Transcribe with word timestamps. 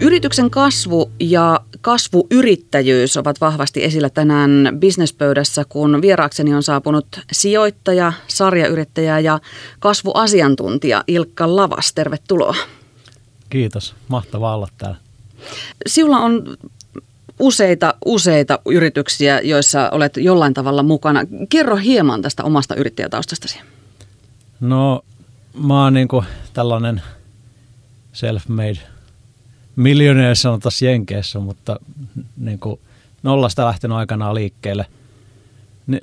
Yrityksen 0.00 0.50
kasvu 0.50 1.10
ja 1.20 1.60
kasvuyrittäjyys 1.80 3.16
ovat 3.16 3.40
vahvasti 3.40 3.84
esillä 3.84 4.10
tänään 4.10 4.68
bisnespöydässä, 4.78 5.64
kun 5.68 6.02
vieraakseni 6.02 6.54
on 6.54 6.62
saapunut 6.62 7.06
sijoittaja, 7.32 8.12
sarjayrittäjä 8.28 9.18
ja 9.18 9.40
kasvuasiantuntija 9.78 11.04
Ilkka 11.06 11.56
Lavas. 11.56 11.92
Tervetuloa. 11.92 12.56
Kiitos, 13.50 13.94
mahtavaa 14.08 14.54
olla 14.54 14.68
täällä. 14.78 14.96
Sinulla 15.86 16.18
on 16.18 16.56
useita, 17.38 17.94
useita 18.04 18.58
yrityksiä, 18.66 19.40
joissa 19.40 19.90
olet 19.90 20.16
jollain 20.16 20.54
tavalla 20.54 20.82
mukana. 20.82 21.20
Kerro 21.48 21.76
hieman 21.76 22.22
tästä 22.22 22.44
omasta 22.44 22.74
yrittäjätaustastasi. 22.74 23.60
No, 24.60 25.04
mä 25.54 25.84
oon 25.84 25.94
niinku 25.94 26.24
tällainen 26.52 27.02
self-made 28.12 28.78
miljonääri 29.76 30.36
sanotaan 30.36 30.72
Jenkeissä, 30.84 31.38
mutta 31.38 31.80
niinku 32.36 32.80
nollasta 33.22 33.66
lähtenyt 33.66 33.96
aikanaan 33.96 34.34
liikkeelle. 34.34 34.86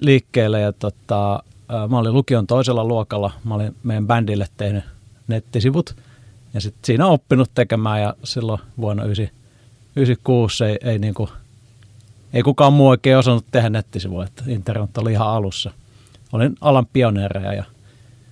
liikkeelle 0.02 0.62
ja 0.62 0.74
tota, 0.74 1.44
mä 1.90 1.98
olin 1.98 2.14
lukion 2.14 2.48
toisella 2.48 2.84
luokalla. 2.84 3.32
Mä 3.44 3.56
olin 3.56 3.76
meidän 3.84 4.08
bändille 4.08 4.48
tehnyt 4.58 4.84
nettisivut 5.28 5.96
ja 6.54 6.62
sit 6.62 6.76
siinä 6.86 7.08
oppinut 7.08 7.52
tekemään 7.56 8.02
ja 8.02 8.16
silloin 8.24 8.60
vuonna 8.82 9.04
1996 9.04 10.66
ei, 10.66 10.78
ei, 10.82 11.00
niinku, 11.00 11.30
ei 12.34 12.44
kukaan 12.44 12.74
muu 12.74 12.88
oikein 12.88 13.18
osannut 13.18 13.46
tehdä 13.52 13.70
nettisivuja, 13.70 14.28
että 14.28 14.44
internet 14.48 14.98
oli 14.98 15.12
ihan 15.12 15.28
alussa. 15.28 15.72
Olin 16.34 16.56
alan 16.62 16.86
pioneereja 16.94 17.54
ja 17.54 17.64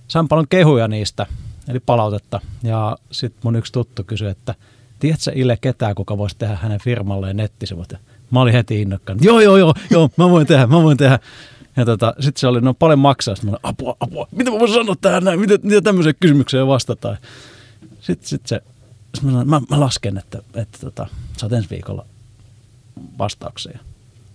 sain 0.08 0.28
paljon 0.28 0.48
kehuja 0.48 0.88
niistä, 0.88 1.26
eli 1.68 1.80
palautetta. 1.80 2.40
Ja 2.62 2.96
sitten 3.10 3.40
mun 3.44 3.56
yksi 3.56 3.72
tuttu 3.72 4.04
kysyi, 4.04 4.28
että 4.28 4.54
tiedätkö 4.98 5.32
Ile 5.34 5.58
ketään, 5.60 5.94
kuka 5.94 6.18
voisi 6.18 6.36
tehdä 6.38 6.56
hänen 6.62 6.80
firmalleen 6.80 7.36
nettisivut? 7.36 7.92
Ja 7.92 7.98
mä 8.30 8.40
olin 8.40 8.52
heti 8.52 8.82
innokkaan, 8.82 9.18
joo, 9.20 9.40
joo, 9.40 9.56
joo, 9.56 9.74
joo, 9.90 10.10
mä 10.16 10.30
voin 10.30 10.46
tehdä, 10.46 10.66
mä 10.66 10.82
voin 10.82 10.96
tehdä. 10.96 11.18
Ja 11.76 11.84
tota, 11.84 12.14
sitten 12.20 12.40
se 12.40 12.46
oli, 12.46 12.60
no 12.60 12.74
paljon 12.74 12.98
maksaa. 12.98 13.34
Sitten 13.34 13.50
mä 13.50 13.52
olin, 13.52 13.60
apua, 13.62 13.96
apua, 14.00 14.28
mitä 14.30 14.50
mä 14.50 14.58
voin 14.58 14.72
sanoa 14.72 14.96
tähän 15.00 15.24
näin, 15.24 15.40
mitä, 15.40 15.58
mitä 15.62 15.80
tämmöiseen 15.80 16.14
kysymykseen 16.20 16.66
vastataan. 16.66 17.18
Sitten 18.00 18.28
sit 18.28 18.46
se, 18.46 18.60
sit 19.14 19.24
mä, 19.24 19.30
sanoin, 19.30 19.48
mä, 19.48 19.60
mä, 19.70 19.80
lasken, 19.80 20.18
että, 20.18 20.42
että 20.54 20.78
tota, 20.80 21.06
saat 21.36 21.52
ensi 21.52 21.70
viikolla 21.70 22.06
vastauksia. 23.18 23.78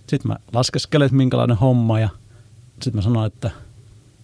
Sitten 0.06 0.30
mä 0.30 0.36
laskeskelin, 0.52 1.04
että 1.04 1.16
minkälainen 1.16 1.56
homma 1.56 2.00
ja 2.00 2.08
sitten 2.72 2.94
mä 2.94 3.02
sanoin, 3.02 3.26
että 3.26 3.50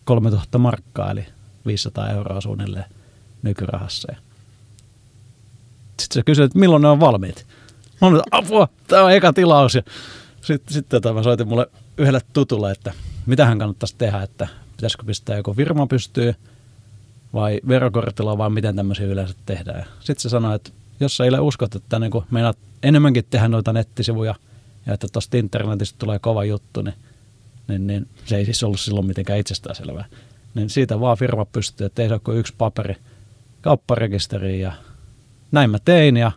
3000 0.05 0.58
markkaa, 0.58 1.11
eli 1.11 1.27
500 1.67 2.11
euroa 2.11 2.41
suunnilleen 2.41 2.84
nykyrahassa. 3.42 4.12
Sitten 6.01 6.15
se 6.15 6.23
kysyi, 6.23 6.45
että 6.45 6.59
milloin 6.59 6.83
ne 6.83 6.89
on 6.89 7.01
valmiit. 7.01 7.47
Mä 8.01 8.09
olin, 8.09 8.21
apua, 8.31 8.69
tämä 8.87 9.05
on 9.05 9.13
eka 9.13 9.33
tilaus. 9.33 9.75
Ja 9.75 9.83
sitten, 10.41 10.75
sitten 10.75 11.03
tota, 11.03 11.15
mä 11.15 11.23
soitin 11.23 11.49
mulle 11.49 11.67
yhdelle 11.97 12.21
tutulle, 12.33 12.71
että 12.71 12.93
mitä 13.27 13.47
hän 13.47 13.59
kannattaisi 13.59 13.95
tehdä, 13.99 14.23
että 14.23 14.49
pitäisikö 14.77 15.05
pistää 15.05 15.37
joku 15.37 15.55
firma 15.55 15.87
pystyy 15.87 16.35
vai 17.35 17.61
verokortilla 17.69 18.39
vai 18.39 18.51
miten 18.51 18.77
tämmöisiä 18.77 19.07
yleensä 19.07 19.35
tehdään. 19.47 19.85
Sitten 20.01 20.21
se 20.23 20.29
sanoi, 20.29 20.55
että 20.55 20.71
jos 21.01 21.17
sä 21.17 21.25
ei 21.25 21.31
uskot, 21.41 21.75
että 21.75 21.99
niin 21.99 22.13
meinaat 22.31 22.59
enemmänkin 22.83 23.25
tehdä 23.31 23.49
noita 23.49 23.73
nettisivuja 23.73 24.35
ja 24.87 24.95
että 24.95 25.07
tuosta 25.13 25.37
internetistä 25.37 25.97
tulee 25.99 26.19
kova 26.19 26.45
juttu, 26.45 26.83
niin, 26.83 26.95
niin, 27.69 27.87
niin 27.87 28.09
se 28.25 28.37
ei 28.37 28.45
siis 28.45 28.65
ollut 28.65 28.81
silloin 28.81 29.07
mitenkään 29.07 29.39
itsestäänselvää 29.39 30.05
niin 30.55 30.71
siitä 30.71 31.01
vaan 31.01 31.19
firma 31.19 31.45
pystyy, 31.45 31.87
että 31.87 32.03
ei 32.03 32.09
se 32.09 32.15
ole 32.15 32.21
kuin 32.25 32.39
yksi 32.39 32.55
paperi 32.59 32.97
kaupparekisteriin 33.61 34.61
ja 34.61 34.73
näin 35.53 35.71
mä 35.71 35.79
tein 35.85 36.17
ja 36.17 36.33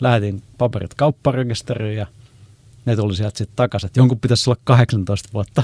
lähetin 0.00 0.42
paperit 0.58 0.94
kaupparekisteriin 0.94 1.96
ja 1.96 2.06
ne 2.84 2.96
tuli 2.96 3.16
sieltä 3.16 3.38
sitten 3.38 3.56
takaisin, 3.56 3.86
että 3.86 4.00
jonkun 4.00 4.20
pitäisi 4.20 4.50
olla 4.50 4.60
18 4.64 5.28
vuotta. 5.32 5.62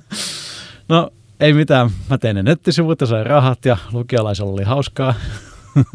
no 0.88 1.10
ei 1.40 1.52
mitään, 1.52 1.90
mä 2.10 2.18
tein 2.18 2.36
ne 2.36 2.42
nettisivut 2.42 3.00
ja 3.00 3.06
sain 3.06 3.26
rahat 3.26 3.64
ja 3.64 3.76
lukiolaisella 3.92 4.52
oli 4.52 4.64
hauskaa. 4.64 5.14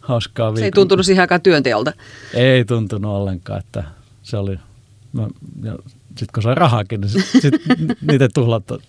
hauskaa 0.00 0.46
viikon. 0.46 0.58
Se 0.60 0.64
ei 0.64 0.70
tuntunut 0.70 1.06
siihen 1.06 1.20
aikaan 1.20 1.42
työnteolta. 1.42 1.92
Ei 2.34 2.64
tuntunut 2.64 3.12
ollenkaan, 3.12 3.58
että 3.58 3.84
se 4.22 4.36
oli, 4.36 4.58
mä, 5.12 5.28
sitten 6.08 6.28
kun 6.34 6.42
sai 6.42 6.54
rahaakin, 6.54 7.00
niin 7.00 7.10
sit, 7.10 7.26
sit 7.42 7.54
niitä 8.10 8.28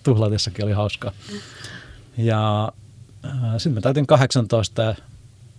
tuhlatessakin 0.04 0.66
oli 0.66 0.74
hauskaa. 0.74 1.12
Ja 2.18 2.72
äh, 3.26 3.32
sitten 3.58 3.74
mä 3.74 3.82
täytin 3.82 4.08
18 4.08 4.82
ja 4.82 4.96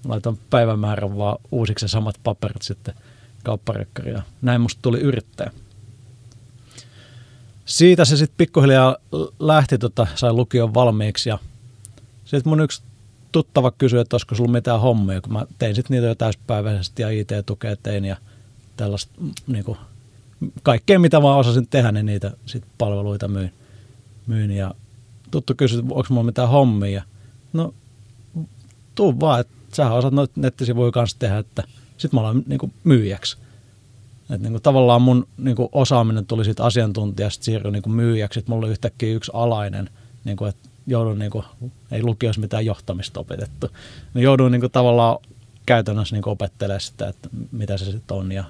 laitoin 0.04 0.38
päivämäärän 0.50 1.16
vaan 1.16 1.38
uusiksi 1.50 1.88
samat 1.88 2.20
paperit 2.24 2.62
sitten 2.62 2.94
kaupparekkari 3.44 4.10
ja 4.10 4.22
näin 4.42 4.60
musta 4.60 4.82
tuli 4.82 5.00
yrittäjä. 5.00 5.50
Siitä 7.64 8.04
se 8.04 8.16
sitten 8.16 8.36
pikkuhiljaa 8.36 8.96
lähti, 9.38 9.78
tota, 9.78 10.06
sai 10.14 10.32
lukion 10.32 10.74
valmiiksi 10.74 11.28
ja 11.28 11.38
sitten 12.24 12.50
mun 12.50 12.60
yksi 12.60 12.82
tuttava 13.32 13.70
kysyi, 13.70 14.00
että 14.00 14.14
olisiko 14.14 14.34
sulla 14.34 14.52
mitään 14.52 14.80
hommia, 14.80 15.20
kun 15.20 15.32
mä 15.32 15.46
tein 15.58 15.74
sitten 15.74 15.94
niitä 15.94 16.06
jo 16.06 16.14
täyspäiväisesti 16.14 17.02
ja 17.02 17.10
IT-tukea 17.10 17.76
tein 17.76 18.04
ja 18.04 18.16
tällaista 18.76 19.12
niin 19.46 19.64
kuin 19.64 19.78
kaikkea 20.62 20.98
mitä 20.98 21.22
vaan 21.22 21.38
osasin 21.38 21.68
tehdä, 21.68 21.92
niin 21.92 22.06
niitä 22.06 22.30
sit 22.46 22.64
palveluita 22.78 23.28
myin. 23.28 23.52
myin. 24.26 24.50
Ja 24.50 24.74
tuttu 25.30 25.54
kysyi, 25.54 25.78
onko 25.78 26.06
mulla 26.08 26.22
mitään 26.22 26.48
hommia. 26.48 27.02
No, 27.52 27.74
tuu 28.94 29.20
vaan, 29.20 29.40
että 29.40 29.52
sä 29.72 29.90
osaat 29.90 30.14
noita 30.14 30.32
nettisivuja 30.36 30.90
kanssa 30.90 31.18
tehdä, 31.18 31.38
että 31.38 31.62
sit 31.96 32.12
mä 32.12 32.20
olen 32.20 32.44
niin 32.46 32.72
myyjäksi. 32.84 33.36
Et 34.30 34.40
niin 34.40 34.52
kuin, 34.52 34.62
tavallaan 34.62 35.02
mun 35.02 35.28
niin 35.38 35.56
kuin, 35.56 35.68
osaaminen 35.72 36.26
tuli 36.26 36.44
siitä 36.44 36.64
asiantuntijasta 36.64 37.44
siirryi 37.44 37.72
niin 37.72 37.82
kuin 37.82 37.94
myyjäksi, 37.94 38.38
että 38.38 38.50
mulla 38.50 38.66
oli 38.66 38.72
yhtäkkiä 38.72 39.14
yksi 39.14 39.30
alainen, 39.34 39.90
niin 40.24 40.36
kuin, 40.36 40.48
että 40.48 40.68
joudun, 40.86 41.18
niin 41.18 41.30
kuin, 41.30 41.44
ei 41.90 42.02
lukiossa 42.02 42.40
mitään 42.40 42.66
johtamista 42.66 43.20
opetettu. 43.20 43.68
Niin 44.14 44.22
joudun 44.22 44.52
niin 44.52 44.60
kuin, 44.60 44.72
tavallaan 44.72 45.18
käytännössä 45.66 46.16
niin 46.16 46.28
opettelemaan 46.28 46.80
sitä, 46.80 47.08
että 47.08 47.28
mitä 47.52 47.78
se 47.78 47.84
sitten 47.84 48.16
on 48.16 48.32
ja 48.32 48.44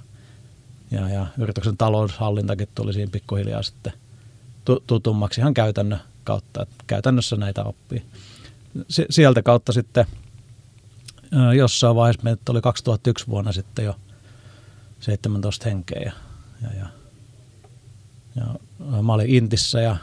ja, 0.90 1.08
ja 1.08 1.26
yrityksen 1.38 1.76
taloushallintakin 1.76 2.68
tuli 2.74 2.92
siinä 2.92 3.10
pikkuhiljaa 3.10 3.62
sitten 3.62 3.92
tutummaksi 4.86 5.40
ihan 5.40 5.54
käytännön 5.54 6.00
kautta, 6.24 6.62
että 6.62 6.84
käytännössä 6.86 7.36
näitä 7.36 7.64
oppii. 7.64 8.02
Sieltä 9.10 9.42
kautta 9.42 9.72
sitten 9.72 10.06
jossain 11.56 11.96
vaiheessa 11.96 12.22
meitä 12.22 12.52
oli 12.52 12.60
2001 12.60 13.26
vuonna 13.26 13.52
sitten 13.52 13.84
jo 13.84 13.96
17 15.00 15.64
henkeä 15.68 16.00
ja, 16.04 16.12
ja, 16.62 16.86
ja, 18.36 18.46
ja 18.96 19.02
mä 19.02 19.12
olin 19.12 19.30
Intissä 19.30 19.80
ja 19.80 19.96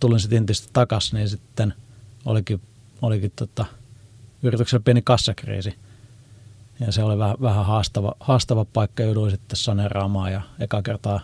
tulin 0.00 0.20
sitten 0.20 0.36
Intistä 0.36 0.68
takaisin, 0.72 1.16
niin 1.16 1.28
sitten 1.28 1.74
olikin, 2.24 2.60
olikin 3.02 3.32
tota, 3.36 3.66
yrityksellä 4.42 4.82
pieni 4.84 5.02
kassakriisi– 5.02 5.74
ja 6.86 6.92
se 6.92 7.02
oli 7.02 7.18
vähän, 7.18 7.36
vähän 7.42 7.66
haastava, 7.66 8.14
haastava 8.20 8.64
paikka, 8.64 9.02
jouduin 9.02 9.30
sitten 9.30 9.56
saneeraamaan 9.56 10.32
ja 10.32 10.42
eka 10.60 10.82
kertaa 10.82 11.20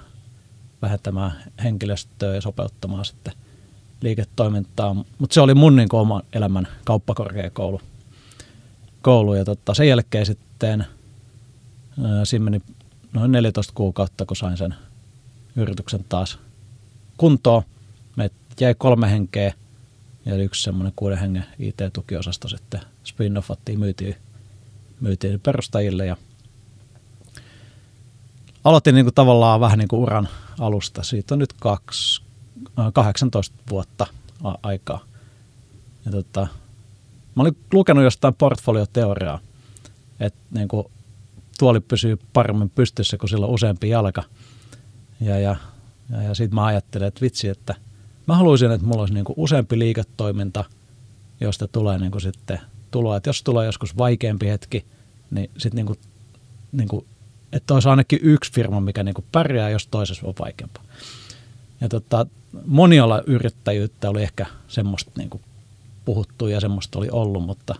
vähentämään 0.82 1.32
henkilöstöä 1.64 2.34
ja 2.34 2.40
sopeuttamaan 2.40 3.04
sitten 3.04 3.32
liiketoimintaa. 4.00 4.94
Mutta 4.94 5.34
se 5.34 5.40
oli 5.40 5.54
mun 5.54 5.76
niin 5.76 5.88
oman 5.92 6.22
elämän 6.32 6.68
kauppakorkeakoulu. 6.84 7.80
Koulu. 9.02 9.34
Ja 9.34 9.44
tota, 9.44 9.74
sen 9.74 9.88
jälkeen 9.88 10.26
sitten 10.26 10.86
siinä 12.24 12.44
meni 12.44 12.62
noin 13.12 13.32
14 13.32 13.72
kuukautta, 13.76 14.26
kun 14.26 14.36
sain 14.36 14.56
sen 14.56 14.74
yrityksen 15.56 16.04
taas 16.08 16.38
kuntoon. 17.16 17.62
Me 18.16 18.30
jäi 18.60 18.74
kolme 18.74 19.10
henkeä 19.10 19.54
ja 20.24 20.34
yksi 20.34 20.62
semmoinen 20.62 20.92
kuuden 20.96 21.18
hengen 21.18 21.44
IT-tukiosasto 21.58 22.48
sitten 22.48 22.80
spin-offattiin, 23.04 23.78
myytiin 23.78 24.16
myytiin 25.00 25.40
perustajille 25.40 26.06
ja 26.06 26.16
aloitin 28.64 28.94
niin 28.94 29.04
kuin 29.04 29.14
tavallaan 29.14 29.60
vähän 29.60 29.78
niin 29.78 29.88
kuin 29.88 30.00
uran 30.00 30.28
alusta. 30.58 31.02
Siitä 31.02 31.34
on 31.34 31.38
nyt 31.38 31.52
kaksi, 31.52 32.22
18 32.92 33.54
äh, 33.58 33.70
vuotta 33.70 34.06
aikaa. 34.62 35.04
Ja 36.04 36.10
tota, 36.10 36.46
mä 37.38 37.42
olin 37.42 37.56
lukenut 37.72 38.04
jostain 38.04 38.34
portfolioteoriaa, 38.34 39.38
että 40.20 40.40
niin 40.50 40.68
kuin 40.68 40.86
tuoli 41.58 41.80
pysyy 41.80 42.18
paremmin 42.32 42.70
pystyssä, 42.70 43.16
kuin 43.16 43.30
sillä 43.30 43.46
on 43.46 43.52
useampi 43.52 43.88
jalka. 43.88 44.22
Ja, 45.20 45.38
ja, 45.38 45.56
ja, 46.10 46.22
ja 46.22 46.34
sitten 46.34 46.54
mä 46.54 46.64
ajattelin, 46.64 47.08
että 47.08 47.20
vitsi, 47.20 47.48
että 47.48 47.74
mä 48.26 48.36
haluaisin, 48.36 48.70
että 48.70 48.86
mulla 48.86 49.00
olisi 49.00 49.14
niin 49.14 49.24
kuin 49.24 49.34
useampi 49.38 49.78
liiketoiminta, 49.78 50.64
josta 51.40 51.68
tulee 51.68 51.98
niin 51.98 52.10
kuin 52.10 52.22
sitten 52.22 52.60
tuloa. 52.90 53.16
Että 53.16 53.28
jos 53.28 53.42
tulee 53.42 53.66
joskus 53.66 53.98
vaikeampi 53.98 54.48
hetki, 54.48 54.84
niin 55.30 55.50
sitten 55.58 55.76
niinku, 55.76 55.96
niinku, 56.72 57.06
että 57.52 57.74
olisi 57.74 57.88
ainakin 57.88 58.18
yksi 58.22 58.52
firma, 58.52 58.80
mikä 58.80 59.02
niinku 59.02 59.24
pärjää, 59.32 59.70
jos 59.70 59.86
toisessa 59.86 60.26
on 60.26 60.34
vaikeampaa. 60.38 60.82
Ja 61.80 61.88
tota, 61.88 62.26
moniolla 62.66 63.22
yrittäjyyttä 63.26 64.10
oli 64.10 64.22
ehkä 64.22 64.46
semmoista 64.68 65.10
niinku 65.16 65.40
puhuttu 66.08 66.46
ja 66.46 66.60
semmoista 66.60 66.98
oli 66.98 67.08
ollut, 67.10 67.44
mutta 67.44 67.74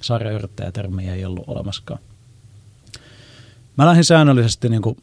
sarjayrittäjätermiä 0.00 1.14
ei 1.14 1.24
ollut 1.24 1.44
olemassakaan. 1.46 2.00
mä 3.76 3.86
lähdin 3.86 4.04
säännöllisesti 4.04 4.68
niin 4.68 4.82
kuin 4.82 4.96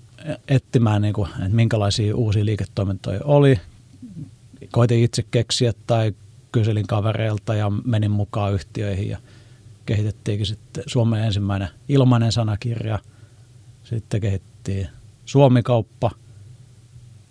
etsimään, 0.48 1.02
niin 1.02 1.14
kuin, 1.14 1.30
että 1.30 1.56
minkälaisia 1.56 2.16
uusia 2.16 2.46
liiketoimintoja 2.46 3.20
oli. 3.24 3.60
Koitin 4.72 5.04
itse 5.04 5.24
keksiä 5.32 5.74
tai 5.88 6.14
kyselin 6.52 6.88
kavereilta 6.88 7.56
ja 7.56 7.70
menin 7.70 8.12
mukaan 8.12 8.54
yhtiöihin 8.54 9.10
ja 9.10 9.18
kehitettiinkin 9.86 10.46
sitten 10.46 10.84
Suomen 10.88 11.24
ensimmäinen 11.24 11.70
ilmainen 11.90 12.32
sanakirja. 12.32 13.00
Sitten 13.84 14.22
kehittiin 14.22 14.88
Suomikauppa. 15.26 16.12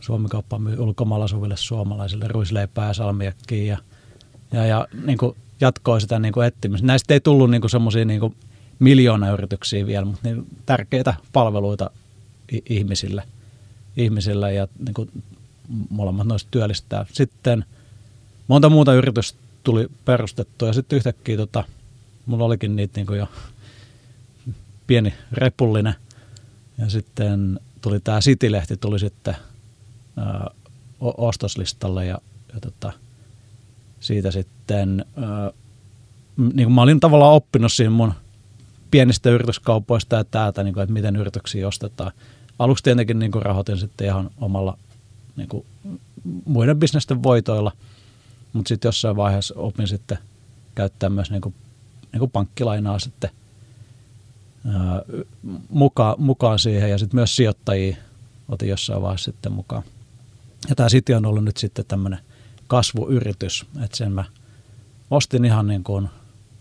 Suomikauppa 0.00 0.58
myy 0.58 0.78
ulkomailla 0.78 1.24
asuville 1.24 1.56
suomalaisille 1.56 2.28
ruisleipää 2.28 2.86
ja 2.86 2.94
salmiakkiin 2.94 3.66
ja, 4.52 4.66
ja 4.66 4.88
niin 5.04 5.18
kuin 5.18 5.36
jatkoi 5.60 6.00
sitä 6.00 6.18
niin 6.18 6.32
kuin 6.32 6.46
etsimistä. 6.46 6.86
Näistä 6.86 7.14
ei 7.14 7.20
tullut 7.20 7.50
niin 7.50 7.70
semmoisia 7.70 8.04
niin 8.04 8.36
miljoonayrityksiä 8.78 9.86
vielä, 9.86 10.04
mutta 10.04 10.28
niin 10.28 10.46
tärkeitä 10.66 11.14
palveluita 11.32 11.90
ihmisille, 12.68 13.22
ihmisille 13.96 14.54
ja 14.54 14.68
niin 14.86 14.94
kuin 14.94 15.10
molemmat 15.90 16.26
noista 16.26 16.48
työllistää. 16.50 17.06
Sitten 17.12 17.64
monta 18.48 18.70
muuta 18.70 18.94
yritystä 18.94 19.38
tuli 19.64 19.88
perustettua 20.04 20.68
ja 20.68 20.74
sitten 20.74 20.96
yhtäkkiä 20.96 21.36
tota, 21.36 21.64
mulla 22.26 22.44
olikin 22.44 22.76
niitä 22.76 22.98
niin 22.98 23.06
kuin 23.06 23.18
jo 23.18 23.28
pieni 24.86 25.14
repullinen 25.32 25.94
ja 26.78 26.90
sitten 26.90 27.60
tuli 27.80 28.00
tämä 28.00 28.20
City-lehti 28.20 28.76
tuli 28.76 28.98
sitten 28.98 29.36
ää, 30.16 30.50
ostoslistalle 31.00 32.06
ja, 32.06 32.18
ja 32.54 32.60
tota, 32.60 32.92
siitä 34.02 34.30
sitten, 34.30 35.04
ää, 35.16 35.50
niin 36.36 36.66
kuin 36.66 36.72
mä 36.72 36.82
olin 36.82 37.00
tavallaan 37.00 37.32
oppinut 37.32 37.72
siinä 37.72 37.90
mun 37.90 38.12
pienistä 38.90 39.30
yrityskaupoista 39.30 40.16
ja 40.16 40.24
täältä, 40.24 40.62
niin 40.62 40.74
kuin, 40.74 40.82
että 40.82 40.92
miten 40.92 41.16
yrityksiä 41.16 41.68
ostetaan. 41.68 42.12
Aluksi 42.58 42.84
tietenkin 42.84 43.18
niin 43.18 43.32
kuin 43.32 43.42
rahoitin 43.42 43.78
sitten 43.78 44.06
ihan 44.06 44.30
omalla 44.40 44.78
niin 45.36 45.48
kuin 45.48 45.66
muiden 46.44 46.78
bisnesten 46.78 47.22
voitoilla, 47.22 47.72
mutta 48.52 48.68
sitten 48.68 48.88
jossain 48.88 49.16
vaiheessa 49.16 49.54
opin 49.56 49.88
sitten 49.88 50.18
käyttää 50.74 51.10
myös 51.10 51.30
niin 51.30 51.40
kuin, 51.40 51.54
niin 52.12 52.18
kuin 52.18 52.30
pankkilainaa 52.30 52.98
sitten 52.98 53.30
ää, 54.66 55.02
mukaan, 55.68 56.14
mukaan 56.18 56.58
siihen 56.58 56.90
ja 56.90 56.98
sitten 56.98 57.18
myös 57.18 57.36
sijoittajia 57.36 57.96
otin 58.48 58.68
jossain 58.68 59.02
vaiheessa 59.02 59.32
sitten 59.32 59.52
mukaan. 59.52 59.82
Ja 60.68 60.74
tämä 60.74 60.88
City 60.88 61.12
on 61.12 61.26
ollut 61.26 61.44
nyt 61.44 61.56
sitten 61.56 61.84
tämmöinen 61.88 62.18
kasvuyritys, 62.72 63.66
että 63.84 63.96
sen 63.96 64.12
mä 64.12 64.24
ostin 65.10 65.44
ihan 65.44 65.66
niin 65.66 65.84
kuin 65.84 66.08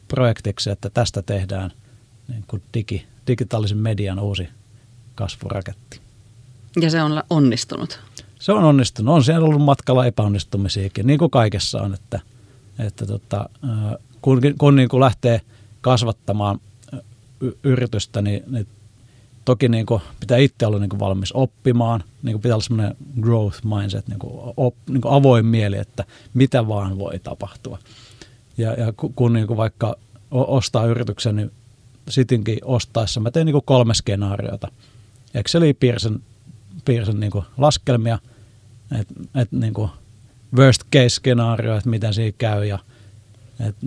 projektiksi, 0.08 0.70
että 0.70 0.90
tästä 0.90 1.22
tehdään 1.22 1.72
niin 2.28 2.44
kuin 2.48 2.62
digi, 2.74 3.06
digitaalisen 3.28 3.78
median 3.78 4.20
uusi 4.20 4.50
kasvuraketti. 5.16 6.00
Ja 6.82 6.90
se 6.90 7.02
on 7.02 7.24
onnistunut? 7.30 8.00
Se 8.40 8.52
on 8.52 8.64
onnistunut. 8.64 9.16
On 9.16 9.24
siellä 9.24 9.48
ollut 9.48 9.62
matkalla 9.62 10.06
epäonnistumisiakin, 10.06 11.08
niin 11.08 11.20
kuin 11.20 11.32
kaikessa 11.32 11.82
on, 11.82 11.94
että, 11.94 12.20
että 12.80 13.06
tota, 13.06 13.50
kun, 14.22 14.42
kun 14.58 14.76
niin 14.76 14.90
kuin 14.90 15.02
lähtee 15.02 15.42
kasvattamaan 15.82 16.60
yritystä, 17.64 18.22
niin, 18.22 18.44
niin 18.48 18.68
toki 19.52 19.70
niin 19.70 19.86
kuin 19.86 20.02
pitää 20.20 20.38
itse 20.38 20.66
olla 20.66 20.80
niin 20.80 20.90
kuin 20.90 21.00
valmis 21.00 21.32
oppimaan, 21.32 22.04
niin 22.24 22.34
kuin 22.34 22.42
pitää 22.42 22.56
olla 22.56 22.64
semmoinen 22.64 22.96
growth 23.22 23.60
mindset, 23.64 24.08
niin 24.08 24.20
kuin, 24.20 24.54
op, 24.58 24.76
niin 24.90 25.02
kuin 25.02 25.14
avoin 25.14 25.46
mieli, 25.46 25.78
että 25.78 26.06
mitä 26.34 26.68
vaan 26.68 27.00
voi 27.00 27.20
tapahtua. 27.20 27.80
Ja, 28.58 28.74
ja 28.74 28.94
kun 29.16 29.34
niin 29.34 29.48
kuin 29.48 29.58
vaikka 29.58 29.96
ostaa 30.32 30.86
yrityksen, 30.86 31.36
niin 31.36 31.52
sitinkin 32.10 32.58
ostaessa 32.64 33.20
mä 33.20 33.32
tein 33.32 33.46
niin 33.46 33.54
kuin 33.54 33.66
kolme 33.66 33.94
skenaariota. 33.94 34.68
Exceli 35.34 35.74
piirsin, 35.74 36.22
piirsin 36.86 37.20
niin 37.20 37.32
kuin 37.32 37.46
laskelmia, 37.58 38.20
että 39.00 39.14
et 39.36 39.52
niin 39.52 39.74
kuin 39.74 39.90
worst 40.58 40.82
case 40.94 41.10
skenaario, 41.10 41.78
että 41.78 41.90
miten 41.90 42.14
siinä 42.14 42.36
käy 42.38 42.66
ja 42.66 42.80
että 43.60 43.86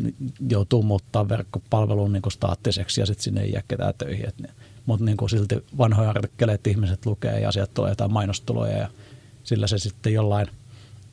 joutuu 0.48 0.82
muuttaa 0.82 1.28
verkkopalvelun 1.28 2.12
niin 2.12 2.22
kuin 2.22 2.32
staattiseksi 2.32 3.00
ja 3.00 3.06
sitten 3.06 3.22
sinne 3.22 3.42
ei 3.42 3.52
jää 3.52 3.62
ketään 3.68 3.94
töihin. 3.98 4.28
Et, 4.28 4.34
mutta 4.86 5.04
niin 5.04 5.16
kuin 5.16 5.30
silti 5.30 5.64
vanhoja 5.78 6.10
artikkeleita 6.10 6.70
ihmiset 6.70 7.06
lukee 7.06 7.40
ja 7.40 7.48
asiat 7.48 7.74
tulee 7.74 7.90
jotain 7.90 8.12
mainostuloja 8.12 8.78
ja 8.78 8.88
sillä 9.44 9.66
se 9.66 9.78
sitten 9.78 10.12
jollain 10.12 10.46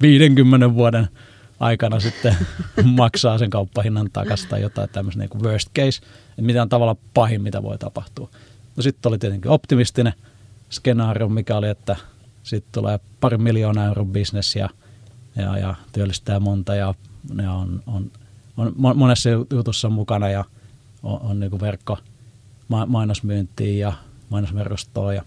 50 0.01 0.73
vuoden 0.73 1.07
aikana 1.59 1.99
sitten 1.99 2.35
maksaa 2.83 3.37
sen 3.37 3.49
kauppahinnan 3.49 4.09
takaisin 4.13 4.49
tai 4.49 4.61
jotain 4.61 4.89
tämmöistä 4.89 5.19
niin 5.19 5.29
kuin 5.29 5.43
worst 5.43 5.69
case, 5.75 6.01
että 6.29 6.41
mitä 6.41 6.61
on 6.61 6.69
tavallaan 6.69 6.97
pahin, 7.13 7.41
mitä 7.41 7.63
voi 7.63 7.77
tapahtua. 7.77 8.29
No 8.75 8.83
sitten 8.83 9.09
oli 9.09 9.17
tietenkin 9.17 9.51
optimistinen 9.51 10.13
skenaario, 10.69 11.29
mikä 11.29 11.57
oli, 11.57 11.69
että 11.69 11.95
sitten 12.43 12.71
tulee 12.71 12.99
pari 13.19 13.37
miljoonaa 13.37 13.85
euron 13.85 14.07
bisnes 14.07 14.55
ja, 14.55 14.69
ja, 15.35 15.57
ja 15.57 15.75
työllistää 15.91 16.39
monta 16.39 16.75
ja 16.75 16.93
ne 17.33 17.49
on, 17.49 17.83
on, 17.87 18.11
on 18.57 18.73
monessa 18.95 19.29
jutussa 19.29 19.89
mukana 19.89 20.29
ja 20.29 20.45
on, 21.03 21.19
on 21.21 21.39
niin 21.39 21.49
kuin 21.49 21.61
verkko 21.61 21.97
mainosmyyntiin 22.87 23.79
ja 23.79 23.93
mainosverkostoon 24.29 25.15
ja 25.15 25.23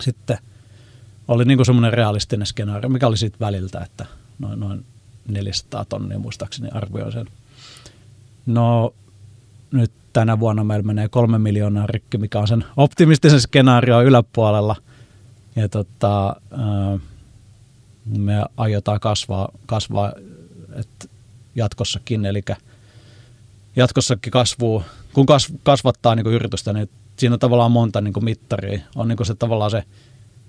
sitten 0.00 0.38
oli 1.28 1.44
niin 1.44 1.64
semmoinen 1.64 1.92
realistinen 1.92 2.46
skenaario, 2.46 2.88
mikä 2.88 3.06
oli 3.06 3.16
sitten 3.16 3.40
väliltä, 3.40 3.80
että 3.80 4.06
noin, 4.38 4.60
noin 4.60 4.84
400 5.28 5.84
tonnia 5.84 6.18
muistaakseni 6.18 6.68
arvioi 6.72 7.12
sen. 7.12 7.26
No 8.46 8.94
nyt 9.70 9.92
tänä 10.12 10.40
vuonna 10.40 10.64
meillä 10.64 10.82
menee 10.82 11.08
kolme 11.08 11.38
miljoonaa 11.38 11.86
rikki, 11.86 12.18
mikä 12.18 12.38
on 12.38 12.48
sen 12.48 12.64
optimistisen 12.76 13.40
skenaario 13.40 14.02
yläpuolella. 14.02 14.76
Ja 15.56 15.68
tota, 15.68 16.36
me 18.18 18.44
aiotaan 18.56 19.00
kasvaa, 19.00 19.48
kasvaa 19.66 20.12
että 20.72 21.08
jatkossakin, 21.54 22.26
eli 22.26 22.42
jatkossakin 23.78 24.30
kasvuu, 24.30 24.82
kun 25.12 25.26
kasvattaa 25.62 26.14
niin 26.14 26.24
kuin 26.24 26.34
yritystä, 26.34 26.72
niin 26.72 26.90
siinä 27.16 27.34
on 27.34 27.38
tavallaan 27.38 27.72
monta 27.72 28.00
niin 28.00 28.14
kuin 28.14 28.24
mittaria. 28.24 28.80
On 28.96 29.08
niin 29.08 29.16
kuin 29.16 29.26
se 29.26 29.34
tavallaan 29.34 29.70
se 29.70 29.84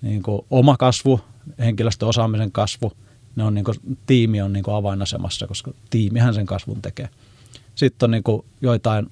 niin 0.02 0.24
kuin 0.24 0.46
oma 0.50 0.78
kasvu, 0.78 1.22
henkilöstöosaamisen 1.60 2.52
kasvu– 2.52 2.92
ne 3.40 3.44
on 3.44 3.54
niin 3.54 3.66
kuin, 3.66 3.78
tiimi 4.06 4.42
on 4.42 4.54
niin 4.54 4.64
kuin 4.64 4.76
avainasemassa, 4.76 5.48
koska 5.48 5.72
tiimihän 5.90 6.34
sen 6.34 6.46
kasvun 6.46 6.82
tekee. 6.82 7.10
Sitten 7.76 8.08
on 8.08 8.12
niin 8.12 8.24
kuin 8.24 8.46
joitain 8.62 9.12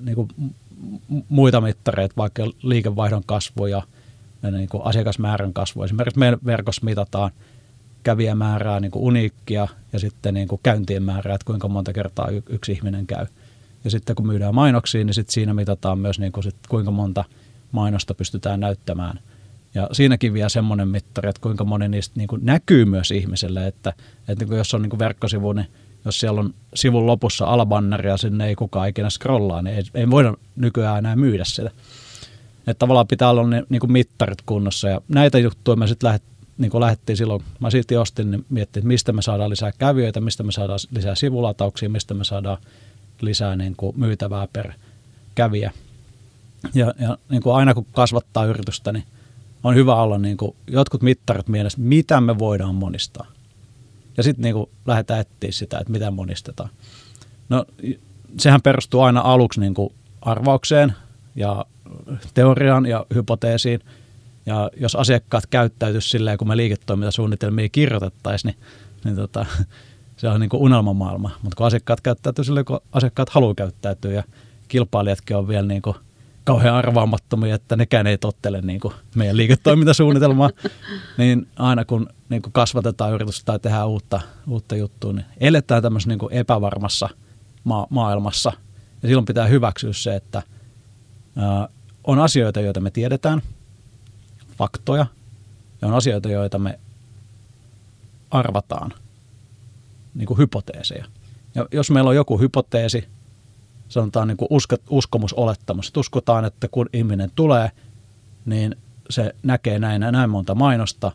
niin 0.00 0.14
kuin 0.14 0.28
muita 1.28 1.60
mittareita, 1.60 2.14
vaikka 2.16 2.42
liikevaihdon 2.62 3.22
kasvu 3.26 3.66
ja, 3.66 3.82
niin 4.50 4.68
kuin 4.68 4.82
asiakasmäärän 4.86 5.52
kasvu. 5.52 5.82
Esimerkiksi 5.82 6.18
meidän 6.18 6.38
verkossa 6.44 6.84
mitataan 6.84 7.30
kävijämäärää, 8.02 8.80
niin 8.80 8.90
kuin 8.90 9.02
uniikkia 9.02 9.68
ja 9.92 9.98
sitten 9.98 10.34
niin 10.34 10.48
kuin 10.48 10.60
käyntien 10.62 11.02
määrää, 11.02 11.34
että 11.34 11.44
kuinka 11.44 11.68
monta 11.68 11.92
kertaa 11.92 12.28
yksi 12.48 12.72
ihminen 12.72 13.06
käy. 13.06 13.26
Ja 13.84 13.90
sitten 13.90 14.16
kun 14.16 14.26
myydään 14.26 14.54
mainoksia, 14.54 15.04
niin 15.04 15.14
sitten 15.14 15.32
siinä 15.32 15.54
mitataan 15.54 15.98
myös 15.98 16.18
niin 16.18 16.32
kuin 16.32 16.44
sit, 16.44 16.56
kuinka 16.68 16.90
monta 16.90 17.24
mainosta 17.72 18.14
pystytään 18.14 18.60
näyttämään– 18.60 19.20
ja 19.74 19.88
siinäkin 19.92 20.32
vielä 20.32 20.48
semmoinen 20.48 20.88
mittari, 20.88 21.28
että 21.28 21.42
kuinka 21.42 21.64
moni 21.64 21.88
niistä 21.88 22.14
niin 22.16 22.28
kuin 22.28 22.40
näkyy 22.44 22.84
myös 22.84 23.10
ihmiselle, 23.10 23.66
että, 23.66 23.92
että 24.28 24.44
niin 24.44 24.48
kuin 24.48 24.58
jos 24.58 24.74
on 24.74 24.82
niin 24.82 24.90
kuin 24.90 24.98
verkkosivu, 24.98 25.52
niin 25.52 25.66
jos 26.04 26.20
siellä 26.20 26.40
on 26.40 26.54
sivun 26.74 27.06
lopussa 27.06 27.44
alabanneri 27.44 28.08
ja 28.08 28.16
sinne 28.16 28.46
ei 28.46 28.54
kukaan 28.54 28.88
ikinä 28.88 29.10
scrollaa, 29.10 29.62
niin 29.62 29.76
ei, 29.76 29.82
ei 29.94 30.10
voida 30.10 30.34
nykyään 30.56 30.98
enää 30.98 31.16
myydä 31.16 31.44
sitä. 31.44 31.70
Että 32.58 32.78
tavallaan 32.78 33.06
pitää 33.06 33.30
olla 33.30 33.46
ne 33.46 33.62
niin 33.68 33.80
kuin 33.80 33.92
mittarit 33.92 34.42
kunnossa 34.46 34.88
ja 34.88 35.00
näitä 35.08 35.38
juttuja 35.38 35.76
me 35.76 35.86
sitten 35.86 36.06
lähdet, 36.06 36.22
niin 36.58 36.70
kuin 36.70 36.80
lähdettiin 36.80 37.16
silloin, 37.16 37.42
mä 37.60 37.70
silti 37.70 37.96
ostin, 37.96 38.30
niin 38.30 38.44
miettii, 38.48 38.80
että 38.80 38.88
mistä 38.88 39.12
me 39.12 39.22
saadaan 39.22 39.50
lisää 39.50 39.72
kävijöitä, 39.78 40.20
mistä 40.20 40.42
me 40.42 40.52
saadaan 40.52 40.78
lisää 40.90 41.14
sivulatauksia, 41.14 41.88
mistä 41.88 42.14
me 42.14 42.24
saadaan 42.24 42.58
lisää 43.22 43.56
niin 43.56 43.74
kuin 43.76 44.00
myytävää 44.00 44.48
per 44.52 44.72
kävijä. 45.34 45.72
Ja, 46.74 46.94
ja 47.00 47.18
niin 47.30 47.42
kuin 47.42 47.56
aina 47.56 47.74
kun 47.74 47.86
kasvattaa 47.92 48.44
yritystä, 48.44 48.92
niin 48.92 49.04
on 49.64 49.74
hyvä 49.74 49.94
olla 49.94 50.18
niin 50.18 50.36
kuin 50.36 50.56
jotkut 50.66 51.02
mittarit 51.02 51.48
mielessä, 51.48 51.80
mitä 51.80 52.20
me 52.20 52.38
voidaan 52.38 52.74
monistaa. 52.74 53.26
Ja 54.16 54.22
sitten 54.22 54.42
niin 54.42 54.66
lähdetään 54.86 55.20
etsiä 55.20 55.52
sitä, 55.52 55.78
että 55.78 55.92
mitä 55.92 56.10
monistetaan. 56.10 56.70
No 57.48 57.64
sehän 58.38 58.62
perustuu 58.62 59.00
aina 59.00 59.20
aluksi 59.20 59.60
niin 59.60 59.74
kuin 59.74 59.92
arvaukseen 60.20 60.92
ja 61.36 61.64
teoriaan 62.34 62.86
ja 62.86 63.06
hypoteesiin. 63.14 63.80
Ja 64.46 64.70
jos 64.76 64.96
asiakkaat 64.96 65.46
käyttäytyisi 65.46 66.08
silleen, 66.08 66.38
kun 66.38 66.48
me 66.48 66.56
liiketoimintasuunnitelmia 66.56 67.68
kirjoitettaisiin, 67.68 68.54
niin, 68.54 68.66
niin 69.04 69.16
tota, 69.16 69.46
se 70.18 70.28
on 70.28 70.40
niin 70.40 70.50
kuin 70.50 70.62
unelmamaailma. 70.62 71.30
Mutta 71.42 71.56
kun 71.56 71.66
asiakkaat 71.66 72.00
käyttäytyy 72.00 72.44
silleen, 72.44 72.64
kun 72.64 72.80
asiakkaat 72.92 73.28
haluaa 73.28 73.54
käyttäytyä 73.54 74.12
ja 74.12 74.22
kilpailijatkin 74.68 75.36
on 75.36 75.48
vielä 75.48 75.66
niin 75.66 75.82
kuin– 75.82 75.96
kauhean 76.48 76.74
arvaamattomia, 76.74 77.54
että 77.54 77.76
nekään 77.76 78.06
ei 78.06 78.18
tottele 78.18 78.60
niin 78.60 78.80
kuin 78.80 78.94
meidän 79.14 79.36
liiketoimintasuunnitelmaa, 79.36 80.50
niin 81.18 81.48
aina 81.56 81.84
kun 81.84 82.08
niin 82.28 82.42
kuin 82.42 82.52
kasvatetaan 82.52 83.12
yritystä 83.12 83.44
tai 83.44 83.58
tehdään 83.58 83.88
uutta, 83.88 84.20
uutta 84.46 84.76
juttua, 84.76 85.12
niin 85.12 85.26
eletään 85.40 85.82
tämmöisessä 85.82 86.08
niin 86.08 86.18
kuin 86.18 86.32
epävarmassa 86.32 87.08
ma- 87.64 87.86
maailmassa. 87.90 88.52
Ja 89.02 89.08
silloin 89.08 89.24
pitää 89.24 89.46
hyväksyä 89.46 89.92
se, 89.92 90.16
että 90.16 90.42
ää, 91.36 91.68
on 92.04 92.18
asioita, 92.18 92.60
joita 92.60 92.80
me 92.80 92.90
tiedetään, 92.90 93.42
faktoja, 94.58 95.06
ja 95.82 95.88
on 95.88 95.94
asioita, 95.94 96.28
joita 96.28 96.58
me 96.58 96.78
arvataan, 98.30 98.92
niin 100.18 100.26
kuin 100.26 100.38
hypoteeseja. 100.38 101.04
Ja 101.54 101.66
jos 101.72 101.90
meillä 101.90 102.08
on 102.08 102.16
joku 102.16 102.38
hypoteesi, 102.38 103.04
sanotaan 103.88 104.28
niin 104.28 104.36
kuin 104.36 104.48
usko, 104.50 104.76
uskomusolettamus, 104.90 105.88
että 105.88 106.00
uskotaan, 106.00 106.44
että 106.44 106.68
kun 106.68 106.88
ihminen 106.92 107.30
tulee, 107.34 107.70
niin 108.44 108.76
se 109.10 109.34
näkee 109.42 109.78
näin 109.78 110.00
näin 110.00 110.30
monta 110.30 110.54
mainosta 110.54 111.12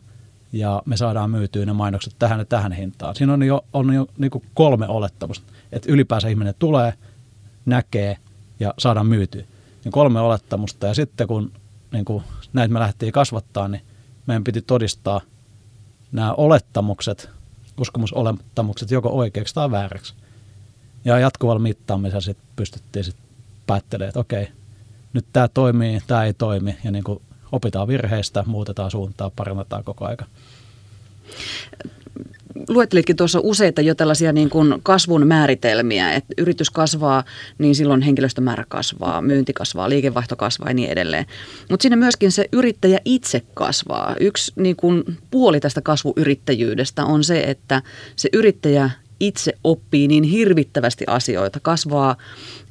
ja 0.52 0.82
me 0.86 0.96
saadaan 0.96 1.30
myytyä 1.30 1.66
ne 1.66 1.72
mainokset 1.72 2.14
tähän 2.18 2.38
ja 2.38 2.44
tähän 2.44 2.72
hintaan. 2.72 3.14
Siinä 3.14 3.32
on 3.32 3.42
jo, 3.42 3.64
on 3.72 3.94
jo 3.94 4.06
niin 4.18 4.30
kuin 4.30 4.44
kolme 4.54 4.88
olettamusta, 4.88 5.52
että 5.72 5.92
ylipäänsä 5.92 6.28
ihminen 6.28 6.54
tulee, 6.58 6.94
näkee 7.66 8.16
ja 8.60 8.74
saadaan 8.78 9.06
myytyä. 9.06 9.42
Niin 9.84 9.92
kolme 9.92 10.20
olettamusta 10.20 10.86
ja 10.86 10.94
sitten 10.94 11.26
kun 11.26 11.52
niin 11.92 12.04
kuin 12.04 12.24
näitä 12.52 12.72
me 12.72 12.80
lähdettiin 12.80 13.12
kasvattaa, 13.12 13.68
niin 13.68 13.82
meidän 14.26 14.44
piti 14.44 14.62
todistaa 14.62 15.20
nämä 16.12 16.32
olettamukset, 16.32 17.30
uskomusolettamukset 17.80 18.90
joko 18.90 19.08
oikeaksi 19.08 19.54
tai 19.54 19.70
vääräksi. 19.70 20.14
Ja 21.04 21.18
jatkuvalla 21.18 21.58
mittaamisella 21.58 22.20
sitten 22.20 22.46
pystyttiin 22.56 23.04
sitten 23.04 23.24
päättelemään, 23.66 24.08
että 24.08 24.20
okei, 24.20 24.48
nyt 25.12 25.26
tämä 25.32 25.48
toimii, 25.48 26.00
tämä 26.06 26.24
ei 26.24 26.34
toimi 26.34 26.76
ja 26.84 26.90
niin 26.90 27.04
opitaan 27.52 27.88
virheistä, 27.88 28.44
muutetaan 28.46 28.90
suuntaa, 28.90 29.30
parannetaan 29.36 29.84
koko 29.84 30.06
aika. 30.06 30.24
Luettelitkin 32.68 33.16
tuossa 33.16 33.40
useita 33.42 33.80
jo 33.80 33.94
tällaisia 33.94 34.32
niin 34.32 34.50
kuin 34.50 34.74
kasvun 34.82 35.26
määritelmiä, 35.26 36.12
että 36.12 36.34
yritys 36.38 36.70
kasvaa, 36.70 37.24
niin 37.58 37.74
silloin 37.74 38.02
henkilöstömäärä 38.02 38.64
kasvaa, 38.68 39.22
myynti 39.22 39.52
kasvaa, 39.52 39.88
liikevaihto 39.88 40.36
kasvaa 40.36 40.68
ja 40.68 40.74
niin 40.74 40.90
edelleen. 40.90 41.26
Mutta 41.70 41.82
siinä 41.82 41.96
myöskin 41.96 42.32
se 42.32 42.48
yrittäjä 42.52 42.98
itse 43.04 43.42
kasvaa. 43.54 44.16
Yksi 44.20 44.52
niin 44.56 44.76
kuin 44.76 45.04
puoli 45.30 45.60
tästä 45.60 45.80
kasvuyrittäjyydestä 45.80 47.04
on 47.04 47.24
se, 47.24 47.40
että 47.40 47.82
se 48.16 48.28
yrittäjä 48.32 48.90
itse 49.20 49.52
oppii 49.64 50.08
niin 50.08 50.24
hirvittävästi 50.24 51.04
asioita, 51.06 51.60
kasvaa 51.60 52.16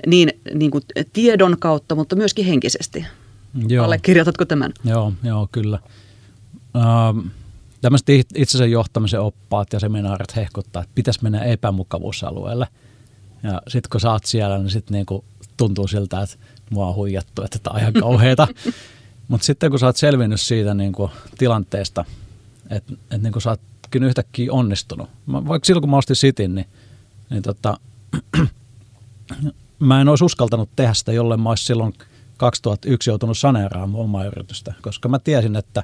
niin, 0.07 0.29
niin 0.53 0.71
kuin 0.71 0.83
tiedon 1.13 1.55
kautta, 1.59 1.95
mutta 1.95 2.15
myöskin 2.15 2.45
henkisesti. 2.45 3.05
Joo. 3.67 3.85
Allekirjoitatko 3.85 4.45
tämän? 4.45 4.71
Joo, 4.85 5.13
joo 5.23 5.47
kyllä. 5.51 5.79
Ähm, 6.75 7.27
tämmöiset 7.83 8.09
itsensä 8.35 8.65
johtamisen 8.65 9.21
oppaat 9.21 9.73
ja 9.73 9.79
seminaarit 9.79 10.35
hehkuttaa, 10.35 10.81
että 10.81 10.95
pitäisi 10.95 11.19
mennä 11.23 11.43
epämukavuusalueelle. 11.43 12.67
Ja 13.43 13.61
sitten 13.67 13.89
kun 13.89 14.01
sä 14.01 14.11
oot 14.11 14.25
siellä, 14.25 14.57
niin 14.57 14.69
sitten 14.69 14.93
niinku 14.93 15.25
tuntuu 15.57 15.87
siltä, 15.87 16.21
että 16.21 16.35
mua 16.69 16.87
on 16.87 16.95
huijattu, 16.95 17.43
että 17.43 17.59
tämä 17.63 17.73
on 17.73 17.79
ihan 17.79 17.93
kauheata. 17.93 18.47
Mutta 19.27 19.45
sitten 19.45 19.69
kun 19.69 19.79
sä 19.79 19.85
oot 19.85 19.97
selvinnyt 19.97 20.41
siitä 20.41 20.73
niinku 20.73 21.11
tilanteesta, 21.37 22.05
että 22.69 22.93
et 23.11 23.21
niinku 23.21 23.39
sä 23.39 23.49
ootkin 23.49 24.03
yhtäkkiä 24.03 24.53
onnistunut. 24.53 25.09
Mä, 25.25 25.47
vaikka 25.47 25.65
silloin 25.65 25.81
kun 25.81 25.89
mä 25.89 25.97
ostin 25.97 26.15
Sitin, 26.15 26.55
niin, 26.55 26.67
niin 27.29 27.43
tota, 27.43 27.77
mä 29.79 30.01
en 30.01 30.09
olisi 30.09 30.23
uskaltanut 30.23 30.69
tehdä 30.75 30.93
sitä, 30.93 31.11
jolle 31.11 31.37
mä 31.37 31.49
olisin 31.49 31.65
silloin 31.65 31.93
2001 32.37 33.09
joutunut 33.09 33.37
saneeraamaan 33.37 34.03
omaa 34.03 34.25
yritystä, 34.25 34.73
koska 34.81 35.09
mä 35.09 35.19
tiesin, 35.19 35.55
että, 35.55 35.83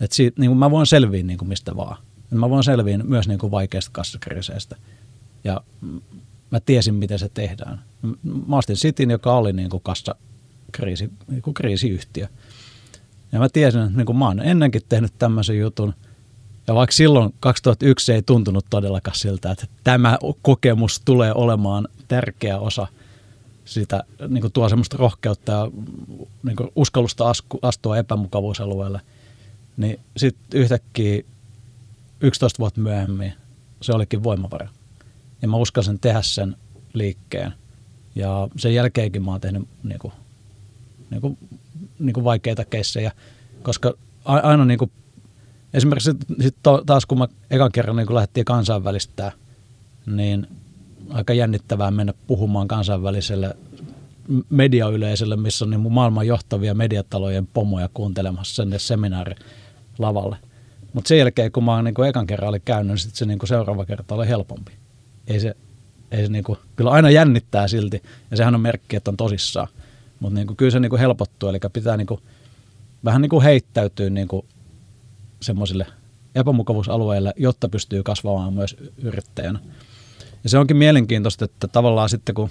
että 0.00 0.16
siitä, 0.16 0.40
niin 0.40 0.56
mä 0.56 0.70
voin 0.70 0.86
selviä 0.86 1.22
niin 1.22 1.38
kuin 1.38 1.48
mistä 1.48 1.76
vaan. 1.76 1.96
Mä 2.30 2.50
voin 2.50 2.64
selviä 2.64 2.98
myös 2.98 3.28
niin 3.28 3.38
kuin 3.38 3.50
vaikeista 3.50 3.90
kassakriiseistä. 3.92 4.76
Ja 5.44 5.60
mä 6.50 6.60
tiesin, 6.60 6.94
miten 6.94 7.18
se 7.18 7.28
tehdään. 7.34 7.80
Mä 8.46 8.56
ostin 8.56 8.76
Sitin, 8.76 9.10
joka 9.10 9.36
oli 9.36 9.52
niin 9.52 9.70
kuin 9.70 9.82
kassakriisi, 9.82 11.10
niin 11.28 11.42
kuin 11.42 11.54
kriisiyhtiö. 11.54 12.26
Ja 13.32 13.38
mä 13.38 13.48
tiesin, 13.48 13.80
että 13.80 13.96
niin 13.96 14.06
kuin 14.06 14.16
mä 14.16 14.26
oon 14.26 14.40
ennenkin 14.40 14.82
tehnyt 14.88 15.12
tämmöisen 15.18 15.58
jutun. 15.58 15.94
Ja 16.66 16.74
vaikka 16.74 16.92
silloin 16.92 17.34
2001 17.40 18.12
ei 18.12 18.22
tuntunut 18.22 18.66
todellakaan 18.70 19.16
siltä, 19.16 19.50
että 19.50 19.66
tämä 19.84 20.18
kokemus 20.42 21.00
tulee 21.04 21.32
olemaan 21.34 21.88
tärkeä 22.08 22.58
osa– 22.58 22.86
sitä 23.70 24.04
niin 24.28 24.40
kuin 24.40 24.52
tuo 24.52 24.68
semmoista 24.68 24.96
rohkeutta 24.96 25.52
ja 25.52 25.70
niin 26.42 26.56
kuin 26.56 26.70
uskallusta 26.76 27.24
astua 27.62 27.98
epämukavuusalueelle, 27.98 29.00
niin 29.76 30.00
sitten 30.16 30.60
yhtäkkiä 30.60 31.22
11 32.20 32.58
vuotta 32.58 32.80
myöhemmin 32.80 33.32
se 33.82 33.92
olikin 33.92 34.22
voimavara. 34.22 34.68
Ja 35.42 35.48
mä 35.48 35.56
uskalsin 35.56 36.00
tehdä 36.00 36.22
sen 36.22 36.56
liikkeen. 36.92 37.52
Ja 38.14 38.48
sen 38.56 38.74
jälkeenkin 38.74 39.24
mä 39.24 39.30
oon 39.30 39.40
tehnyt 39.40 39.68
niin 39.82 39.98
kuin, 39.98 40.12
niin 41.10 41.20
kuin, 41.20 41.38
niin 41.98 42.12
kuin 42.12 42.24
vaikeita 42.24 42.64
keissejä, 42.64 43.12
koska 43.62 43.94
aina 44.24 44.64
niin 44.64 44.78
kuin, 44.78 44.90
esimerkiksi 45.74 46.10
sit 46.40 46.56
taas 46.86 47.06
kun 47.06 47.18
mä 47.18 47.28
ekan 47.50 47.72
kerran 47.72 47.96
niin 47.96 48.14
lähdettiin 48.14 48.44
kansainvälistää, 48.44 49.32
niin 50.06 50.46
aika 51.10 51.32
jännittävää 51.32 51.90
mennä 51.90 52.14
puhumaan 52.26 52.68
kansainväliselle 52.68 53.56
mediayleisölle, 54.50 55.36
missä 55.36 55.64
on 55.64 55.70
niin 55.70 55.92
maailman 55.92 56.26
johtavia 56.26 56.74
mediatalojen 56.74 57.46
pomoja 57.46 57.88
kuuntelemassa 57.94 58.54
sen 58.54 58.70
seminaarilavalle. 60.00 60.36
Mutta 60.92 61.08
sen 61.08 61.18
jälkeen, 61.18 61.52
kun 61.52 61.64
mä 61.64 61.74
oon 61.74 61.84
niin 61.84 62.04
ekan 62.08 62.26
kerran 62.26 62.48
oli 62.48 62.60
käynyt, 62.60 62.88
niin 62.88 62.98
sit 62.98 63.14
se 63.14 63.26
niin 63.26 63.38
seuraava 63.44 63.84
kerta 63.84 64.14
oli 64.14 64.28
helpompi. 64.28 64.72
Ei 65.26 65.40
se, 65.40 65.54
ei 66.10 66.26
se 66.26 66.32
niin 66.32 66.44
kuin, 66.44 66.58
kyllä 66.76 66.90
aina 66.90 67.10
jännittää 67.10 67.68
silti, 67.68 68.02
ja 68.30 68.36
sehän 68.36 68.54
on 68.54 68.60
merkki, 68.60 68.96
että 68.96 69.10
on 69.10 69.16
tosissaan. 69.16 69.68
Mutta 70.20 70.34
niin 70.34 70.56
kyllä 70.56 70.70
se 70.70 70.80
niin 70.80 70.98
helpottuu, 70.98 71.48
eli 71.48 71.58
pitää 71.72 71.96
niin 71.96 72.06
kuin, 72.06 72.20
vähän 73.04 73.22
niin 73.22 73.30
kuin 73.30 73.42
heittäytyä 73.42 74.10
niin 74.10 74.28
semmoisille 75.42 75.86
epämukavuusalueille, 76.34 77.32
jotta 77.36 77.68
pystyy 77.68 78.02
kasvamaan 78.02 78.54
myös 78.54 78.76
yrittäjänä. 78.98 79.58
Ja 80.44 80.50
se 80.50 80.58
onkin 80.58 80.76
mielenkiintoista, 80.76 81.44
että 81.44 81.68
tavallaan 81.68 82.08
sitten 82.08 82.34
kun 82.34 82.50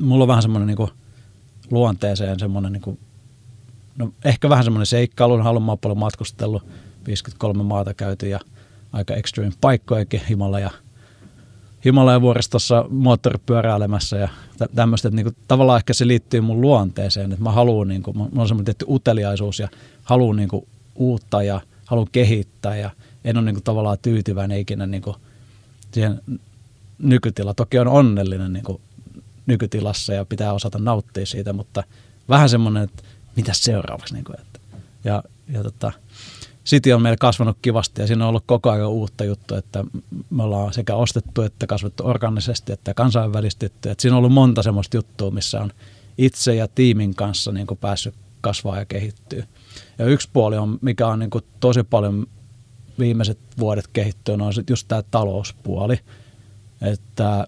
mulla 0.00 0.24
on 0.24 0.28
vähän 0.28 0.42
semmoinen 0.42 0.66
niin 0.66 0.88
luonteeseen 1.70 2.38
semmoinen, 2.38 2.72
niin 2.72 2.82
kuin, 2.82 2.98
no 3.98 4.12
ehkä 4.24 4.48
vähän 4.48 4.64
semmoinen 4.64 4.86
seikkailu, 4.86 5.42
haluan 5.42 5.78
paljon 5.78 5.98
matkustellut, 5.98 6.62
53 7.06 7.62
maata 7.62 7.94
käyty 7.94 8.28
ja 8.28 8.40
aika 8.92 9.14
extreme 9.14 9.52
paikkojakin 9.60 10.20
Himalaja, 10.28 10.70
Himalajan 11.84 12.22
vuoristossa 12.22 12.84
moottoripyöräilemässä 12.90 14.16
ja 14.16 14.28
tämmöistä, 14.74 15.08
että 15.08 15.16
niinku, 15.16 15.32
tavallaan 15.48 15.76
ehkä 15.76 15.92
se 15.92 16.06
liittyy 16.06 16.40
mun 16.40 16.60
luonteeseen, 16.60 17.32
että 17.32 17.44
mä 17.44 17.52
haluan, 17.52 17.88
niinku, 17.88 18.12
mulla 18.12 18.30
on 18.34 18.48
semmoinen 18.48 18.64
tietty 18.64 18.84
uteliaisuus 18.88 19.58
ja 19.58 19.68
haluan 20.02 20.36
niinku, 20.36 20.68
uutta 20.94 21.42
ja 21.42 21.60
haluan 21.86 22.08
kehittää 22.12 22.76
ja 22.76 22.90
en 23.24 23.36
ole 23.36 23.44
niinku, 23.44 23.60
tavallaan 23.60 23.98
tyytyväinen 24.02 24.58
ikinä 24.58 24.86
niinku, 24.86 25.16
siihen 25.92 26.20
nykytila. 26.98 27.54
Toki 27.54 27.78
on 27.78 27.88
onnellinen 27.88 28.52
niin 28.52 28.64
kuin 28.64 28.80
nykytilassa 29.46 30.12
ja 30.12 30.24
pitää 30.24 30.52
osata 30.52 30.78
nauttia 30.78 31.26
siitä, 31.26 31.52
mutta 31.52 31.84
vähän 32.28 32.48
semmoinen, 32.48 32.82
että 32.82 33.02
mitä 33.36 33.52
seuraavaksi. 33.54 34.14
Niin 34.14 34.24
kuin, 34.24 34.40
että. 34.40 34.60
Ja, 35.04 35.22
ja 35.48 35.62
tota, 35.62 35.92
City 36.66 36.92
on 36.92 37.02
meillä 37.02 37.16
kasvanut 37.16 37.58
kivasti 37.62 38.00
ja 38.00 38.06
siinä 38.06 38.24
on 38.24 38.28
ollut 38.28 38.44
koko 38.46 38.70
ajan 38.70 38.88
uutta 38.88 39.24
juttua, 39.24 39.58
että 39.58 39.84
me 40.30 40.42
ollaan 40.42 40.72
sekä 40.72 40.94
ostettu 40.94 41.42
että 41.42 41.66
kasvettu 41.66 42.06
organisesti 42.06 42.72
että 42.72 42.94
kansainvälistetty. 42.94 43.90
Että 43.90 44.02
siinä 44.02 44.14
on 44.14 44.18
ollut 44.18 44.32
monta 44.32 44.62
semmoista 44.62 44.96
juttua, 44.96 45.30
missä 45.30 45.60
on 45.60 45.70
itse 46.18 46.54
ja 46.54 46.68
tiimin 46.68 47.14
kanssa 47.14 47.52
niin 47.52 47.66
kuin 47.66 47.78
päässyt 47.78 48.14
kasvaa 48.40 48.78
ja 48.78 48.84
kehittyä. 48.84 49.46
Ja 49.98 50.06
yksi 50.06 50.28
puoli 50.32 50.56
on, 50.56 50.78
mikä 50.80 51.06
on 51.06 51.18
niin 51.18 51.30
kuin 51.30 51.44
tosi 51.60 51.82
paljon 51.82 52.26
viimeiset 52.98 53.38
vuodet 53.58 53.86
kehittynyt, 53.86 54.46
on 54.46 54.64
just 54.70 54.88
tämä 54.88 55.02
talouspuoli– 55.02 55.98
että 56.84 57.44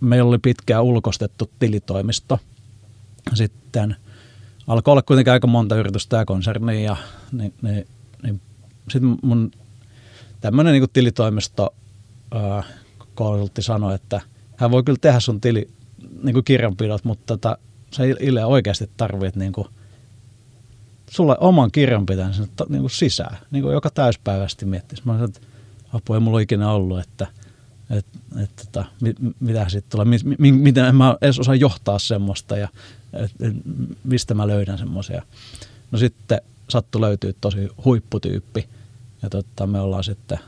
meillä 0.00 0.28
oli 0.28 0.38
pitkään 0.38 0.84
ulkostettu 0.84 1.50
tilitoimisto. 1.58 2.38
Sitten 3.34 3.96
alkoi 4.70 4.92
olla 4.92 5.02
kuitenkin 5.02 5.32
aika 5.32 5.46
monta 5.46 5.76
yritystä 5.76 6.16
ja 6.16 6.24
konsernia 6.24 6.80
ja 6.80 6.96
niin, 7.32 7.54
niin, 7.62 7.86
niin 8.22 8.40
sitten 8.90 9.18
mun 9.22 9.50
tämmöinen 10.40 10.72
niin 10.72 10.90
tilitoimisto 10.92 11.74
ää, 12.34 12.62
konsultti 13.14 13.62
sanoi, 13.62 13.94
että 13.94 14.20
hän 14.56 14.70
voi 14.70 14.82
kyllä 14.82 14.98
tehdä 15.00 15.20
sun 15.20 15.40
tili 15.40 15.68
niin 16.22 16.34
kuin 16.34 16.44
kirjanpidot, 16.44 17.04
mutta 17.04 17.26
tota, 17.26 17.58
sä 17.90 18.02
Ile 18.20 18.44
oikeasti 18.44 18.90
tarvit 18.96 19.36
niin 19.36 19.52
kuin, 19.52 19.68
sulle 21.10 21.36
oman 21.40 21.70
kirjanpitäjän 21.72 22.34
sinne 22.34 22.48
niin 22.68 22.80
kuin 22.80 22.90
sisään, 22.90 23.36
niin 23.50 23.62
kuin 23.62 23.72
joka 23.72 23.90
täyspäiväisesti 23.90 24.66
miettisi. 24.66 25.02
Mä 25.04 25.12
sanoin, 25.12 25.30
että 25.30 25.40
apua 25.92 26.16
ei 26.16 26.20
mulla 26.20 26.40
ikinä 26.40 26.72
ollut, 26.72 27.00
että– 27.00 27.26
että 27.90 28.18
et, 28.42 28.50
tota, 28.56 28.84
mit, 29.02 29.16
mitä 29.40 29.68
sitten 29.68 29.90
tulee, 29.90 30.04
mi, 30.04 30.16
mi, 30.38 30.52
miten 30.52 30.84
en 30.84 30.96
mä 30.96 31.16
edes 31.20 31.38
osaa 31.38 31.54
johtaa 31.54 31.98
semmoista 31.98 32.56
ja 32.56 32.68
et, 33.12 33.30
et, 33.40 33.54
mistä 34.04 34.34
mä 34.34 34.46
löydän 34.46 34.78
semmoisia. 34.78 35.22
No 35.90 35.98
sitten 35.98 36.40
sattu 36.68 37.00
löytyy 37.00 37.34
tosi 37.40 37.68
huipputyyppi 37.84 38.68
ja 39.22 39.30
tota, 39.30 39.66
me 39.66 39.80
ollaan 39.80 40.04
sitten 40.04 40.38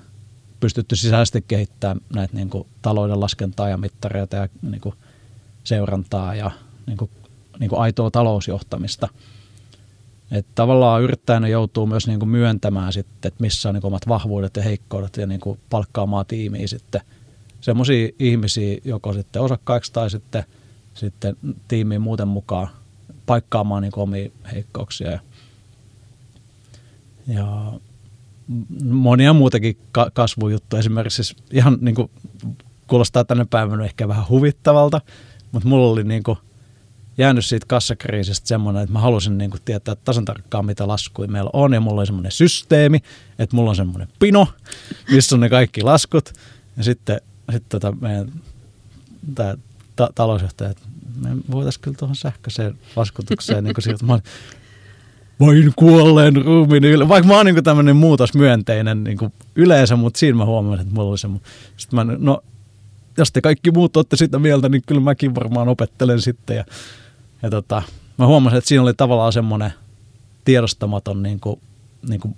pystytty 0.61 0.97
sisäisesti 0.97 1.45
kehittämään 1.49 2.01
näitä 2.15 2.37
niin 2.37 2.51
kuin, 2.51 2.67
talouden 2.83 3.21
laskentaa 3.21 3.69
ja 3.69 3.77
mittareita 3.77 4.37
ja 4.37 4.49
niin 4.63 4.81
kuin, 4.81 4.95
seurantaa 5.65 6.35
ja 6.35 6.51
niin 6.87 6.97
kuin, 6.97 7.11
niin 7.59 7.71
kuin 7.71 7.81
aitoa 7.81 8.11
talousjohtamista. 8.11 9.09
Että 10.31 10.53
tavallaan 10.55 11.03
yrittäjänä 11.03 11.49
joutuu 11.49 11.87
myös 11.87 12.07
niin 12.07 12.19
kuin 12.19 12.29
myöntämään 12.29 12.93
sitten, 12.93 13.29
että 13.29 13.43
missä 13.43 13.69
on 13.69 13.75
niin 13.75 13.87
omat 13.87 14.09
vahvuudet 14.09 14.57
ja 14.57 14.63
heikkoudet 14.63 15.17
ja 15.17 15.27
niin 15.27 15.41
kuin 15.41 15.61
palkkaamaan 15.71 16.27
tiimiä 16.27 16.67
sitten 16.67 17.01
semmoisia 17.61 18.09
ihmisiä 18.19 18.79
joko 18.85 19.13
sitten 19.13 19.43
osakkaiksi 19.43 19.93
tai 19.93 20.11
sitten, 20.11 20.45
sitten 20.95 21.37
tiimiin 21.69 22.01
muuten 22.01 22.29
mukaan 22.29 22.69
paikkaamaan 23.27 23.83
niin 23.83 23.93
omia 23.97 24.31
heikkouksia. 24.53 25.11
Ja, 25.11 25.21
ja 27.27 27.73
monia 28.85 29.33
muutakin 29.33 29.79
ka- 29.93 30.11
kasvujuttuja. 30.15 30.81
Esimerkiksi 30.81 31.25
siis 31.25 31.43
ihan 31.51 31.79
niin 31.81 31.95
kuin, 31.95 32.11
kuulostaa 32.87 33.25
tänne 33.25 33.47
päivänä 33.51 33.85
ehkä 33.85 34.09
vähän 34.09 34.29
huvittavalta, 34.29 35.01
mutta 35.53 35.69
mulla 35.69 35.93
oli 35.93 36.05
niin 36.05 36.23
kuin, 36.23 36.39
jäänyt 37.19 37.47
siitä 37.47 37.67
kassakriisistä 37.67 38.49
semmoinen, 38.49 38.83
että 38.83 38.93
mä 38.93 39.01
halusin 39.01 39.39
niin 39.39 39.51
kuin, 39.51 39.61
tietää 39.65 39.95
tasan 39.95 40.25
tarkkaan, 40.25 40.67
mitä 40.67 40.89
laskuja 40.89 41.29
meillä 41.29 41.51
on. 41.53 41.73
Ja 41.73 41.81
mulla 41.81 42.01
oli 42.01 42.07
semmoinen 42.07 42.33
systeemi, 42.33 42.99
että 43.39 43.57
mulla 43.57 43.71
on 43.71 43.77
semmoinen 43.77 44.09
pino, 44.19 44.49
missä 45.11 45.37
on 45.37 45.41
ne 45.41 45.49
kaikki 45.49 45.83
laskut. 45.83 46.33
Ja 46.77 46.85
sitten, 46.85 47.21
sitten 47.53 47.81
tota 47.81 47.97
meidän 48.01 48.33
tämä 49.35 49.55
ta- 50.07 50.13
talousjohtaja, 50.15 50.71
että 50.71 50.83
me 51.21 51.29
voitaisiin 51.51 51.83
kyllä 51.83 51.97
tuohon 51.97 52.17
sähköiseen 52.17 52.79
laskutukseen 52.97 53.65
niin 53.65 53.75
siirtyä. 53.79 54.07
Mä 54.07 54.13
olin, 54.13 54.25
vain 55.41 55.73
kuolleen 55.77 56.37
ruumiin 56.45 56.85
yle. 56.85 57.09
Vaikka 57.09 57.29
mä 57.29 57.37
oon 57.37 57.47
niin 57.47 57.65
tämmöinen 57.65 57.97
muutosmyönteinen 57.97 59.05
niin 59.05 59.19
yleensä, 59.55 59.97
mutta 59.97 60.19
siinä 60.19 60.39
mä 60.39 60.45
huomasin, 60.45 60.83
että 60.83 60.95
mulla 60.95 61.11
oli 61.11 61.19
se. 61.19 61.29
Sitten 61.77 62.07
mä, 62.07 62.17
no, 62.19 62.43
jos 63.17 63.33
te 63.33 63.41
kaikki 63.41 63.71
muut 63.71 63.97
olette 63.97 64.17
sitä 64.17 64.39
mieltä, 64.39 64.69
niin 64.69 64.83
kyllä 64.87 65.01
mäkin 65.01 65.35
varmaan 65.35 65.69
opettelen 65.69 66.21
sitten. 66.21 66.57
Ja, 66.57 66.65
ja 67.43 67.51
tota, 67.51 67.83
mä 68.19 68.27
huomasin, 68.27 68.59
että 68.59 68.69
siinä 68.69 68.83
oli 68.83 68.95
tavallaan 68.95 69.33
semmoinen 69.33 69.73
tiedostamaton 70.45 71.23
niin 71.23 71.41
kuin, 71.41 71.61
niin 72.09 72.21
kuin 72.21 72.37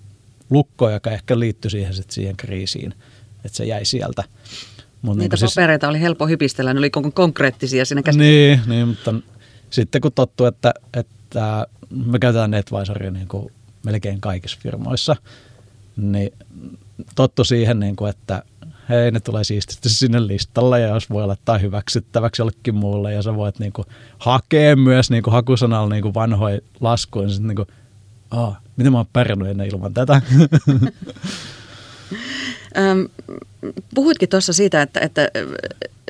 lukko, 0.50 0.90
joka 0.90 1.10
ehkä 1.10 1.38
liittyi 1.38 1.70
siihen, 1.70 1.94
sit 1.94 2.10
siihen 2.10 2.36
kriisiin, 2.36 2.94
että 3.44 3.56
se 3.56 3.64
jäi 3.64 3.84
sieltä. 3.84 4.24
Mut 5.04 5.16
Niitä 5.16 5.36
niin 5.36 5.50
papereita 5.54 5.86
siis, 5.86 5.90
oli 5.90 6.00
helppo 6.00 6.26
hypistellä, 6.26 6.74
ne 6.74 6.78
oli 6.78 6.90
konkreettisia 7.14 7.84
siinä 7.84 8.02
käsittelyssä. 8.02 8.68
Niin, 8.68 8.76
niin, 8.76 8.88
mutta 8.88 9.14
sitten 9.70 10.00
kun 10.00 10.12
tottuu, 10.12 10.46
että, 10.46 10.74
että 10.94 11.66
me 12.06 12.18
käytetään 12.18 12.50
NetVisoria 12.50 13.10
niin 13.10 13.28
kuin 13.28 13.52
melkein 13.84 14.20
kaikissa 14.20 14.58
firmoissa, 14.62 15.16
niin 15.96 16.32
tottu 17.14 17.44
siihen, 17.44 17.80
niin 17.80 17.96
kuin, 17.96 18.10
että 18.10 18.42
hei, 18.88 19.10
ne 19.10 19.20
tulee 19.20 19.44
siististi 19.44 19.88
sinne 19.88 20.26
listalle 20.26 20.80
ja 20.80 20.88
jos 20.88 21.10
voi 21.10 21.26
laittaa 21.26 21.58
hyväksyttäväksi 21.58 22.42
jollekin 22.42 22.74
muulle 22.74 23.12
ja 23.12 23.22
sä 23.22 23.36
voit 23.36 23.58
niin 23.58 23.72
kuin, 23.72 23.86
hakea 24.18 24.76
myös 24.76 25.10
niin 25.10 25.22
kuin, 25.22 25.32
hakusanalla 25.32 25.88
niin 25.88 26.02
kuin 26.02 26.14
vanhoja 26.14 26.60
laskuja, 26.80 27.26
niin 27.26 27.34
sitten 27.34 27.48
niin 27.48 27.56
kuin, 27.56 27.68
Aa, 28.30 28.60
miten 28.76 28.92
mä 28.92 28.98
oon 28.98 29.06
pärjännyt 29.12 29.48
ennen 29.48 29.68
ilman 29.68 29.94
tätä? 29.94 30.22
Öm, 32.78 33.08
puhuitkin 33.94 34.28
tuossa 34.28 34.52
siitä, 34.52 34.82
että, 34.82 35.00
että 35.00 35.28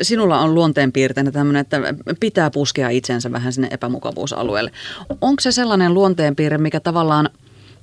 sinulla 0.03 0.41
on 0.41 0.55
luonteenpiirteinä 0.55 1.31
tämmöinen, 1.31 1.61
että 1.61 1.81
pitää 2.21 2.51
puskea 2.51 2.89
itsensä 2.89 3.33
vähän 3.33 3.53
sinne 3.53 3.69
epämukavuusalueelle. 3.71 4.71
Onko 5.21 5.41
se 5.41 5.53
sellainen 5.53 5.95
luonteenpiirre, 5.95 6.59
mikä 6.59 6.81
tavallaan 6.81 7.31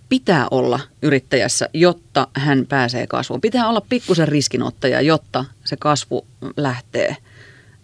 pitää 0.10 0.48
olla 0.52 0.80
yrittäjässä, 1.02 1.70
jotta 1.74 2.28
hän 2.34 2.66
pääsee 2.70 3.08
kasvuun? 3.08 3.42
Pitää 3.42 3.70
olla 3.70 3.82
pikkusen 3.90 4.28
riskinottaja, 4.28 5.02
jotta 5.02 5.46
se 5.64 5.76
kasvu 5.76 6.26
lähtee. 6.58 7.18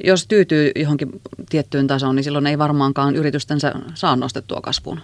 Jos 0.03 0.27
tyytyy 0.27 0.71
johonkin 0.75 1.21
tiettyyn 1.49 1.87
tasoon, 1.87 2.15
niin 2.15 2.23
silloin 2.23 2.47
ei 2.47 2.57
varmaankaan 2.57 3.15
yritystänsä 3.15 3.73
saa 3.93 4.15
nostettua 4.15 4.61
kasvuun. 4.61 4.99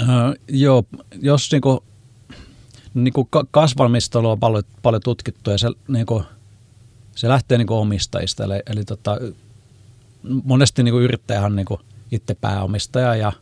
Öö, 0.00 0.06
joo, 0.48 0.84
jos 1.22 1.52
niinku 1.52 1.82
niin 3.04 3.12
kuin 3.12 3.28
kasvalmistelu 3.50 4.30
on 4.30 4.40
paljon, 4.40 4.62
paljon 4.82 5.02
tutkittu 5.02 5.50
ja 5.50 5.58
se, 5.58 5.68
niin 5.88 6.06
kuin, 6.06 6.24
se 7.16 7.28
lähtee 7.28 7.58
niin 7.58 7.66
kuin 7.66 7.78
omistajista. 7.78 8.44
Eli, 8.44 8.62
eli 8.66 8.84
tota, 8.84 9.18
monesti 10.44 10.82
niin 10.82 10.92
kuin 10.92 11.04
yrittäjähän 11.04 11.52
on 11.52 11.56
niin 11.56 11.66
kuin 11.66 11.80
itse 12.12 12.34
pääomistaja 12.34 13.14
ja 13.14 13.32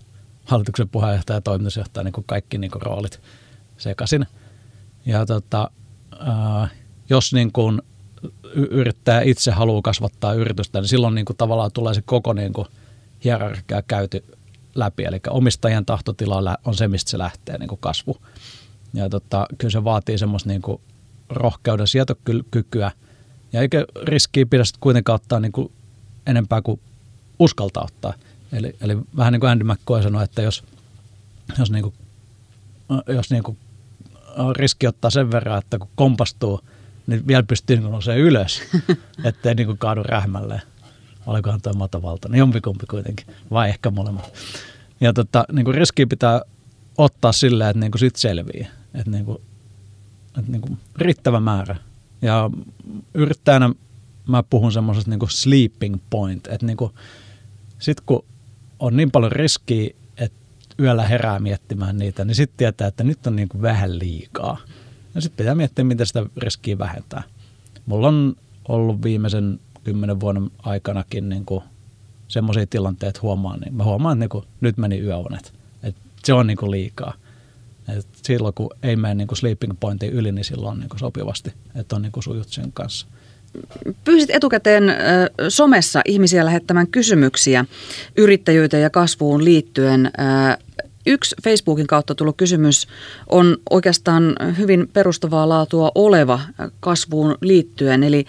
hallituksen 0.45 0.89
puheenjohtaja 0.89 1.37
ja 1.37 1.41
toimitusjohtaja, 1.41 2.05
niin 2.05 2.13
kuin 2.13 2.25
kaikki 2.27 2.59
niin 2.59 2.71
kuin 2.71 2.83
roolit 2.83 3.21
sekaisin. 3.77 4.27
Ja 5.07 5.27
tota, 5.27 5.71
ää, 6.19 6.69
jos 7.11 7.33
niin 7.33 7.53
kuin 7.53 7.83
yrittäjä 8.55 9.21
itse 9.21 9.51
haluaa 9.51 9.83
kasvattaa 9.83 10.33
yritystä, 10.33 10.81
niin 10.81 10.89
silloin 10.89 11.15
niin 11.15 11.25
kuin 11.25 11.37
tavallaan 11.37 11.73
tulee 11.73 11.95
se 11.95 12.03
koko 12.03 12.33
niin 12.33 12.53
kuin 12.53 12.69
hierarkia 13.25 13.83
käyty 13.83 14.25
läpi. 14.75 15.05
Eli 15.05 15.21
omistajien 15.31 15.87
tahtotila 15.87 16.57
on 16.65 16.75
se, 16.75 16.89
mistä 16.89 17.11
se 17.11 17.19
lähtee 17.19 17.59
niin 17.59 17.69
kuin 17.69 17.81
kasvu. 17.81 18.17
Ja 18.95 19.09
tota, 19.09 19.47
kyllä 19.59 19.73
se 19.73 19.85
vaatii 19.85 20.19
semmoista 20.19 20.49
niin 20.49 20.63
kuin 20.63 20.81
rohkeuden 21.29 21.87
sietokykyä. 21.87 22.91
Ja 23.53 23.61
eikä 23.61 23.85
riskiä 24.03 24.47
pidä 24.47 24.63
kuitenkaan 24.81 25.15
ottaa 25.15 25.41
niin 25.41 25.53
kuin 25.53 25.73
enempää 26.27 26.63
kuin 26.63 26.81
uskaltaa 27.39 27.85
ottaa. 27.85 28.15
Eli, 28.53 28.77
eli 28.81 28.99
vähän 29.17 29.33
niin 29.33 29.41
kuin 29.41 29.51
Andy 29.51 29.65
McCoy 29.65 30.03
sanoi, 30.03 30.25
että 30.25 30.43
jos, 30.43 30.65
jos, 31.59 31.71
niin 31.71 31.83
kuin, 31.83 31.95
jos 33.07 33.31
niin 33.31 33.43
kuin 33.43 33.59
riski 34.57 34.87
ottaa 34.87 35.11
sen 35.11 35.33
verran, 35.33 35.59
että 35.59 35.79
kun 35.79 35.89
kompastuu, 35.95 36.61
niin 37.07 37.27
vielä 37.27 37.43
pystyy 37.43 37.77
niin 37.77 37.91
nousemaan 37.91 38.21
ylös, 38.21 38.63
ettei 39.25 39.55
niin 39.55 39.67
kuin 39.67 39.79
kaadu 39.79 40.03
rähmälleen. 40.03 40.63
Olikohan 41.27 41.61
tuo 41.61 41.73
matovalta? 41.73 42.29
Niin 42.29 42.39
jompikumpi 42.39 42.87
kuitenkin, 42.87 43.27
vai 43.51 43.69
ehkä 43.69 43.91
molemmat. 43.91 44.33
Ja 45.01 45.13
tota, 45.13 45.45
niin 45.53 45.65
kuin 45.65 45.75
riskiä 45.75 46.07
pitää 46.07 46.43
ottaa 46.99 47.33
silleen, 47.33 47.71
että 47.71 47.81
niin 47.81 47.91
kuin 47.91 48.01
sit 48.01 48.17
selviää 48.17 48.84
että 48.95 49.11
niin 49.11 49.25
kuin, 49.25 49.39
että 50.39 50.51
niin 50.51 50.61
kuin 50.61 50.79
riittävä 50.97 51.41
määrä. 51.41 51.77
Ja 52.23 52.51
yrittäjänä 53.15 53.71
mä 54.29 54.43
puhun 54.43 54.73
semmoisesta 54.73 55.11
niin 55.11 55.21
sleeping 55.29 55.97
point, 56.11 56.47
että 56.47 56.67
niin 56.67 56.77
kuin, 56.77 56.93
sit 57.79 58.01
kun 58.01 58.25
on 58.79 58.97
niin 58.97 59.11
paljon 59.11 59.33
riskiä, 59.33 59.91
että 60.17 60.39
yöllä 60.81 61.07
herää 61.07 61.39
miettimään 61.39 61.99
niitä, 61.99 62.25
niin 62.25 62.35
sitten 62.35 62.57
tietää, 62.57 62.89
että 62.89 63.05
nyt 63.05 63.27
on 63.27 63.37
niin 63.37 63.49
kuin 63.49 63.63
vähän 63.63 63.99
liikaa. 63.99 64.59
Ja 65.15 65.21
sitten 65.21 65.37
pitää 65.37 65.55
miettiä, 65.55 65.85
miten 65.85 66.07
sitä 66.07 66.27
riskiä 66.37 66.79
vähentää. 66.79 67.23
Mulla 67.87 68.09
on 68.09 68.37
ollut 68.69 69.03
viimeisen 69.03 69.61
kymmenen 69.85 70.21
vuoden 70.21 70.51
aikanakin 70.63 71.29
niin 71.29 71.45
kuin 71.45 71.65
semmoisia 72.29 72.67
tilanteita 72.67 73.21
huomaan, 73.23 73.61
niin 73.61 73.75
mä 73.75 73.85
huomaan, 73.85 74.13
että 74.13 74.21
niin 74.21 74.29
kuin 74.29 74.45
nyt 74.61 74.77
meni 74.77 75.01
yöunet. 75.01 75.53
Että 75.83 76.01
se 76.25 76.33
on 76.33 76.47
niin 76.47 76.57
kuin 76.57 76.71
liikaa. 76.71 77.15
Et 77.89 78.07
silloin 78.23 78.55
kun 78.55 78.71
ei 78.83 78.97
mene 78.97 79.15
niin 79.15 79.29
kuin 79.29 79.39
sleeping 79.39 79.73
pointin 79.81 80.13
yli, 80.13 80.33
niin 80.33 80.45
silloin 80.45 80.73
on 80.73 80.81
niin 80.81 80.89
kuin 80.89 81.01
sopivasti, 81.01 81.53
että 81.75 81.97
on 81.97 82.03
niin 82.03 82.13
kuin 82.13 82.25
sujut 82.25 82.49
sen 82.49 82.73
kanssa. 82.73 83.07
Pyysit 84.05 84.31
etukäteen 84.31 84.85
somessa 85.49 86.01
ihmisiä 86.05 86.45
lähettämään 86.45 86.87
kysymyksiä 86.87 87.65
yrittäjyyteen 88.17 88.83
ja 88.83 88.91
kasvuun 88.91 89.45
liittyen. 89.45 90.11
Yksi 91.07 91.37
Facebookin 91.45 91.87
kautta 91.87 92.15
tullut 92.15 92.37
kysymys 92.37 92.89
on 93.29 93.57
oikeastaan 93.71 94.37
hyvin 94.59 94.89
perustavaa 94.93 95.49
laatua 95.49 95.93
oleva 95.95 96.41
kasvuun 96.81 97.39
liittyen. 97.41 98.03
Eli 98.03 98.27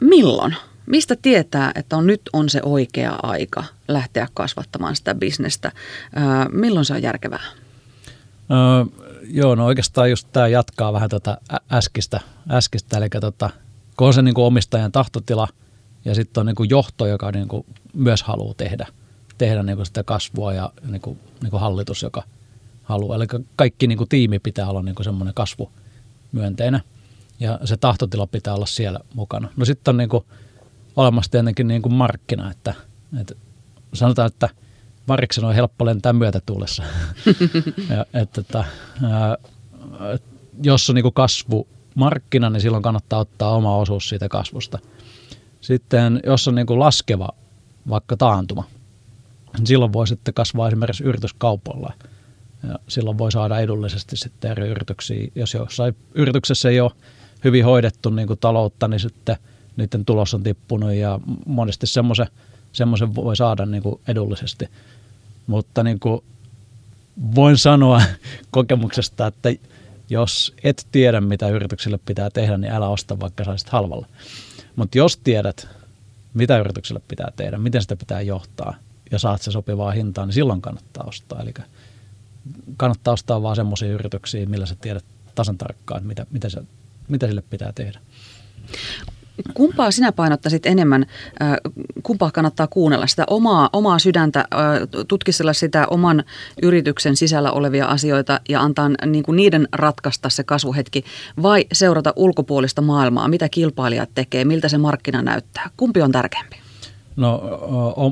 milloin? 0.00 0.56
Mistä 0.86 1.16
tietää, 1.22 1.72
että 1.74 1.96
on, 1.96 2.06
nyt 2.06 2.20
on 2.32 2.48
se 2.48 2.60
oikea 2.62 3.18
aika 3.22 3.64
lähteä 3.88 4.28
kasvattamaan 4.34 4.96
sitä 4.96 5.14
bisnestä? 5.14 5.72
Milloin 6.52 6.84
se 6.84 6.94
on 6.94 7.02
järkevää? 7.02 7.42
Öö, 8.50 8.84
joo, 9.30 9.54
no 9.54 9.66
oikeastaan 9.66 10.10
just 10.10 10.28
tämä 10.32 10.48
jatkaa 10.48 10.92
vähän 10.92 11.10
tuota 11.10 11.38
äskistä, 11.72 12.20
äskistä 12.50 12.98
eli 12.98 13.08
tota, 13.20 13.50
kun 13.96 14.06
on 14.06 14.14
se 14.14 14.22
niin 14.22 14.34
kuin 14.34 14.44
omistajan 14.44 14.92
tahtotila 14.92 15.48
ja 16.04 16.14
sitten 16.14 16.40
on 16.40 16.46
niin 16.46 16.56
kuin 16.56 16.70
johto, 16.70 17.06
joka 17.06 17.30
niin 17.30 17.48
kuin 17.48 17.66
myös 17.94 18.22
haluaa 18.22 18.54
tehdä, 18.54 18.86
tehdä 19.38 19.62
niin 19.62 19.76
kuin 19.76 19.86
sitä 19.86 20.02
kasvua 20.02 20.52
ja 20.52 20.72
niin 20.88 21.00
kuin, 21.00 21.18
niin 21.42 21.50
kuin 21.50 21.60
hallitus, 21.60 22.02
joka 22.02 22.22
haluaa. 22.82 23.16
Eli 23.16 23.26
kaikki 23.56 23.86
niin 23.86 23.98
kuin 23.98 24.08
tiimi 24.08 24.38
pitää 24.38 24.68
olla 24.68 24.82
niin 24.82 24.94
kuin 24.94 25.04
semmoinen 25.04 25.34
kasvumyönteinen 25.34 26.80
ja 27.40 27.58
se 27.64 27.76
tahtotila 27.76 28.26
pitää 28.26 28.54
olla 28.54 28.66
siellä 28.66 29.00
mukana. 29.14 29.48
No 29.56 29.64
sitten 29.64 29.92
on 29.92 29.96
niin 29.96 30.08
kuin 30.08 30.24
olemassa 30.96 31.30
tietenkin 31.30 31.68
niin 31.68 31.82
kuin 31.82 31.94
markkina, 31.94 32.50
että, 32.50 32.74
että 33.20 33.34
sanotaan, 33.94 34.26
että– 34.26 34.48
variksen 35.08 35.44
on 35.44 35.54
helppo 35.54 35.86
lentää 35.86 36.12
myötätuulessa. 36.12 36.82
ja, 37.90 38.06
että, 38.14 38.40
että, 38.40 38.64
ää, 39.02 39.36
jos 40.62 40.90
on 40.90 40.94
niin 40.94 41.12
kasvu 41.12 41.68
markkina, 41.94 42.50
niin 42.50 42.60
silloin 42.60 42.82
kannattaa 42.82 43.18
ottaa 43.18 43.54
oma 43.54 43.76
osuus 43.76 44.08
siitä 44.08 44.28
kasvusta. 44.28 44.78
Sitten 45.60 46.20
jos 46.26 46.48
on 46.48 46.54
niin 46.54 46.66
kuin 46.66 46.78
laskeva 46.78 47.28
vaikka 47.88 48.16
taantuma, 48.16 48.64
niin 49.58 49.66
silloin 49.66 49.92
voi 49.92 50.06
sitten 50.06 50.34
kasvaa 50.34 50.68
esimerkiksi 50.68 51.04
yrityskaupalla. 51.04 51.92
Ja 52.68 52.78
silloin 52.88 53.18
voi 53.18 53.32
saada 53.32 53.60
edullisesti 53.60 54.16
sitten 54.16 54.50
eri 54.50 54.68
yrityksiä. 54.68 55.28
Jos 55.34 55.54
jossain 55.54 55.96
yrityksessä 56.14 56.68
ei 56.68 56.80
ole 56.80 56.90
hyvin 57.44 57.64
hoidettu 57.64 58.10
niin 58.10 58.28
kuin 58.28 58.38
taloutta, 58.38 58.88
niin 58.88 59.00
sitten 59.00 59.36
niiden 59.76 60.04
tulos 60.04 60.34
on 60.34 60.42
tippunut 60.42 60.92
ja 60.92 61.20
monesti 61.46 61.86
semmoisen 61.86 62.26
semmoisen 62.74 63.14
voi 63.14 63.36
saada 63.36 63.66
niin 63.66 63.82
kuin 63.82 64.00
edullisesti. 64.08 64.68
Mutta 65.46 65.82
niin 65.82 66.00
kuin 66.00 66.20
voin 67.34 67.58
sanoa 67.58 68.02
kokemuksesta, 68.50 69.26
että 69.26 69.48
jos 70.10 70.54
et 70.64 70.86
tiedä, 70.92 71.20
mitä 71.20 71.48
yrityksille 71.48 71.98
pitää 72.06 72.30
tehdä, 72.30 72.58
niin 72.58 72.72
älä 72.72 72.88
osta, 72.88 73.20
vaikka 73.20 73.44
saisit 73.44 73.68
halvalla. 73.68 74.06
Mutta 74.76 74.98
jos 74.98 75.16
tiedät, 75.16 75.68
mitä 76.34 76.58
yritykselle 76.58 77.00
pitää 77.08 77.32
tehdä, 77.36 77.58
miten 77.58 77.82
sitä 77.82 77.96
pitää 77.96 78.20
johtaa 78.20 78.74
ja 79.10 79.18
saat 79.18 79.42
se 79.42 79.50
sopivaa 79.50 79.90
hintaa, 79.90 80.26
niin 80.26 80.34
silloin 80.34 80.60
kannattaa 80.60 81.04
ostaa. 81.06 81.40
Eli 81.42 81.54
kannattaa 82.76 83.14
ostaa 83.14 83.42
vaan 83.42 83.56
semmoisia 83.56 83.92
yrityksiä, 83.92 84.46
millä 84.46 84.66
sä 84.66 84.76
tiedät 84.80 85.04
tasan 85.34 85.58
tarkkaan, 85.58 86.06
mitä, 86.06 86.26
mitä, 86.30 86.48
se, 86.48 86.62
mitä 87.08 87.26
sille 87.26 87.42
pitää 87.50 87.72
tehdä. 87.72 88.00
Kumpaa 89.54 89.90
sinä 89.90 90.12
painottaisit 90.12 90.66
enemmän, 90.66 91.06
kumpaa 92.02 92.30
kannattaa 92.30 92.66
kuunnella? 92.66 93.06
Sitä 93.06 93.24
omaa, 93.26 93.70
omaa 93.72 93.98
sydäntä, 93.98 94.44
tutkistella 95.08 95.52
sitä 95.52 95.86
oman 95.86 96.24
yrityksen 96.62 97.16
sisällä 97.16 97.52
olevia 97.52 97.86
asioita 97.86 98.40
ja 98.48 98.60
antaa 98.60 98.90
niin 99.06 99.24
kuin 99.24 99.36
niiden 99.36 99.68
ratkaista 99.72 100.28
se 100.28 100.44
kasvuhetki 100.44 101.04
vai 101.42 101.66
seurata 101.72 102.12
ulkopuolista 102.16 102.82
maailmaa, 102.82 103.28
mitä 103.28 103.48
kilpailijat 103.48 104.10
tekee, 104.14 104.44
miltä 104.44 104.68
se 104.68 104.78
markkina 104.78 105.22
näyttää? 105.22 105.70
Kumpi 105.76 106.02
on 106.02 106.12
tärkeämpi? 106.12 106.56
No 107.16 107.42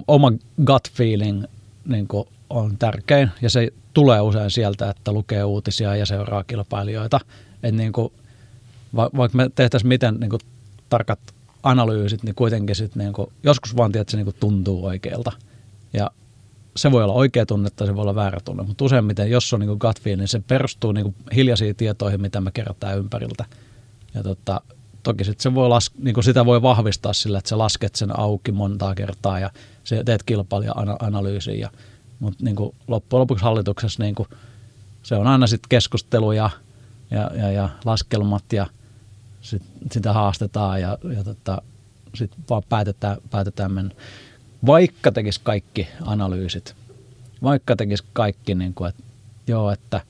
oma 0.09 0.33
gut 0.67 0.91
feeling 0.93 1.45
niin 1.87 2.09
on 2.51 2.79
tärkein 2.79 3.31
ja 3.43 3.51
se 3.51 3.69
tulee 3.95 4.21
usein 4.21 4.51
sieltä, 4.51 4.91
että 4.91 5.13
lukee 5.13 5.45
uutisia 5.45 5.97
ja 5.97 6.07
seuraa 6.07 6.45
kilpailijoita. 6.45 7.21
Et 7.63 7.75
niin 7.75 7.93
kuin, 7.93 8.13
vaikka 8.97 9.37
me 9.37 9.51
tehtäisiin 9.55 9.89
miten 9.89 10.15
niin 10.15 10.31
kuin 10.31 10.41
tarkat 10.93 11.21
analyysit, 11.63 12.23
niin 12.23 12.35
kuitenkin 12.35 12.77
sit 12.77 12.97
niin 12.97 13.13
kuin, 13.13 13.33
joskus 13.43 13.77
vaan 13.77 13.93
tiedät, 13.93 14.03
että 14.03 14.11
se 14.11 14.17
niin 14.17 14.25
kuin 14.25 14.37
tuntuu 14.41 14.85
oikealta. 14.85 15.33
Ja 15.93 16.11
se 16.77 16.93
voi 16.93 17.05
olla 17.05 17.13
oikea 17.13 17.47
tunne 17.47 17.71
tai 17.71 17.87
se 17.87 17.95
voi 17.95 18.03
olla 18.03 18.15
väärä 18.15 18.41
tunne, 18.45 18.63
mutta 18.63 18.85
useimmiten, 18.85 19.31
jos 19.31 19.53
on 19.53 19.61
niin 19.61 19.77
gut 19.81 20.01
feel, 20.01 20.19
niin 20.19 20.29
se 20.29 20.43
perustuu 20.47 20.93
niin 20.93 21.05
kuin 21.05 21.15
hiljaisiin 21.35 21.77
tietoihin, 21.77 22.21
mitä 22.21 22.41
me 22.41 22.51
kerätään 22.51 22.99
ympäriltä. 22.99 23.45
Ja 24.15 24.23
tota, 24.23 24.61
toki 25.03 25.25
sit 25.25 25.41
se 25.41 25.55
voi 25.55 25.69
las, 25.69 25.91
niin 25.99 26.15
kuin 26.15 26.25
sitä 26.25 26.47
voi 26.47 26.63
vahvistaa 26.63 27.13
sillä, 27.13 27.39
että 27.39 27.49
sä 27.49 27.59
lasket 27.59 27.95
sen 27.95 28.19
auki 28.19 28.53
montaa 28.53 28.95
kertaa 28.95 29.39
ja 29.39 29.51
se 29.85 30.05
teet 30.05 30.23
kilpailija-analyysiä. 30.23 31.55
Ja, 31.55 31.71
mutta 32.21 32.45
niin 32.45 32.57
kuin 32.57 32.75
loppujen 32.89 33.21
lopuksi 33.21 33.45
hallituksessa 33.45 34.03
niin 34.03 34.15
kuin, 34.15 34.29
se 35.03 35.15
on 35.15 35.27
aina 35.27 35.47
sitten 35.47 35.69
keskustelu 35.69 36.33
ja, 36.33 36.51
ja, 37.11 37.31
ja, 37.37 37.51
ja 37.51 37.69
laskelmat 37.85 38.53
ja– 38.53 38.67
sit, 39.43 39.63
sitä 39.93 40.13
haastetaan 40.13 40.81
ja, 40.81 40.99
ja 41.17 41.25
tota, 41.25 41.63
sitten 42.15 42.45
vaan 42.51 42.63
päätetään, 42.69 43.17
päätetään 43.31 43.73
mennä. 43.73 43.95
Vaikka 44.67 45.13
tekisi 45.13 45.41
kaikki 45.43 45.89
analyysit, 46.01 46.75
vaikka 47.43 47.77
tekisi 47.77 48.05
kaikki, 48.13 48.55
niin 48.55 48.75
kuin, 48.75 48.89
että 48.89 49.03
joo, 49.47 49.71
että, 49.71 50.01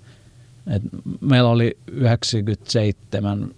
että 0.67 0.89
meillä 1.21 1.51
oli 1.51 1.79
97 1.87 3.55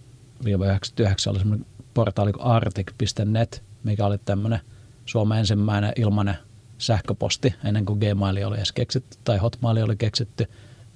99 0.47 1.31
oli 1.31 1.39
semmoinen 1.39 1.67
portaali 1.95 2.33
kuin 2.33 2.45
artik.net, 2.45 3.63
mikä 3.85 4.07
oli 4.07 4.19
tämmöinen 4.19 4.61
Suomen 5.07 5.39
ensimmäinen 5.39 5.93
ilmainen 5.97 6.37
sähköposti 6.79 7.55
ennen 7.65 7.85
kuin 7.85 7.99
Gmail 7.99 8.47
oli 8.47 8.57
edes 8.57 8.73
keksitty 8.73 9.19
tai 9.25 9.39
Hotmail 9.39 9.85
oli 9.85 9.97
keksitty. 9.97 10.47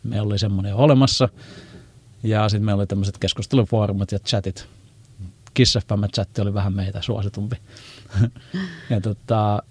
Meillä 0.03 0.27
oli 0.27 0.39
semmoinen 0.39 0.75
olemassa. 0.75 1.29
Ja 2.23 2.49
sitten 2.49 2.65
meillä 2.65 2.81
oli 2.81 2.87
tämmöiset 2.87 3.19
keskustelufoorumit 3.19 4.13
ja 4.13 4.19
chatit. 4.19 4.69
Kiss 5.55 5.79
chatti 6.13 6.41
oli 6.41 6.55
vähän 6.55 6.73
meitä 6.73 7.03
suositumpi. 7.03 7.57
ja 8.91 9.01
tota, 9.01 9.63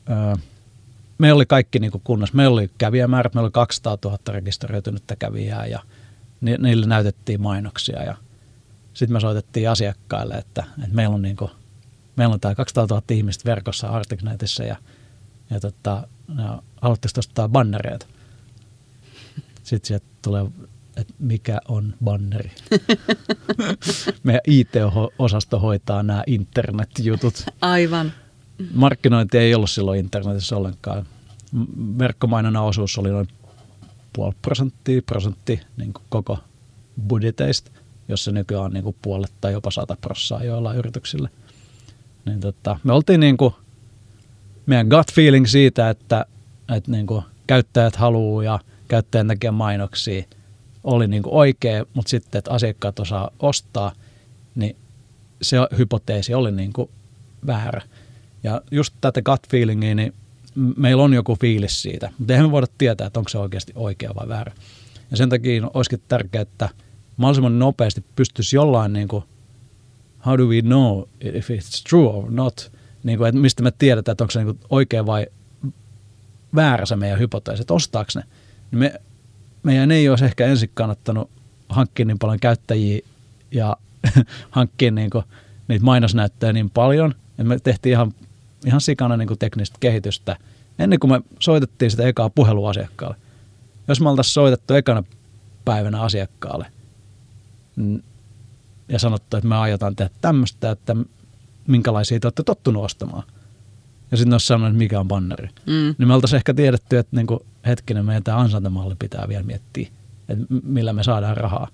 me 1.17 1.33
oli 1.33 1.45
kaikki 1.45 1.79
niin 1.79 1.91
kunnossa. 2.03 2.35
Meillä 2.35 2.53
oli 2.53 2.71
kävijämäärät, 2.77 3.33
meillä 3.33 3.45
oli 3.45 3.51
200 3.51 3.97
000 4.05 4.17
rekisteröitynyttä 4.27 5.15
kävijää 5.15 5.65
ja 5.65 5.79
ni, 6.41 6.55
niille 6.57 6.85
näytettiin 6.85 7.41
mainoksia. 7.41 8.03
Ja 8.03 8.17
sitten 8.93 9.13
me 9.13 9.19
soitettiin 9.19 9.69
asiakkaille, 9.69 10.33
että, 10.33 10.63
että 10.83 10.95
meillä 10.95 11.15
on, 11.15 11.21
niin 11.21 11.35
kuin, 11.35 11.51
meillä 12.15 12.33
on 12.33 12.39
tämä 12.39 12.55
200 12.55 12.87
000 12.89 13.03
ihmistä 13.11 13.49
verkossa 13.49 13.87
Articnetissä 13.87 14.63
ja, 14.63 14.75
ja 15.49 15.59
tota, 15.59 16.07
haluatteko 16.81 17.19
ostaa 17.19 17.49
bannereita? 17.49 18.05
Sitten 19.63 19.87
sieltä 19.87 20.05
tulee 20.21 20.45
että 20.97 21.13
mikä 21.19 21.59
on 21.67 21.93
banneri. 22.03 22.51
Meidän 24.23 24.41
IT-osasto 24.47 25.59
hoitaa 25.59 26.03
nämä 26.03 26.23
internetjutut. 26.27 27.45
Aivan. 27.61 28.13
Markkinointi 28.73 29.37
ei 29.37 29.55
ollut 29.55 29.69
silloin 29.69 29.99
internetissä 29.99 30.57
ollenkaan. 30.57 31.05
Verkkomainona 31.99 32.61
osuus 32.61 32.97
oli 32.97 33.09
noin 33.09 33.27
puoli 34.13 34.35
prosenttia, 34.41 35.01
prosentti 35.01 35.61
niin 35.77 35.93
kuin 35.93 36.05
koko 36.09 36.39
budjeteista, 37.07 37.71
jos 38.07 38.23
se 38.23 38.31
nykyään 38.31 38.65
on 38.65 38.71
niin 38.71 38.83
kuin 38.83 38.95
puolet 39.01 39.33
tai 39.41 39.51
jopa 39.51 39.71
sata 39.71 39.97
prossaa 40.01 40.43
joillain 40.43 40.77
yrityksille. 40.77 41.29
Niin 42.25 42.39
tota, 42.39 42.79
me 42.83 42.93
oltiin 42.93 43.19
niin 43.19 43.37
kuin, 43.37 43.53
meidän 44.65 44.87
gut 44.87 45.13
feeling 45.13 45.45
siitä, 45.45 45.89
että, 45.89 46.25
että 46.75 46.91
niin 46.91 47.07
kuin 47.07 47.23
käyttäjät 47.47 47.95
haluaa 47.95 48.43
ja 48.43 48.59
käyttäjän 48.87 49.27
tekee 49.27 49.51
mainoksia– 49.51 50.23
oli 50.87 51.07
niin 51.07 51.23
kuin 51.23 51.33
oikea, 51.33 51.85
mutta 51.93 52.09
sitten, 52.09 52.39
että 52.39 52.51
asiakkaat 52.51 52.99
osaa 52.99 53.31
ostaa, 53.39 53.91
niin 54.55 54.75
se 55.41 55.57
hypoteesi 55.77 56.33
oli 56.33 56.51
niin 56.51 56.73
kuin 56.73 56.89
väärä. 57.47 57.81
Ja 58.43 58.61
just 58.71 58.93
tätä 59.01 59.21
gut 59.21 59.49
feelingia, 59.49 59.95
niin 59.95 60.13
meillä 60.77 61.03
on 61.03 61.13
joku 61.13 61.35
fiilis 61.35 61.81
siitä, 61.81 62.11
mutta 62.17 62.33
eihän 62.33 62.47
me 62.47 62.51
voida 62.51 62.67
tietää, 62.77 63.07
että 63.07 63.19
onko 63.19 63.29
se 63.29 63.37
oikeasti 63.37 63.73
oikea 63.75 64.15
vai 64.15 64.27
väärä. 64.27 64.53
Ja 65.11 65.17
sen 65.17 65.29
takia 65.29 65.67
olisikin 65.73 66.01
tärkeää, 66.07 66.41
että 66.41 66.69
mahdollisimman 67.17 67.59
nopeasti 67.59 68.05
pystyisi 68.15 68.55
jollain 68.55 68.93
niin 68.93 69.07
kuin, 69.07 69.23
how 70.25 70.37
do 70.37 70.43
we 70.45 70.61
know 70.61 71.03
if 71.21 71.49
it's 71.49 71.83
true 71.89 72.07
or 72.07 72.31
not, 72.31 72.71
niin 73.03 73.17
kuin, 73.17 73.27
että 73.29 73.41
mistä 73.41 73.63
me 73.63 73.71
tiedetään, 73.71 74.11
että 74.11 74.23
onko 74.23 74.31
se 74.31 74.43
niin 74.43 74.55
kuin 74.55 74.67
oikea 74.69 75.05
vai 75.05 75.27
väärä 76.55 76.85
se 76.85 76.95
meidän 76.95 77.19
hypoteesi, 77.19 77.61
että 77.61 77.73
ostaako 77.73 78.11
ne. 78.15 78.23
Niin 78.71 78.79
me 78.79 79.01
meidän 79.67 79.91
ei 79.91 80.09
olisi 80.09 80.25
ehkä 80.25 80.45
ensin 80.45 80.71
kannattanut 80.73 81.29
hankkia 81.69 82.05
niin 82.05 82.19
paljon 82.19 82.39
käyttäjiä 82.39 82.99
ja 83.51 83.77
hankkia 84.51 84.91
niin 84.91 85.09
kuin, 85.09 85.23
niitä 85.67 85.85
mainosnäyttöjä 85.85 86.53
niin 86.53 86.69
paljon, 86.69 87.11
että 87.29 87.43
me 87.43 87.59
tehtiin 87.59 87.93
ihan, 87.93 88.13
ihan 88.65 88.81
sikana 88.81 89.17
niin 89.17 89.27
kuin 89.27 89.39
teknistä 89.39 89.77
kehitystä 89.79 90.37
ennen 90.79 90.99
kuin 90.99 91.11
me 91.11 91.21
soitettiin 91.39 91.91
sitä 91.91 92.07
ekaa 92.07 92.29
puheluasiakkaalle. 92.29 93.15
Jos 93.87 94.01
me 94.01 94.09
oltaisiin 94.09 94.33
soitettu 94.33 94.73
ekana 94.73 95.03
päivänä 95.65 96.01
asiakkaalle 96.01 96.65
ja 98.89 98.99
sanottu, 98.99 99.37
että 99.37 99.49
me 99.49 99.55
aiotaan 99.55 99.95
tehdä 99.95 100.11
tämmöistä, 100.21 100.71
että 100.71 100.95
minkälaisia 101.67 102.19
te 102.19 102.27
olette 102.27 102.43
tottunut 102.43 102.83
ostamaan– 102.83 103.23
ja 104.11 104.17
sitten 104.17 104.33
olisi 104.33 104.53
että 104.53 104.69
mikä 104.69 104.99
on 104.99 105.07
banneri. 105.07 105.49
Mm. 105.65 105.95
Niin 105.97 106.07
me 106.07 106.13
oltaisiin 106.13 106.37
ehkä 106.37 106.53
tiedetty, 106.53 106.97
että 106.97 107.15
niinku, 107.15 107.45
hetkinen, 107.65 108.05
meidän 108.05 108.23
tämä 108.23 108.37
ansaintamalli 108.37 108.95
pitää 108.99 109.25
vielä 109.27 109.43
miettiä, 109.43 109.87
että 110.29 110.45
millä 110.63 110.93
me 110.93 111.03
saadaan 111.03 111.37
rahaa. 111.37 111.67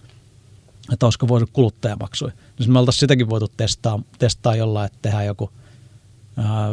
Että 0.93 1.05
olisiko 1.05 1.27
voitu 1.27 1.49
kuluttajamaksuja. 1.53 2.33
Niin 2.59 2.71
me 2.71 2.79
oltaisiin 2.79 2.99
sitäkin 2.99 3.29
voitu 3.29 3.51
testaa, 3.57 3.99
testaa 4.19 4.55
jollain, 4.55 4.85
että 4.85 4.97
tehdään 5.01 5.25
joku 5.25 5.49
ää, 6.37 6.69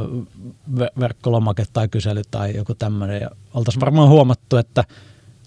verkkolomake 1.01 1.65
tai 1.73 1.89
kysely 1.89 2.23
tai 2.31 2.57
joku 2.57 2.75
tämmöinen. 2.75 3.21
Ja 3.21 3.31
oltaisiin 3.55 3.81
varmaan 3.81 4.09
huomattu, 4.09 4.57
että 4.57 4.85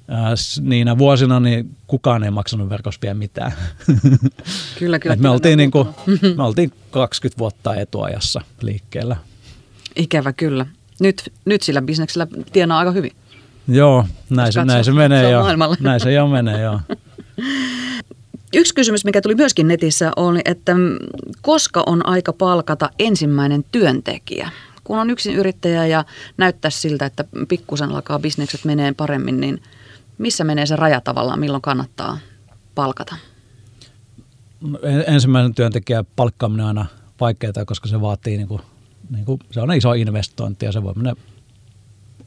ää, 0.08 0.34
niinä 0.62 0.98
vuosina 0.98 1.40
niin 1.40 1.76
kukaan 1.88 2.24
ei 2.24 2.32
maksanut 2.32 2.70
verkossa 2.70 3.02
vielä 3.02 3.14
mitään. 3.14 3.52
Kyllä, 4.80 5.00
kyllä. 5.00 5.16
me, 5.22 5.30
oltiin 5.30 5.58
niin 5.58 5.72
kuin, 5.72 5.88
me 6.38 6.44
oltiin 6.44 6.72
20 6.92 7.40
vuotta 7.40 7.76
etuajassa 7.76 8.42
liikkeellä. 8.62 9.16
Ikävä 9.96 10.34
kyllä. 10.34 10.66
Nyt, 11.00 11.34
nyt 11.46 11.62
sillä 11.62 11.82
bisneksellä 11.82 12.28
tienaa 12.54 12.80
aika 12.80 12.92
hyvin. 12.92 13.12
Joo, 13.68 14.06
näin 14.30 14.54
se, 14.54 14.66
näin 14.66 14.84
se 14.84 14.92
menee. 14.92 15.32
Jo. 15.32 15.44
Näin 15.80 16.00
se 16.00 16.14
jo 16.14 16.28
menee, 16.28 16.62
joo. 16.62 16.80
Yksi 18.56 18.76
kysymys, 18.76 19.06
mikä 19.06 19.22
tuli 19.22 19.36
myöskin 19.36 19.68
netissä, 19.68 20.12
oli, 20.16 20.42
että 20.46 20.76
koska 21.42 21.84
on 21.86 22.06
aika 22.06 22.34
palkata 22.34 22.90
ensimmäinen 23.00 23.66
työntekijä? 23.72 24.50
Kun 24.84 25.00
on 25.00 25.10
yksin 25.10 25.36
yrittäjä 25.36 25.88
ja 25.88 26.06
näyttää 26.38 26.72
siltä, 26.72 27.06
että 27.06 27.26
pikkusen 27.48 27.92
alkaa 27.92 28.20
bisnekset 28.20 28.66
menee 28.66 28.94
paremmin, 28.94 29.40
niin 29.40 29.62
missä 30.18 30.44
menee 30.44 30.66
se 30.66 30.76
raja 30.76 31.02
tavallaan, 31.02 31.40
milloin 31.40 31.62
kannattaa 31.62 32.18
palkata? 32.76 33.16
No, 34.62 34.80
ensimmäisen 35.08 35.56
työntekijän 35.56 36.06
palkkaaminen 36.16 36.66
on 36.66 36.68
aina 36.68 36.86
vaikeaa, 37.20 37.66
koska 37.66 37.88
se 37.88 38.02
vaatii 38.02 38.38
niin 38.38 38.48
kuin 38.48 38.62
niin 39.14 39.26
kuin, 39.26 39.40
se 39.52 39.62
on 39.62 39.74
iso 39.74 39.94
investointi 39.94 40.66
ja 40.66 40.72
se 40.72 40.84
voi 40.84 40.94
mennä 40.94 41.14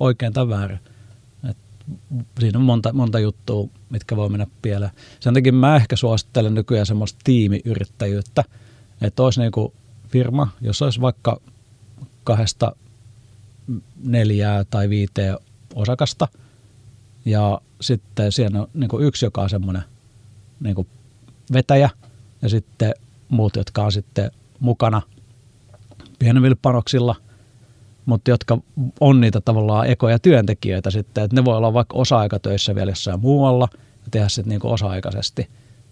oikein 0.00 0.32
tai 0.32 0.48
väärin. 0.48 0.80
Et 1.50 1.56
siinä 2.40 2.58
on 2.58 2.64
monta, 2.64 2.92
monta 2.92 3.18
juttua, 3.18 3.68
mitkä 3.90 4.16
voi 4.16 4.28
mennä 4.28 4.46
pieleen. 4.62 4.90
Sen 5.20 5.34
takia 5.34 5.52
mä 5.52 5.76
ehkä 5.76 5.96
suosittelen 5.96 6.54
nykyään 6.54 6.86
semmoista 6.86 7.18
tiimiyrittäjyyttä, 7.24 8.44
että 9.00 9.22
olisi 9.22 9.40
niin 9.40 9.52
kuin 9.52 9.72
firma, 10.08 10.48
jos 10.60 10.82
olisi 10.82 11.00
vaikka 11.00 11.40
kahdesta 12.24 12.76
neljää 14.04 14.64
tai 14.64 14.88
viiteen 14.88 15.38
osakasta. 15.74 16.28
Ja 17.24 17.60
sitten 17.80 18.32
siellä 18.32 18.60
on 18.60 18.68
niin 18.74 18.90
yksi, 19.00 19.26
joka 19.26 19.42
on 19.42 19.50
semmoinen 19.50 19.82
niin 20.60 20.86
vetäjä 21.52 21.90
ja 22.42 22.48
sitten 22.48 22.94
muut, 23.28 23.56
jotka 23.56 23.82
on 23.84 23.92
sitten 23.92 24.30
mukana 24.60 25.02
pienemmillä 26.18 26.56
panoksilla, 26.62 27.14
mutta 28.06 28.30
jotka 28.30 28.58
on 29.00 29.20
niitä 29.20 29.40
tavallaan 29.40 29.86
ekoja 29.86 30.18
työntekijöitä 30.18 30.90
sitten, 30.90 31.24
että 31.24 31.36
ne 31.36 31.44
voi 31.44 31.56
olla 31.56 31.72
vaikka 31.72 31.96
osa-aikatöissä 31.96 32.74
vielä 32.74 32.90
jossain 32.90 33.20
muualla 33.20 33.68
ja 33.74 34.10
tehdä 34.10 34.28
sitten 34.28 34.48
niin 34.48 34.60
osa-aikaisesti. 34.66 35.48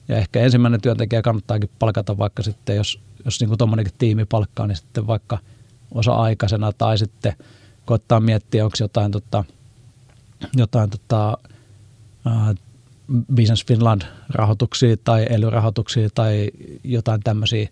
Ja 0.08 0.16
ehkä 0.16 0.40
ensimmäinen 0.40 0.80
työntekijä 0.80 1.22
kannattaakin 1.22 1.70
palkata 1.78 2.18
vaikka 2.18 2.42
sitten, 2.42 2.76
jos, 2.76 3.00
jos 3.24 3.40
niin 3.40 3.58
tuommoinenkin 3.58 3.94
tiimi 3.98 4.24
palkkaa, 4.24 4.66
niin 4.66 4.76
sitten 4.76 5.06
vaikka 5.06 5.38
osa-aikaisena 5.94 6.72
tai 6.72 6.98
sitten 6.98 7.32
koittaa 7.84 8.20
miettiä, 8.20 8.64
onko 8.64 8.76
jotain, 8.80 9.12
tota, 9.12 9.44
jotain 10.56 10.90
tota, 10.90 11.38
uh, 12.26 12.54
Business 13.34 13.66
Finland-rahoituksia 13.66 14.96
tai 15.04 15.26
ely-rahoituksia 15.30 16.08
tai 16.14 16.50
jotain 16.84 17.20
tämmöisiä, 17.24 17.68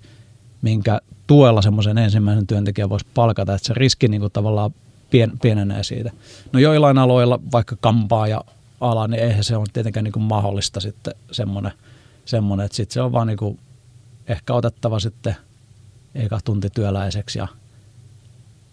minkä 0.62 1.00
tuella 1.32 1.62
semmoisen 1.62 1.98
ensimmäisen 1.98 2.46
työntekijän 2.46 2.90
voisi 2.90 3.06
palkata, 3.14 3.54
että 3.54 3.66
se 3.66 3.74
riski 3.74 4.08
niin 4.08 4.20
kuin 4.20 4.32
tavallaan 4.32 4.74
pien, 5.10 5.38
pienenee 5.42 5.84
siitä. 5.84 6.10
No 6.52 6.60
joillain 6.60 6.98
aloilla, 6.98 7.40
vaikka 7.52 7.76
kampaa 7.80 8.28
ja 8.28 8.44
ala, 8.80 9.08
niin 9.08 9.22
eihän 9.22 9.44
se 9.44 9.56
ole 9.56 9.66
tietenkään 9.72 10.04
niin 10.04 10.12
kuin 10.12 10.22
mahdollista 10.22 10.80
sitten 10.80 11.14
semmoinen, 11.30 11.72
semmoinen 12.24 12.66
että 12.66 12.76
sitten 12.76 12.94
se 12.94 13.02
on 13.02 13.12
vaan 13.12 13.26
niin 13.26 13.36
kuin 13.36 13.58
ehkä 14.28 14.54
otettava 14.54 15.00
sitten 15.00 15.36
eka 16.14 16.40
tunti 16.44 16.70
työläiseksi 16.70 17.38
ja, 17.38 17.48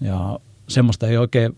ja 0.01 0.39
semmoista 0.67 1.07
ei 1.07 1.17
oikein 1.17 1.57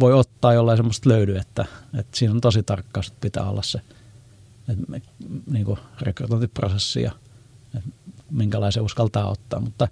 voi 0.00 0.12
ottaa, 0.12 0.52
jollain 0.52 0.78
semmoista 0.78 1.08
löydy, 1.08 1.36
että, 1.36 1.64
että 1.98 2.16
siinä 2.16 2.34
on 2.34 2.40
tosi 2.40 2.62
tarkkaus, 2.62 3.06
että 3.06 3.20
pitää 3.20 3.50
olla 3.50 3.62
se 3.62 3.80
että 4.68 4.84
me, 4.88 5.02
niin 5.50 5.64
kuin 5.64 5.78
rekrytointiprosessi 6.00 7.02
ja 7.02 7.12
minkälaisen 8.30 8.82
uskaltaa 8.82 9.30
ottaa, 9.30 9.60
mutta 9.60 9.88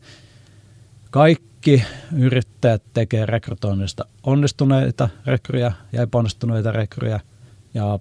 kaikki 1.15 1.85
yrittäjät 2.17 2.83
tekee 2.95 3.27
rekrytoinnista 3.27 4.05
onnistuneita 4.23 5.09
rekryjä 5.27 5.73
ja 5.93 6.03
epäonnistuneita 6.03 6.73
rekryjä 6.73 7.21
ja, 7.75 7.99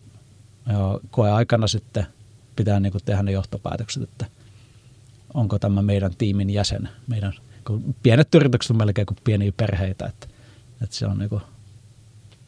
ja 0.67 0.99
koeaikana 1.12 1.67
sitten 1.67 2.06
pitää 2.56 2.80
niin 2.80 2.91
kuin 2.91 3.04
tehdä 3.06 3.23
ne 3.23 3.32
johtopäätökset, 3.32 4.04
että 4.04 4.26
onko 5.34 5.60
tämä 5.60 5.82
meidän 5.82 6.15
tiimin 6.17 6.49
jäsen. 6.49 6.89
Meidän, 7.08 7.34
kun 7.67 7.95
pienet 8.04 8.36
yritykset 8.36 8.71
on 8.71 8.78
melkein 8.78 9.06
kuin 9.06 9.17
pieniä 9.23 9.52
perheitä, 9.58 10.06
että, 10.06 10.28
että 10.82 10.95
se 10.95 11.06
on 11.06 11.17
niin 11.17 11.30
kuin, 11.30 11.41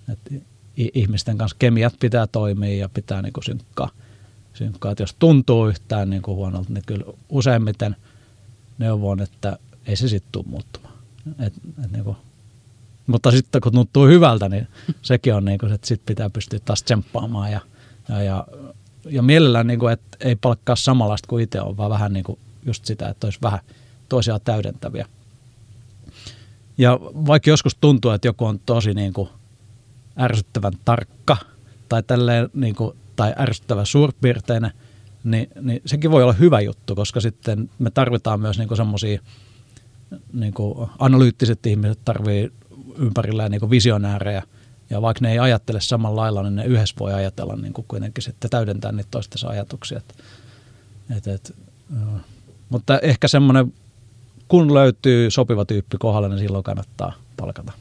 että 0.10 0.32
ihmisten 0.78 1.38
kanssa 1.38 1.58
kemiat 1.60 1.94
pitää 2.00 2.28
toimia 2.28 2.78
ja 2.78 2.90
pitää 2.90 3.22
niin 3.22 3.34
kuin 3.34 3.44
synkkaa, 3.44 3.90
synkkaa. 4.54 4.92
Että 4.92 5.04
jos 5.04 5.16
tuntuu 5.20 5.68
yhtään 5.68 6.10
niin 6.10 6.22
kuin 6.22 6.36
huonolta, 6.36 6.74
niin 6.74 6.84
kyllä 6.86 7.06
useimmiten 7.30 7.96
neuvon, 8.78 9.22
että 9.22 9.58
ei 9.86 9.96
se 9.96 10.08
sitten 10.08 10.32
tule 10.32 10.46
muuttumaan. 10.48 10.94
Et, 11.40 11.54
et 11.84 11.92
niin 11.92 12.04
kuin, 12.04 12.18
mutta 13.08 13.32
sitten 13.32 13.62
kun 13.62 13.72
tuntuu 13.72 14.08
hyvältä, 14.08 14.50
niin 14.50 14.68
sekin 15.02 15.36
on 15.36 15.46
niin 15.46 15.60
kuin, 15.60 15.72
että 15.72 15.88
sitten 15.88 16.06
pitää 16.06 16.30
pystyä 16.30 16.60
taas 16.60 16.84
tsemppaamaan 16.84 17.52
ja, 17.52 17.60
ja, 18.10 18.24
ja, 18.24 18.48
ja 19.10 19.22
mielellään, 19.22 19.68
niin 19.68 19.80
kuin, 19.80 19.94
että 19.94 20.18
ei 20.20 20.36
palkkaa 20.36 20.76
samanlaista 20.76 21.28
kuin 21.28 21.44
itse 21.44 21.62
on, 21.62 21.78
vaan 21.78 21.90
vähän 21.90 22.14
niin 22.14 22.24
kuin 22.24 22.40
just 22.66 22.86
sitä, 22.86 23.10
että 23.10 23.28
olisi 23.28 23.40
vähän 23.42 23.60
toisiaan 24.10 24.42
täydentäviä. 24.44 25.06
Ja 26.78 27.00
vaikka 27.02 27.50
joskus 27.50 27.76
tuntuu, 27.82 28.12
että 28.12 28.28
joku 28.28 28.46
on 28.46 28.60
tosi 28.66 28.94
niin 28.94 29.14
kuin 29.14 29.30
ärsyttävän 30.20 30.74
tarkka 30.86 31.38
tai, 31.90 32.04
tälleen, 32.04 32.50
niin 32.54 32.76
kuin, 32.76 32.98
tai 33.16 33.34
ärsyttävän 33.40 33.86
suurpiirteinen, 33.86 34.72
niin, 35.24 35.48
niin 35.62 35.82
sekin 35.86 36.12
voi 36.12 36.24
olla 36.24 36.34
hyvä 36.34 36.62
juttu, 36.62 36.96
koska 36.96 37.22
sitten 37.22 37.70
me 37.80 37.92
tarvitaan 37.92 38.40
myös 38.40 38.58
niin 38.58 38.78
semmoisia 38.78 39.20
niin 40.34 40.54
analyyttiset 41.00 41.66
ihmiset 41.66 42.00
tarvii 42.06 42.52
ympärillään 42.98 43.52
niin 43.52 43.70
visionäärejä, 43.70 44.44
ja 44.90 45.02
vaikka 45.02 45.20
ne 45.22 45.32
ei 45.32 45.40
ajattele 45.40 45.82
samalla 45.82 46.22
lailla, 46.22 46.44
niin 46.44 46.56
ne 46.56 46.66
yhdessä 46.66 46.96
voi 47.00 47.14
ajatella 47.14 47.56
niin 47.56 47.74
kuin 47.74 47.86
kuitenkin 47.88 48.24
sitten 48.24 48.50
täydentää 48.50 48.92
niitä 48.92 49.08
toistensa 49.12 49.48
ajatuksia. 49.48 49.98
Et, 49.98 50.16
et, 51.18 51.28
et, 51.28 51.56
mutta 52.70 53.00
ehkä 53.00 53.28
semmoinen, 53.28 53.74
kun 54.48 54.74
löytyy 54.74 55.32
sopiva 55.32 55.66
tyyppi 55.66 55.98
kohdalle, 55.98 56.30
niin 56.30 56.40
silloin 56.40 56.64
kannattaa 56.64 57.14
palkata. 57.38 57.72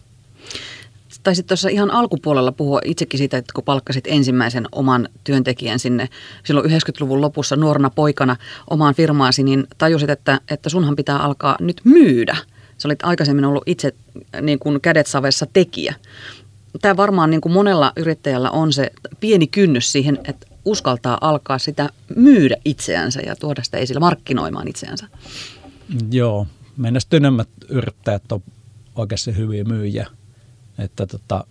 Taisit 1.24 1.46
tuossa 1.46 1.68
ihan 1.68 1.90
alkupuolella 1.90 2.52
puhua 2.52 2.80
itsekin 2.84 3.18
siitä, 3.18 3.36
että 3.36 3.52
kun 3.54 3.64
palkkasit 3.64 4.06
ensimmäisen 4.06 4.66
oman 4.72 5.08
työntekijän 5.24 5.78
sinne 5.78 6.08
silloin 6.44 6.70
90-luvun 6.70 7.20
lopussa 7.20 7.56
nuorena 7.56 7.90
poikana 7.90 8.36
omaan 8.70 8.94
firmaasi, 8.94 9.42
niin 9.42 9.66
tajusit, 9.78 10.10
että, 10.10 10.40
että 10.50 10.68
sunhan 10.68 10.96
pitää 10.96 11.18
alkaa 11.18 11.56
nyt 11.60 11.80
myydä. 11.84 12.36
Sä 12.78 12.88
olit 12.88 12.98
aikaisemmin 13.02 13.44
ollut 13.44 13.62
itse 13.66 13.94
niin 14.40 14.58
kuin 14.58 14.80
kädet 14.80 15.06
savessa 15.06 15.46
tekijä. 15.52 15.94
Tämä 16.82 16.96
varmaan 16.96 17.30
niin 17.30 17.40
kuin 17.40 17.52
monella 17.52 17.92
yrittäjällä 17.96 18.50
on 18.50 18.72
se 18.72 18.90
pieni 19.20 19.46
kynnys 19.46 19.92
siihen, 19.92 20.18
että 20.24 20.46
uskaltaa 20.64 21.18
alkaa 21.20 21.58
sitä 21.58 21.88
myydä 22.16 22.56
itseänsä 22.64 23.20
ja 23.20 23.36
tuoda 23.36 23.62
sitä 23.62 23.78
esille 23.78 24.00
markkinoimaan 24.00 24.68
itseänsä. 24.68 25.06
Joo, 26.10 26.46
menestyneemmät 26.76 27.48
yrittäjät 27.68 28.32
on 28.32 28.42
oikeasti 28.96 29.36
hyviä 29.36 29.64
myyjiä– 29.64 30.06
että 30.78 31.06
tota, 31.06 31.44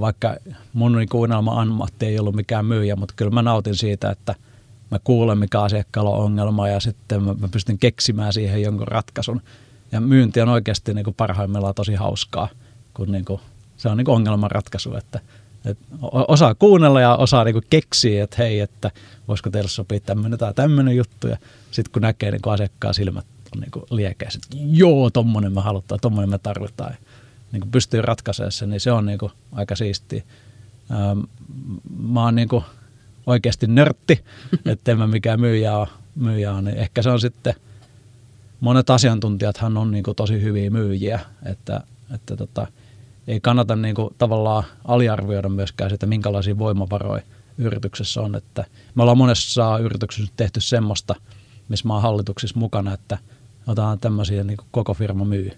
vaikka 0.00 0.36
mun 0.72 0.96
niin 0.96 1.08
unelma 1.14 1.60
ammatti 1.60 2.06
ei 2.06 2.18
ollut 2.18 2.36
mikään 2.36 2.66
myyjä, 2.66 2.96
mutta 2.96 3.14
kyllä 3.16 3.30
mä 3.30 3.42
nautin 3.42 3.76
siitä, 3.76 4.10
että 4.10 4.34
mä 4.90 4.98
kuulen 5.04 5.38
mikä 5.38 5.60
asiakkaalla 5.60 6.10
on 6.10 6.24
ongelma 6.24 6.68
ja 6.68 6.80
sitten 6.80 7.22
mä, 7.22 7.34
mä 7.34 7.48
pystyn 7.48 7.78
keksimään 7.78 8.32
siihen 8.32 8.62
jonkun 8.62 8.88
ratkaisun. 8.88 9.42
Ja 9.92 10.00
myynti 10.00 10.40
on 10.40 10.48
oikeasti 10.48 10.94
niin 10.94 11.04
kuin 11.04 11.14
parhaimmillaan 11.14 11.74
tosi 11.74 11.94
hauskaa, 11.94 12.48
kun 12.94 13.12
niin 13.12 13.24
kuin, 13.24 13.40
se 13.76 13.88
on 13.88 13.96
niin 13.96 14.04
kuin 14.04 14.14
ongelmanratkaisu, 14.14 14.94
että, 14.94 15.20
että 15.64 15.84
osaa 16.02 16.54
kuunnella 16.54 17.00
ja 17.00 17.16
osaa 17.16 17.44
niin 17.44 17.54
kuin 17.54 17.64
keksiä, 17.70 18.24
että 18.24 18.36
hei, 18.38 18.60
että 18.60 18.90
voisiko 19.28 19.50
teille 19.50 19.68
sopia 19.68 20.00
tämmöinen 20.00 20.38
tai 20.38 20.54
tämmöinen 20.54 20.96
juttu. 20.96 21.28
Ja 21.28 21.36
sitten 21.70 21.92
kun 21.92 22.02
näkee 22.02 22.30
niin 22.30 22.42
kuin 22.42 22.54
asiakkaan 22.54 22.94
silmät 22.94 23.26
on 23.54 23.60
niin 23.60 23.70
kuin 23.70 23.84
liekeissä, 23.90 24.40
että 24.44 24.66
joo, 24.70 25.10
tommonen 25.10 25.52
me 25.52 25.60
halutaan, 25.60 26.00
tommonen 26.00 26.30
me 26.30 26.38
tarvitaan 26.38 26.94
niin 27.52 27.60
kuin 27.60 27.70
pystyy 27.70 28.02
ratkaisemaan 28.02 28.52
sen, 28.52 28.70
niin 28.70 28.80
se 28.80 28.92
on 28.92 29.06
niin 29.06 29.18
kuin 29.18 29.32
aika 29.52 29.76
siistiä. 29.76 30.22
Ähm, 30.90 31.20
mä 31.98 32.24
oon 32.24 32.34
niin 32.34 32.48
kuin 32.48 32.64
oikeasti 33.26 33.66
nörtti, 33.66 34.24
ettei 34.64 34.94
mä 34.94 35.06
mikään 35.06 35.40
myyjä 35.40 35.76
ole, 35.76 35.88
myyjä 36.14 36.52
ole, 36.52 36.62
niin 36.62 36.76
ehkä 36.76 37.02
se 37.02 37.10
on 37.10 37.20
sitten, 37.20 37.54
monet 38.60 38.90
asiantuntijathan 38.90 39.76
on 39.76 39.90
niin 39.90 40.04
kuin 40.04 40.16
tosi 40.16 40.42
hyviä 40.42 40.70
myyjiä, 40.70 41.20
että, 41.44 41.80
että 42.14 42.36
tota, 42.36 42.66
ei 43.26 43.40
kannata 43.40 43.76
niin 43.76 43.94
kuin 43.94 44.14
tavallaan 44.18 44.64
aliarvioida 44.84 45.48
myöskään 45.48 45.90
sitä, 45.90 46.06
minkälaisia 46.06 46.58
voimavaroja 46.58 47.22
yrityksessä 47.58 48.20
on. 48.20 48.34
Että 48.34 48.64
me 48.94 49.02
ollaan 49.02 49.18
monessa 49.18 49.78
yrityksessä 49.78 50.32
tehty 50.36 50.60
semmoista, 50.60 51.14
missä 51.68 51.88
mä 51.88 51.94
oon 51.94 52.02
hallituksissa 52.02 52.58
mukana, 52.58 52.94
että 52.94 53.18
otetaan 53.66 53.98
tämmöisiä 53.98 54.44
niin 54.44 54.56
kuin 54.56 54.68
koko 54.70 54.94
firma 54.94 55.24
myy 55.24 55.52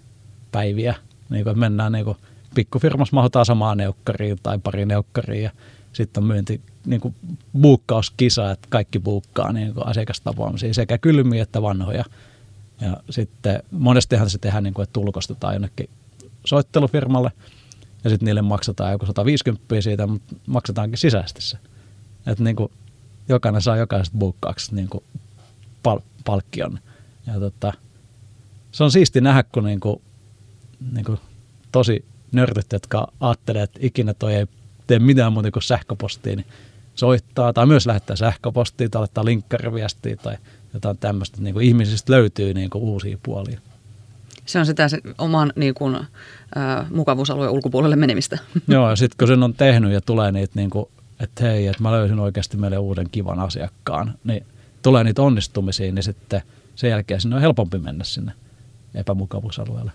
päiviä, 0.51 0.95
niin 1.33 1.43
kuin, 1.43 1.59
mennään 1.59 1.91
niin 1.91 2.05
kuin, 2.05 2.17
pikkufirmassa 2.55 3.15
mahdotaan 3.15 3.45
samaan 3.45 3.77
neukkariin 3.77 4.37
tai 4.43 4.59
pari 4.59 4.85
neukkariin 4.85 5.43
ja 5.43 5.51
sitten 5.93 6.23
on 6.23 6.27
myynti 6.27 6.61
niin 6.85 7.01
kuin 7.01 7.15
buukkauskisa, 7.61 8.51
että 8.51 8.67
kaikki 8.69 8.99
buukkaa 8.99 9.53
niin 9.53 9.73
kuin 9.73 9.87
asiakastapaamisia, 9.87 10.73
sekä 10.73 10.97
kylmiä 10.97 11.43
että 11.43 11.61
vanhoja. 11.61 12.05
Ja 12.81 12.97
sitten 13.09 13.63
monestihan 13.71 14.29
se 14.29 14.37
tehdään 14.37 14.63
niin 14.63 14.73
kuin, 14.73 14.83
että 14.83 14.93
tulkostetaan 14.93 15.53
jonnekin 15.53 15.89
soittelufirmalle 16.45 17.31
ja 18.03 18.09
sitten 18.09 18.25
niille 18.25 18.41
maksetaan 18.41 18.91
joku 18.91 19.05
150 19.05 19.81
siitä, 19.81 20.07
mutta 20.07 20.35
maksetaankin 20.47 20.97
sisäisesti 20.97 21.41
se. 21.41 21.57
Että 22.25 22.43
niin 22.43 22.55
kuin, 22.55 22.71
jokainen 23.29 23.61
saa 23.61 23.77
jokaisesta 23.77 24.17
buukkauksesta 24.17 24.75
niin 24.75 24.89
kuin 24.89 25.03
pal- 25.83 25.99
palkkion. 26.25 26.79
Ja 27.27 27.39
tota, 27.39 27.73
se 28.71 28.83
on 28.83 28.91
siisti 28.91 29.21
nähdä, 29.21 29.43
kun 29.43 29.63
niin 29.63 29.79
kuin 29.79 30.01
niin 30.91 31.05
kuin 31.05 31.19
tosi 31.71 32.05
nörtit, 32.31 32.71
jotka 32.71 33.07
ajattelee, 33.19 33.63
että 33.63 33.79
ikinä 33.81 34.13
toi 34.13 34.35
ei 34.35 34.45
tee 34.87 34.99
mitään 34.99 35.33
muuta 35.33 35.51
kuin 35.51 35.63
sähköpostia, 35.63 36.35
niin 36.35 36.45
soittaa 36.95 37.53
tai 37.53 37.65
myös 37.65 37.85
lähettää 37.85 38.15
sähköpostia 38.15 38.89
tai 38.89 38.99
laittaa 38.99 39.25
linkkariviestiä 39.25 40.15
tai 40.15 40.37
jotain 40.73 40.97
tämmöistä. 40.97 41.41
Niin 41.41 41.53
kuin 41.53 41.65
ihmisistä 41.65 42.13
löytyy 42.13 42.53
niin 42.53 42.69
kuin 42.69 42.83
uusia 42.83 43.17
puolia. 43.23 43.59
Se 44.45 44.59
on 44.59 44.65
sitä 44.65 44.87
se 44.87 45.01
oman 45.17 45.53
niin 45.55 45.73
kuin, 45.73 45.95
äh, 45.95 46.91
mukavuusalueen 46.91 47.51
ulkopuolelle 47.51 47.95
menemistä. 47.95 48.39
Joo, 48.67 48.89
ja 48.89 48.95
sitten 48.95 49.17
kun 49.17 49.27
sen 49.27 49.43
on 49.43 49.53
tehnyt 49.53 49.91
ja 49.91 50.01
tulee 50.01 50.31
niitä, 50.31 50.53
niin 50.55 50.69
kuin, 50.69 50.85
että 51.19 51.43
hei, 51.43 51.67
että 51.67 51.83
mä 51.83 51.91
löysin 51.91 52.19
oikeasti 52.19 52.57
meille 52.57 52.77
uuden 52.77 53.09
kivan 53.11 53.39
asiakkaan, 53.39 54.13
niin 54.23 54.45
tulee 54.81 55.03
niitä 55.03 55.21
onnistumisia, 55.21 55.91
niin 55.91 56.03
sitten 56.03 56.41
sen 56.75 56.89
jälkeen 56.89 57.21
sinne 57.21 57.35
on 57.35 57.41
helpompi 57.41 57.77
mennä 57.77 58.03
sinne 58.03 58.31
epämukavuusalueelle. 58.95 59.91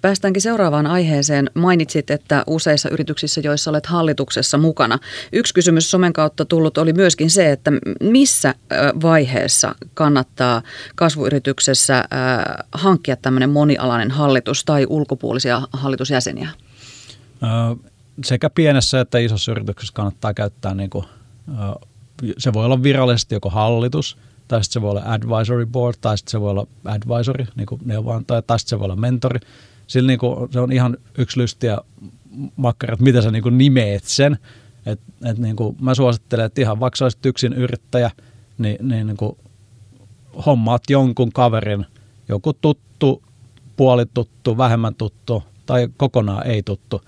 Päästäänkin 0.00 0.42
seuraavaan 0.42 0.86
aiheeseen. 0.86 1.50
Mainitsit, 1.54 2.10
että 2.10 2.44
useissa 2.46 2.88
yrityksissä, 2.90 3.40
joissa 3.44 3.70
olet 3.70 3.86
hallituksessa 3.86 4.58
mukana. 4.58 4.98
Yksi 5.32 5.54
kysymys 5.54 5.90
somen 5.90 6.12
kautta 6.12 6.44
tullut 6.44 6.78
oli 6.78 6.92
myöskin 6.92 7.30
se, 7.30 7.52
että 7.52 7.72
missä 8.00 8.54
vaiheessa 9.02 9.74
kannattaa 9.94 10.62
kasvuyrityksessä 10.94 12.04
hankkia 12.72 13.16
tämmöinen 13.16 13.50
monialainen 13.50 14.10
hallitus 14.10 14.64
tai 14.64 14.86
ulkopuolisia 14.88 15.62
hallitusjäseniä? 15.72 16.48
Sekä 18.24 18.50
pienessä 18.50 19.00
että 19.00 19.18
isossa 19.18 19.52
yrityksessä 19.52 19.94
kannattaa 19.94 20.34
käyttää, 20.34 20.74
niin 20.74 20.90
kuin, 20.90 21.04
se 22.38 22.52
voi 22.52 22.64
olla 22.64 22.82
virallisesti 22.82 23.34
joko 23.34 23.50
hallitus– 23.50 24.16
tai 24.48 24.64
sitten 24.64 24.72
se 24.72 24.82
voi 24.82 24.90
olla 24.90 25.02
advisory 25.04 25.66
board, 25.66 25.96
tai 26.00 26.18
sitten 26.18 26.30
se 26.30 26.40
voi 26.40 26.50
olla 26.50 26.66
advisory, 26.84 27.46
niin 27.56 27.66
kuin 27.66 27.80
neuvonantaja, 27.84 28.42
tai 28.42 28.58
sitten 28.58 28.70
se 28.70 28.78
voi 28.78 28.84
olla 28.84 28.96
mentori. 28.96 29.40
Sillä 29.86 30.06
niin 30.06 30.18
kuin, 30.18 30.52
se 30.52 30.60
on 30.60 30.72
ihan 30.72 30.96
yksi 31.18 31.40
lystiä 31.40 31.78
makkara, 32.56 32.92
että 32.92 33.04
mitä 33.04 33.22
sä 33.22 33.30
niin 33.30 33.42
kuin 33.42 33.58
nimeet 33.58 34.04
sen. 34.04 34.38
Et, 34.86 35.00
et 35.24 35.38
niin 35.38 35.56
kuin 35.56 35.76
mä 35.80 35.94
suosittelen, 35.94 36.46
että 36.46 36.60
ihan 36.60 36.80
vaikka 36.80 37.04
olisit 37.04 37.26
yksin 37.26 37.52
yrittäjä, 37.52 38.10
niin, 38.58 38.88
niin, 38.88 39.06
niin 39.06 39.16
kuin 39.16 39.36
hommaat 40.46 40.82
jonkun 40.90 41.32
kaverin, 41.32 41.86
joku 42.28 42.52
tuttu, 42.52 43.22
puolituttu, 43.76 44.58
vähemmän 44.58 44.94
tuttu 44.94 45.42
tai 45.66 45.88
kokonaan 45.96 46.46
ei 46.46 46.62
tuttu, 46.62 47.02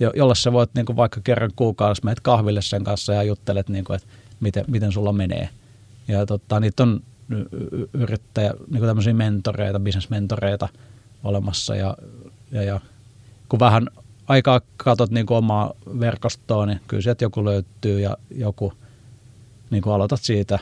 jo, 0.00 0.12
jolle 0.16 0.34
sä 0.34 0.52
voit 0.52 0.70
niin 0.74 0.86
kuin 0.86 0.96
vaikka 0.96 1.20
kerran 1.24 1.50
kuukaudessa 1.56 2.04
meet 2.04 2.20
kahville 2.20 2.62
sen 2.62 2.84
kanssa 2.84 3.12
ja 3.12 3.22
juttelet, 3.22 3.68
niin 3.68 3.84
kuin, 3.84 3.96
että 3.96 4.08
miten, 4.40 4.64
miten 4.68 4.92
sulla 4.92 5.12
menee– 5.12 5.48
ja 6.08 6.26
tota, 6.26 6.60
niitä 6.60 6.82
on 6.82 7.00
yrittäjä, 7.92 8.50
niin 8.50 8.78
kuin 8.78 8.86
tämmöisiä 8.86 9.14
mentoreita, 9.14 9.80
bisnesmentoreita 9.80 10.68
olemassa 11.24 11.76
ja, 11.76 11.96
ja, 12.52 12.62
ja 12.62 12.80
kun 13.48 13.60
vähän 13.60 13.88
aikaa 14.26 14.60
katsot 14.76 15.10
niin 15.10 15.26
kuin 15.26 15.38
omaa 15.38 15.72
verkostoa, 16.00 16.66
niin 16.66 16.80
kyllä 16.88 17.02
sieltä 17.02 17.24
joku 17.24 17.44
löytyy 17.44 18.00
ja 18.00 18.16
joku 18.30 18.72
niin 19.70 19.82
kuin 19.82 19.94
aloitat 19.94 20.20
siitä. 20.22 20.58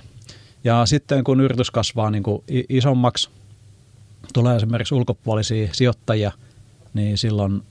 Ja 0.64 0.86
sitten 0.86 1.24
kun 1.24 1.40
yritys 1.40 1.70
kasvaa 1.70 2.10
niin 2.10 2.22
kuin 2.22 2.42
isommaksi, 2.68 3.30
tulee 4.32 4.56
esimerkiksi 4.56 4.94
ulkopuolisia 4.94 5.68
sijoittajia, 5.72 6.32
niin 6.94 7.18
silloin 7.18 7.62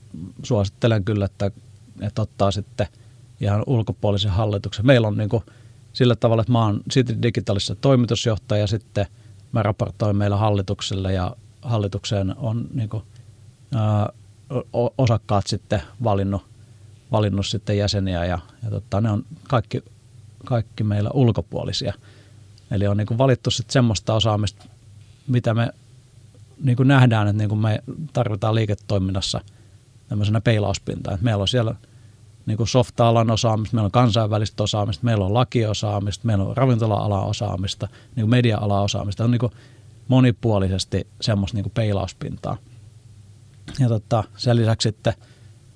suosittelen 0.42 1.04
kyllä, 1.04 1.24
että, 1.24 1.50
että 2.00 2.22
ottaa 2.22 2.50
sitten 2.50 2.86
ihan 3.40 3.62
ulkopuolisen 3.66 4.30
hallituksen. 4.30 4.86
Meillä 4.86 5.08
on 5.08 5.16
niin 5.16 5.28
kuin 5.28 5.42
sillä 5.92 6.16
tavalla, 6.16 6.40
että 6.40 6.52
mä 6.52 6.64
oon 6.64 6.80
City 6.90 7.22
Digitalissa 7.22 7.74
toimitusjohtaja 7.74 8.60
ja 8.60 8.66
sitten 8.66 9.06
mä 9.52 9.62
raportoin 9.62 10.16
meillä 10.16 10.36
hallitukselle 10.36 11.12
ja 11.12 11.36
hallitukseen 11.62 12.34
on 12.36 12.66
niin 12.74 12.88
kuin, 12.88 13.02
ää, 13.74 14.08
osakkaat 14.98 15.46
sitten 15.46 15.82
valinnut, 16.04 16.42
valinnut 17.12 17.46
sitten 17.46 17.78
jäseniä 17.78 18.24
ja, 18.24 18.38
ja 18.64 18.70
tota, 18.70 19.00
ne 19.00 19.10
on 19.10 19.24
kaikki, 19.48 19.84
kaikki 20.44 20.84
meillä 20.84 21.10
ulkopuolisia. 21.14 21.94
Eli 22.70 22.86
on 22.86 22.96
niin 22.96 23.06
kuin 23.06 23.18
valittu 23.18 23.50
sitten 23.50 23.72
semmoista 23.72 24.14
osaamista, 24.14 24.64
mitä 25.26 25.54
me 25.54 25.72
niin 26.62 26.76
kuin 26.76 26.88
nähdään, 26.88 27.28
että 27.28 27.38
niin 27.38 27.48
kuin 27.48 27.58
me 27.58 27.82
tarvitaan 28.12 28.54
liiketoiminnassa 28.54 29.40
tämmöisenä 30.08 30.40
peilauspintaan. 30.40 31.18
meillä 31.20 31.42
on 31.42 31.48
siellä– 31.48 31.74
niin 32.46 32.56
kuin 32.56 32.68
softa-alan 32.68 33.30
osaamista, 33.30 33.76
meillä 33.76 33.86
on 33.86 33.90
kansainvälistä 33.90 34.62
osaamista, 34.62 35.04
meillä 35.04 35.24
on 35.24 35.34
lakiosaamista, 35.34 36.26
meillä 36.26 36.44
on 36.44 36.56
ravintola-alan 36.56 37.26
osaamista, 37.26 37.88
niin 38.16 38.22
kuin 38.22 38.30
media-alan 38.30 38.82
osaamista. 38.82 39.24
On 39.24 39.30
niin 39.30 39.38
kuin 39.38 39.52
monipuolisesti 40.08 41.06
semmoista 41.20 41.56
niin 41.56 41.62
kuin 41.62 41.72
peilauspintaa. 41.72 42.56
Ja 43.78 43.88
tota, 43.88 44.24
sen 44.36 44.56
lisäksi 44.56 44.88
sitten 44.88 45.14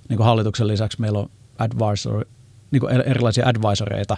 niin 0.08 0.16
kuin 0.16 0.24
hallituksen 0.24 0.68
lisäksi 0.68 1.00
meillä 1.00 1.18
on 1.18 1.30
advisor, 1.58 2.24
niin 2.70 2.80
kuin 2.80 3.00
erilaisia 3.00 3.48
advisoreita, 3.48 4.16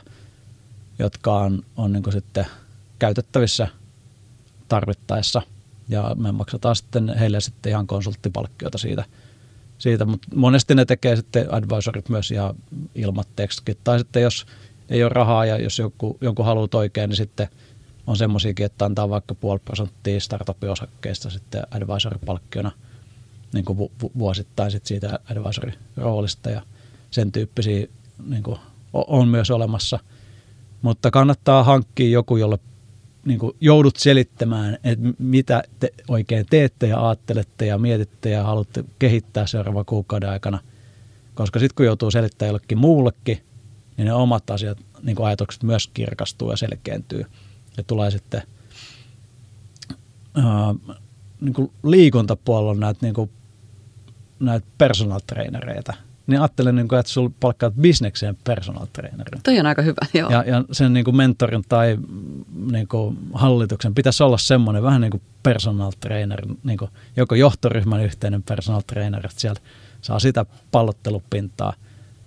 jotka 0.99 1.39
on, 1.39 1.63
on 1.77 1.93
niin 1.93 2.03
kuin 2.03 2.13
sitten 2.13 2.47
käytettävissä 2.99 3.69
tarvittaessa. 4.69 5.43
Ja 5.89 6.15
me 6.19 6.33
maksataan 6.33 6.77
sitten 6.77 7.19
heille 7.19 7.41
sitten 7.41 7.71
ihan 7.71 7.87
konsulttipalkkiota 7.87 8.79
siitä– 8.79 9.05
siitä, 9.79 10.05
mutta 10.05 10.29
monesti 10.35 10.75
ne 10.75 10.85
tekee 10.85 11.17
sitten 11.17 11.55
advisorit 11.55 12.09
myös 12.09 12.31
ihan 12.31 12.55
ilmatteeksikin. 12.95 13.77
Tai 13.85 13.99
sitten 13.99 14.23
jos 14.23 14.47
ei 14.89 15.03
ole 15.03 15.09
rahaa 15.09 15.47
ja 15.47 15.59
jos 15.59 15.79
joku, 15.79 16.19
jonkun 16.21 16.45
haluaa 16.45 16.69
oikein, 16.75 17.09
niin 17.11 17.17
sitten 17.17 17.49
on 18.07 18.17
semmoisiakin, 18.17 18.67
että 18.67 18.85
antaa 18.85 19.09
vaikka 19.09 19.35
puoli 19.35 19.59
prosenttia 19.59 20.21
startup-osakkeista 20.21 21.31
sitten 21.31 21.63
advisoripalkkiona 21.71 22.71
niin 23.53 23.65
kuin 23.65 23.79
vu- 23.79 24.13
vuosittain 24.19 24.71
sit 24.71 24.87
siitä 24.87 25.19
advisory-roolista 25.31 26.51
ja 26.51 26.63
sen 27.11 27.33
tyyppisiä 27.33 27.87
niin 28.27 28.43
kuin 28.43 28.59
on 28.93 29.29
myös 29.29 29.51
olemassa. 29.51 29.99
Mutta 30.83 31.11
kannattaa 31.11 31.65
hankkia 31.65 32.09
joku, 32.09 32.37
jolle 32.37 32.59
niin 33.29 33.39
kuin 33.39 33.57
joudut 33.61 33.97
selittämään, 33.97 34.79
että 34.85 35.09
mitä 35.19 35.63
te 35.81 35.93
oikein 36.09 36.47
teette 36.51 36.87
ja 36.87 37.09
ajattelette 37.09 37.67
ja 37.67 37.79
mietitte 37.79 38.31
ja 38.31 38.43
haluatte 38.43 38.85
kehittää 38.99 39.47
seuraavan 39.47 39.85
kuukauden 39.85 40.31
aikana. 40.31 40.59
Koska 41.35 41.59
sitten 41.59 41.75
kun 41.75 41.87
joutuu 41.87 42.11
selittämään 42.11 42.49
jollekin 42.49 42.79
muullekin, 42.79 43.43
niin 43.97 44.07
ne 44.07 44.13
omat 44.13 44.51
asiat, 44.51 44.79
niin 45.03 45.17
kuin 45.17 45.27
ajatukset 45.27 45.63
myös 45.63 45.91
kirkastuu 45.95 46.51
ja 46.51 46.57
selkeentyy. 46.57 47.25
Ja 47.77 47.83
tulee 47.83 48.11
sitten 48.11 48.43
ää, 50.35 50.75
niin 51.41 51.55
kuin 51.55 51.71
liikuntapuolella 51.85 52.75
näitä, 52.75 52.99
niin 53.03 53.15
kuin, 53.15 53.31
näitä 54.41 54.67
personal 54.79 55.21
trainereita– 55.27 55.95
niin 56.29 56.41
ajattelen, 56.41 56.77
niin 56.77 56.89
kuin, 56.89 56.99
että 56.99 57.13
sulla 57.13 57.31
palkkaat 57.41 57.75
bisnekseen 57.75 58.39
personal 58.45 58.87
trainerin. 58.93 59.43
Toi 59.43 59.61
on 59.61 59.67
aika 59.67 59.83
hyvä, 59.83 60.07
joo. 60.15 60.31
Ja, 60.31 60.45
ja 60.47 60.65
sen 60.73 60.93
niin 60.93 61.05
kuin 61.05 61.17
mentorin 61.17 61.65
tai 61.69 61.99
niin 62.73 62.89
kuin 62.89 63.19
hallituksen 63.33 63.95
pitäisi 63.95 64.23
olla 64.23 64.39
semmoinen 64.39 64.83
vähän 64.83 65.01
niin 65.01 65.11
kuin 65.11 65.23
personal 65.43 65.93
trainer, 66.01 66.47
niin 66.65 66.79
kuin 66.79 66.91
joko 67.17 67.35
johtoryhmän 67.35 68.05
yhteinen 68.05 68.43
personal 68.43 68.83
trainer, 68.87 69.27
että 69.27 69.41
sieltä 69.41 69.61
saa 70.01 70.19
sitä 70.19 70.47
pallottelupintaa. 70.71 71.73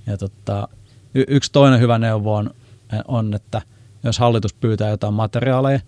Ja 0.06 0.18
tota, 0.18 0.68
y- 1.16 1.26
yksi 1.28 1.52
toinen 1.52 1.80
hyvä 1.80 2.00
neuvo 2.00 2.36
on, 2.36 2.54
on, 3.08 3.34
että 3.34 3.62
jos 4.04 4.20
hallitus 4.20 4.54
pyytää 4.54 4.90
jotain 4.90 5.14
materiaaleja, 5.14 5.80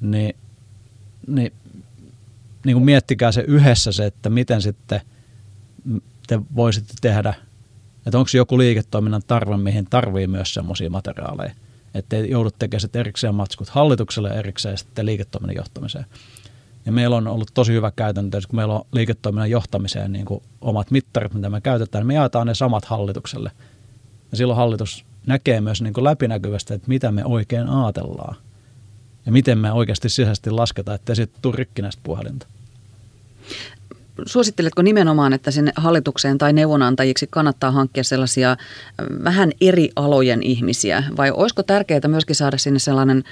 niin, 0.00 0.36
niin, 1.26 1.52
niin 2.64 2.74
kuin 2.74 2.84
miettikää 2.84 3.32
se 3.32 3.44
yhdessä 3.48 3.92
se, 3.92 4.06
että 4.06 4.30
miten 4.30 4.62
sitten 4.62 5.00
te 6.26 6.40
voisitte 6.56 6.94
tehdä 7.00 7.34
että 8.06 8.18
onko 8.18 8.30
joku 8.34 8.58
liiketoiminnan 8.58 9.22
tarve, 9.26 9.56
mihin 9.56 9.86
tarvii 9.90 10.26
myös 10.26 10.54
semmoisia 10.54 10.90
materiaaleja. 10.90 11.54
Että 11.94 12.16
ei 12.16 12.30
joudu 12.30 12.50
tekemään 12.50 12.80
sitten 12.80 13.00
erikseen 13.00 13.34
matskut 13.34 13.68
hallitukselle 13.68 14.28
erikseen 14.28 14.78
sitten 14.78 15.06
liiketoiminnan 15.06 15.56
johtamiseen. 15.56 16.06
Ja 16.86 16.92
meillä 16.92 17.16
on 17.16 17.26
ollut 17.26 17.50
tosi 17.54 17.72
hyvä 17.72 17.92
käytäntö, 17.96 18.38
että 18.38 18.48
kun 18.48 18.56
meillä 18.56 18.74
on 18.74 18.86
liiketoiminnan 18.92 19.50
johtamiseen 19.50 20.12
niin 20.12 20.24
kuin 20.24 20.42
omat 20.60 20.90
mittarit, 20.90 21.34
mitä 21.34 21.50
me 21.50 21.60
käytetään, 21.60 22.00
niin 22.00 22.06
me 22.06 22.14
jaetaan 22.14 22.46
ne 22.46 22.54
samat 22.54 22.84
hallitukselle. 22.84 23.50
Ja 24.30 24.36
silloin 24.36 24.56
hallitus 24.56 25.04
näkee 25.26 25.60
myös 25.60 25.82
niin 25.82 25.94
kuin 25.94 26.04
läpinäkyvästi, 26.04 26.74
että 26.74 26.88
mitä 26.88 27.12
me 27.12 27.24
oikein 27.24 27.68
ajatellaan. 27.68 28.36
Ja 29.26 29.32
miten 29.32 29.58
me 29.58 29.72
oikeasti 29.72 30.08
sisäisesti 30.08 30.50
lasketaan, 30.50 30.94
ettei 30.94 31.16
sitten 31.16 31.42
tule 31.42 31.56
rikkinäistä 31.56 32.00
puhelinta 32.04 32.46
suositteletko 34.26 34.82
nimenomaan, 34.82 35.32
että 35.32 35.50
sinne 35.50 35.72
hallitukseen 35.76 36.38
tai 36.38 36.52
neuvonantajiksi 36.52 37.26
kannattaa 37.30 37.70
hankkia 37.70 38.04
sellaisia 38.04 38.50
äh, 38.50 38.56
vähän 39.24 39.52
eri 39.60 39.90
alojen 39.96 40.42
ihmisiä? 40.42 41.04
Vai 41.16 41.30
olisiko 41.30 41.62
tärkeää 41.62 42.00
myöskin 42.06 42.36
saada 42.36 42.58
sinne 42.58 42.78
sellainen 42.78 43.24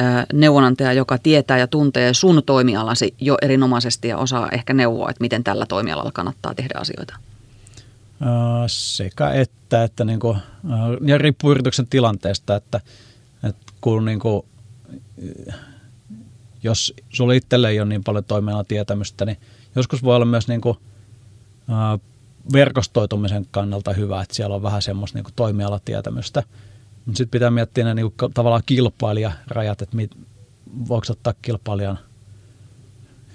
äh, 0.00 0.26
neuvonantaja, 0.32 0.92
joka 0.92 1.18
tietää 1.18 1.58
ja 1.58 1.66
tuntee 1.66 2.14
sun 2.14 2.42
toimialasi 2.46 3.14
jo 3.20 3.36
erinomaisesti 3.42 4.08
ja 4.08 4.18
osaa 4.18 4.48
ehkä 4.52 4.72
neuvoa, 4.72 5.10
että 5.10 5.24
miten 5.24 5.44
tällä 5.44 5.66
toimialalla 5.66 6.12
kannattaa 6.12 6.54
tehdä 6.54 6.74
asioita? 6.78 7.16
Äh, 8.22 8.28
sekä 8.66 9.30
että, 9.30 9.84
että 9.84 10.04
niin 10.04 10.20
kuin, 10.20 10.38
ja 11.04 11.18
riippuu 11.18 11.50
yrityksen 11.50 11.86
tilanteesta, 11.86 12.56
että, 12.56 12.80
että 13.42 13.72
kun 13.80 14.04
niin 14.04 14.20
kuin, 14.20 14.42
jos 16.62 16.94
sulla 17.08 17.32
itselle 17.32 17.68
ei 17.68 17.80
ole 17.80 17.88
niin 17.88 18.04
paljon 18.04 18.24
toimialan 18.24 18.66
tietämystä, 18.66 19.24
niin 19.24 19.38
joskus 19.76 20.02
voi 20.02 20.16
olla 20.16 20.26
myös 20.26 20.48
niin 20.48 20.60
kuin, 20.60 20.78
äh, 21.70 22.00
verkostoitumisen 22.52 23.46
kannalta 23.50 23.92
hyvä, 23.92 24.22
että 24.22 24.34
siellä 24.34 24.56
on 24.56 24.62
vähän 24.62 24.82
semmoista 24.82 25.18
niin 25.18 25.24
kuin 25.24 25.34
toimialatietämystä. 25.34 26.42
Mutta 27.06 27.18
sitten 27.18 27.30
pitää 27.30 27.50
miettiä 27.50 27.84
ne 27.84 27.94
niin 27.94 28.12
kuin, 28.18 28.32
tavallaan 28.32 28.62
kilpailijarajat, 28.66 29.82
että 29.82 29.96
mit, 29.96 30.10
voiko 30.88 31.06
ottaa 31.10 31.34
kilpailijan 31.42 31.98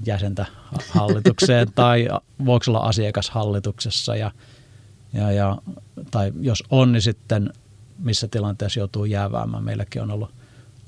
jäsentä 0.06 0.46
hallitukseen 0.90 1.68
tai 1.76 2.08
voiko 2.46 2.66
olla 2.68 2.80
asiakas 2.80 3.30
hallituksessa 3.30 4.16
ja, 4.16 4.32
ja, 5.14 5.32
ja, 5.32 5.58
tai 6.12 6.32
jos 6.42 6.64
on, 6.70 6.92
niin 6.92 7.02
sitten 7.02 7.54
missä 8.00 8.28
tilanteessa 8.28 8.80
joutuu 8.80 9.06
jääväämään. 9.06 9.64
Meilläkin 9.64 10.02
on 10.02 10.12
ollut, 10.12 10.34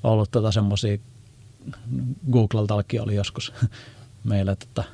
ollut 0.02 0.30
tota 0.30 0.52
semmoisia, 0.52 0.98
Googleltakin 2.32 3.02
oli 3.02 3.14
joskus 3.14 3.52
meillä 4.24 4.56
tota, 4.56 4.84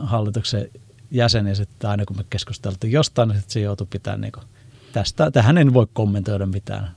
hallituksen 0.00 0.68
jäseni 1.10 1.54
sitten 1.54 1.90
aina 1.90 2.04
kun 2.04 2.16
me 2.16 2.24
keskusteltiin 2.30 2.92
jostain, 2.92 3.28
niin 3.28 3.36
sitten 3.38 3.52
se 3.52 3.60
joutui 3.60 3.86
pitämään 3.90 4.20
niin 4.20 4.32
tästä, 4.92 5.30
tähän 5.30 5.58
en 5.58 5.74
voi 5.74 5.86
kommentoida 5.92 6.46
mitään. 6.46 6.90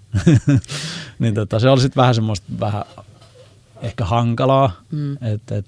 niin 1.19 1.33
tota, 1.33 1.59
se 1.59 1.69
oli 1.69 1.81
sitten 1.81 2.01
vähän 2.01 2.15
semmoista 2.15 2.47
vähän 2.59 2.85
ehkä 3.81 4.05
hankalaa, 4.05 4.71
mm. 4.91 5.17
että 5.21 5.57
et, 5.57 5.65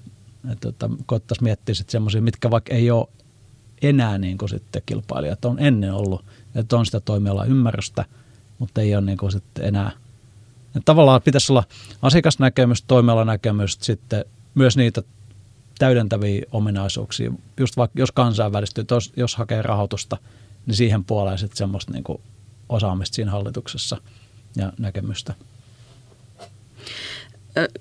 et, 0.52 0.60
tota, 0.60 0.90
koittaisi 1.06 1.42
miettiä 1.42 1.74
sitten 1.74 1.92
semmoisia, 1.92 2.22
mitkä 2.22 2.50
vaikka 2.50 2.74
ei 2.74 2.90
ole 2.90 3.08
enää 3.82 4.18
niin 4.18 4.38
kuin 4.38 4.48
sitten 4.48 4.82
kilpailijat 4.86 5.44
on 5.44 5.58
ennen 5.58 5.94
ollut, 5.94 6.24
että 6.54 6.76
on 6.76 6.86
sitä 6.86 7.00
toimialan 7.00 7.48
ymmärrystä, 7.48 8.04
mutta 8.58 8.80
ei 8.80 8.94
ole 8.94 9.04
niin 9.04 9.18
kuin 9.18 9.32
sitten 9.32 9.64
enää. 9.64 9.90
Et 10.76 10.82
tavallaan 10.84 11.22
pitäisi 11.22 11.52
olla 11.52 11.64
asiakasnäkemys, 12.02 12.82
toimialanäkemys, 12.82 13.78
sitten 13.80 14.24
myös 14.54 14.76
niitä 14.76 15.02
täydentäviä 15.78 16.42
ominaisuuksia, 16.52 17.32
just 17.60 17.76
vaikka 17.76 18.00
jos 18.00 18.12
kansainvälistyy, 18.12 18.84
jos, 18.90 19.12
jos 19.16 19.36
hakee 19.36 19.62
rahoitusta, 19.62 20.16
niin 20.66 20.76
siihen 20.76 21.04
puoleen 21.04 21.38
sitten 21.38 21.56
semmoista 21.56 21.92
niin 21.92 22.04
kuin 22.04 22.20
osaamista 22.68 23.14
siinä 23.14 23.30
hallituksessa 23.30 23.96
ja 24.56 24.72
näkemystä. 24.78 25.34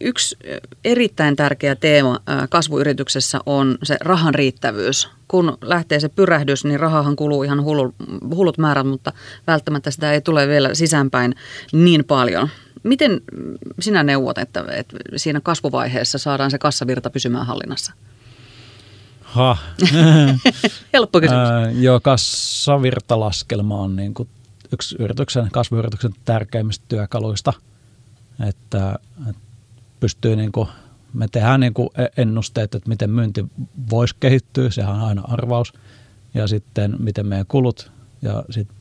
Yksi 0.02 0.38
erittäin 0.86 1.36
tärkeä 1.36 1.76
teema 1.76 2.20
kasvuyrityksessä 2.50 3.40
on 3.46 3.78
se 3.84 3.98
rahan 4.02 4.36
riittävyys. 4.36 5.10
Kun 5.28 5.58
lähtee 5.62 6.00
se 6.00 6.10
pyrähdys, 6.10 6.66
niin 6.66 6.80
rahahan 6.80 7.16
kuluu 7.16 7.44
ihan 7.44 7.64
hullut 8.36 8.58
määrät, 8.58 8.88
mutta 8.88 9.14
välttämättä 9.48 9.92
sitä 9.92 10.12
ei 10.12 10.22
tule 10.22 10.48
vielä 10.48 10.76
sisäänpäin 10.76 11.36
niin 11.72 12.06
paljon. 12.06 12.50
Miten 12.84 13.22
sinä 13.80 14.04
neuvot, 14.04 14.38
että, 14.38 14.66
että 14.70 14.98
siinä 15.16 15.42
kasvuvaiheessa 15.42 16.18
saadaan 16.18 16.52
se 16.52 16.58
kassavirta 16.58 17.10
pysymään 17.10 17.46
hallinnassa? 17.46 17.94
Ha. 19.22 19.58
Helppo 20.94 21.22
kysymys. 21.22 21.50
Äh, 21.50 21.82
joo, 21.82 22.00
kassavirtalaskelma 22.00 23.78
on 23.78 23.96
niin 23.96 24.14
kuin 24.14 24.30
yksi 24.74 24.96
yrityksen, 25.00 25.50
kasvuyrityksen 25.52 26.14
tärkeimmistä 26.26 26.86
työkaluista, 26.88 27.54
että, 28.48 29.00
että 29.30 29.42
pystyy 30.00 30.36
niin 30.36 30.52
kuin, 30.52 30.68
me 31.14 31.28
tehdään 31.28 31.60
niin 31.60 31.74
kuin 31.74 31.90
ennusteet, 32.18 32.76
että 32.76 32.90
miten 32.90 33.10
myynti 33.10 33.46
voisi 33.90 34.16
kehittyä, 34.20 34.70
sehän 34.70 34.96
on 34.96 35.02
aina 35.02 35.22
arvaus, 35.28 35.74
ja 36.34 36.48
sitten 36.48 36.96
miten 37.00 37.26
meidän 37.26 37.46
kulut, 37.48 37.92
ja 38.22 38.44
sitten 38.50 38.78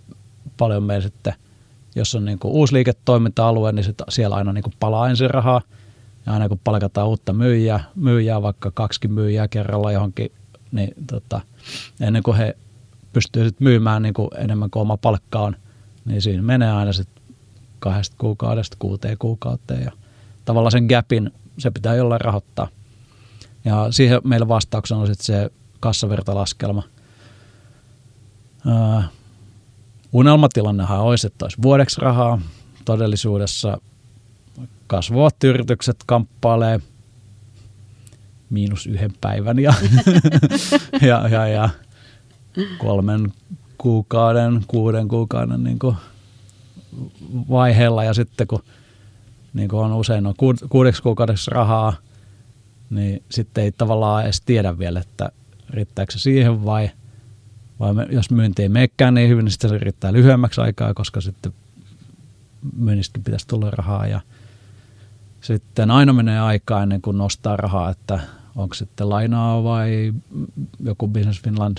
paljon 0.57 0.83
meidän 0.83 1.03
sitten– 1.03 1.35
jos 1.95 2.15
on 2.15 2.25
niin 2.25 2.39
kuin 2.39 2.53
uusi 2.53 2.75
liiketoiminta-alue, 2.75 3.73
niin 3.73 3.85
sit 3.85 4.03
siellä 4.09 4.37
aina 4.37 4.53
niin 4.53 4.63
kuin 4.63 4.75
palaa 4.81 5.09
ensin 5.09 5.31
rahaa. 5.31 5.61
Ja 6.27 6.33
aina 6.33 6.49
kun 6.49 6.61
palkataan 6.65 7.09
uutta 7.09 7.33
myyjää, 7.33 7.85
myyjää 7.95 8.43
vaikka 8.43 8.71
kaksi 8.71 9.09
myyjää 9.09 9.49
kerralla 9.49 9.93
johonkin, 9.93 10.33
niin 10.73 10.95
tota, 11.07 11.41
ennen 12.01 12.23
kuin 12.23 12.37
he 12.37 12.57
pystyvät 13.13 13.61
myymään 13.61 14.03
niin 14.03 14.15
kuin 14.15 14.29
enemmän 14.37 14.71
kuin 14.71 14.81
oma 14.81 14.97
palkka 14.97 15.39
on, 15.39 15.57
niin 16.05 16.23
siinä 16.23 16.43
menee 16.43 16.73
aina 16.73 16.93
sitten 16.93 17.23
kahdesta 17.79 18.17
kuukaudesta 18.19 18.77
kuuteen 18.81 19.19
kuukauteen. 19.19 19.83
Ja 19.83 19.93
tavallaan 20.45 20.73
sen 20.73 20.87
gapin 20.87 21.31
se 21.59 21.71
pitää 21.71 21.95
jollain 21.95 22.21
rahoittaa. 22.21 22.69
Ja 23.65 23.87
siihen 23.91 24.21
meillä 24.25 24.49
vastauksena 24.49 25.01
on 25.01 25.07
sitten 25.07 25.25
se 25.25 25.51
kassavirtalaskelma. 25.81 26.83
Unelmatilannehan 30.13 31.01
olisi, 31.01 31.27
että 31.27 31.45
olisi 31.45 31.63
vuodeksi 31.63 32.01
rahaa. 32.01 32.41
Todellisuudessa 32.85 33.81
kasvavat 34.87 35.45
yritykset 35.45 35.97
kamppailee 36.07 36.81
miinus 38.51 38.87
yhden 38.87 39.13
päivän 39.21 39.59
ja, 39.59 39.75
ja, 41.09 41.29
ja, 41.29 41.49
ja 41.49 41.69
kolmen 42.79 43.33
kuukauden, 43.79 44.65
kuuden 44.67 45.09
kuukauden 45.09 45.65
niin 45.65 45.79
kuin 45.79 45.97
vaiheella 47.51 48.05
ja 48.05 48.15
sitten 48.15 48.47
kun 48.47 48.63
niin 49.55 49.69
kuin 49.69 49.85
on 49.85 49.93
usein 49.93 50.27
on 50.27 50.35
kuudeksi 50.69 51.03
kuukaudeksi 51.03 51.51
rahaa, 51.51 51.93
niin 52.91 53.23
sitten 53.31 53.65
ei 53.65 53.73
tavallaan 53.73 54.25
edes 54.25 54.41
tiedä 54.41 54.79
vielä, 54.79 55.01
että 55.01 55.33
riittääkö 55.71 56.13
se 56.13 56.19
siihen 56.19 56.65
vai– 56.65 56.91
vai 57.81 57.95
me, 57.95 58.07
jos 58.11 58.31
myynti 58.31 58.63
ei 58.63 58.69
menekään 58.69 59.15
niin 59.15 59.29
hyvin, 59.29 59.45
niin 59.45 59.53
sitten 59.53 59.71
se 59.71 59.79
riittää 59.79 60.13
lyhyemmäksi 60.13 60.61
aikaa, 60.61 60.95
koska 60.95 61.21
sitten 61.21 61.53
myynnistäkin 62.77 63.25
pitäisi 63.25 63.49
tulla 63.49 63.71
rahaa 63.71 64.07
ja 64.07 64.21
sitten 65.41 65.91
aina 65.91 66.13
menee 66.13 66.41
aikaa 66.41 66.83
ennen 66.83 67.03
kuin 67.03 67.19
nostaa 67.19 67.57
rahaa, 67.57 67.91
että 67.91 68.21
onko 68.57 68.75
sitten 68.75 69.09
lainaa 69.09 69.65
vai 69.65 70.13
joku 70.81 71.09
Business 71.09 71.43
Finland 71.43 71.79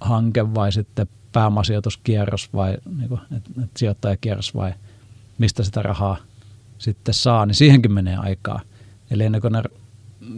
hanke 0.00 0.54
vai 0.54 0.72
sitten 0.72 1.06
pääomasijoituskierros 1.32 2.52
vai 2.52 2.76
niin 2.96 3.08
kuin, 3.08 3.20
et, 3.36 3.42
et 3.64 3.70
sijoittajakierros 3.76 4.54
vai 4.54 4.74
mistä 5.38 5.62
sitä 5.62 5.82
rahaa 5.82 6.16
sitten 6.78 7.14
saa, 7.14 7.46
niin 7.46 7.54
siihenkin 7.54 7.92
menee 7.92 8.16
aikaa. 8.16 8.60
Eli 9.10 9.24
ennen 9.24 9.40
kuin 9.40 9.52
ne, 9.52 9.62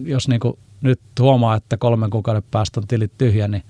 jos 0.02 0.28
niin 0.28 0.40
kuin 0.40 0.58
nyt 0.80 1.00
huomaa, 1.20 1.56
että 1.56 1.76
kolmen 1.76 2.10
kuukauden 2.10 2.42
päästä 2.50 2.80
on 2.80 2.86
tilit 2.86 3.12
tyhjä, 3.18 3.48
niin 3.48 3.62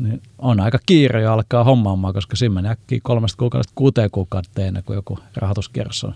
niin 0.00 0.22
on 0.38 0.60
aika 0.60 0.78
kiire 0.86 1.22
jo 1.22 1.32
alkaa 1.32 1.64
hommaamaan, 1.64 2.14
koska 2.14 2.36
siinä 2.36 2.54
menee 2.54 2.70
äkkiä 2.72 3.00
kolmesta 3.02 3.38
kuukaudesta 3.38 3.72
kuuteen 3.74 4.10
kuukautta 4.10 4.62
ennen 4.62 4.84
kuin 4.84 4.94
joku 4.94 5.18
rahoituskierros 5.36 6.04
on 6.04 6.14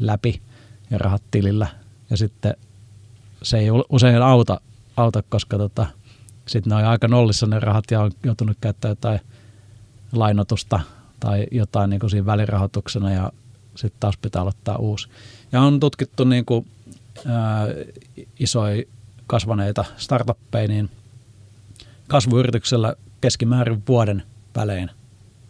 läpi 0.00 0.40
ja 0.90 0.98
rahat 0.98 1.22
tilillä. 1.30 1.66
Ja 2.10 2.16
sitten 2.16 2.56
se 3.42 3.58
ei 3.58 3.68
usein 3.88 4.22
auta, 4.22 4.60
auta 4.96 5.22
koska 5.28 5.58
tota, 5.58 5.86
sitten 6.46 6.70
ne 6.70 6.76
on 6.76 6.84
aika 6.84 7.08
nollissa 7.08 7.46
ne 7.46 7.60
rahat 7.60 7.84
ja 7.90 8.00
on 8.00 8.10
joutunut 8.24 8.56
käyttämään 8.60 8.92
jotain 8.92 9.20
lainotusta 10.12 10.80
tai 11.20 11.46
jotain 11.50 11.90
niin 11.90 12.00
kuin 12.00 12.10
siinä 12.10 12.26
välirahoituksena 12.26 13.12
ja 13.12 13.32
sitten 13.74 14.00
taas 14.00 14.16
pitää 14.16 14.42
aloittaa 14.42 14.76
uusi. 14.76 15.08
Ja 15.52 15.60
on 15.60 15.80
tutkittu 15.80 16.24
niin 16.24 16.44
kuin, 16.44 16.66
ää, 17.26 17.66
isoja 18.40 18.84
kasvaneita 19.26 19.84
startuppeja, 19.96 20.68
niin– 20.68 20.90
kasvuyrityksellä 22.08 22.94
keskimäärin 23.20 23.82
vuoden 23.88 24.22
välein 24.56 24.90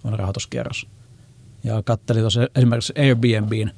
on 0.05 0.19
rahoituskierros. 0.19 0.87
Ja 1.65 1.83
katselin 1.83 2.23
tuossa 2.23 2.47
esimerkiksi 2.57 2.93
Airbnbin 2.99 3.71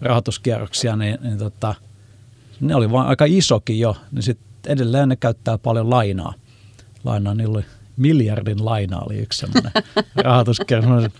rahoituskierroksia, 0.00 0.96
niin, 0.96 1.18
niin 1.22 1.38
tota, 1.38 1.74
ne 2.60 2.74
oli 2.74 2.90
vaan 2.90 3.06
aika 3.06 3.24
isokin 3.28 3.80
jo, 3.80 3.96
niin 4.12 4.22
sitten 4.22 4.72
edelleen 4.72 5.08
ne 5.08 5.16
käyttää 5.16 5.58
paljon 5.58 5.90
lainaa. 5.90 6.34
Lainaa, 7.04 7.34
niillä 7.34 7.58
oli 7.58 7.64
miljardin 7.96 8.64
laina 8.64 8.98
oli 8.98 9.18
yksi 9.18 9.38
semmoinen 9.38 9.72
rahoituskierros. 10.24 11.12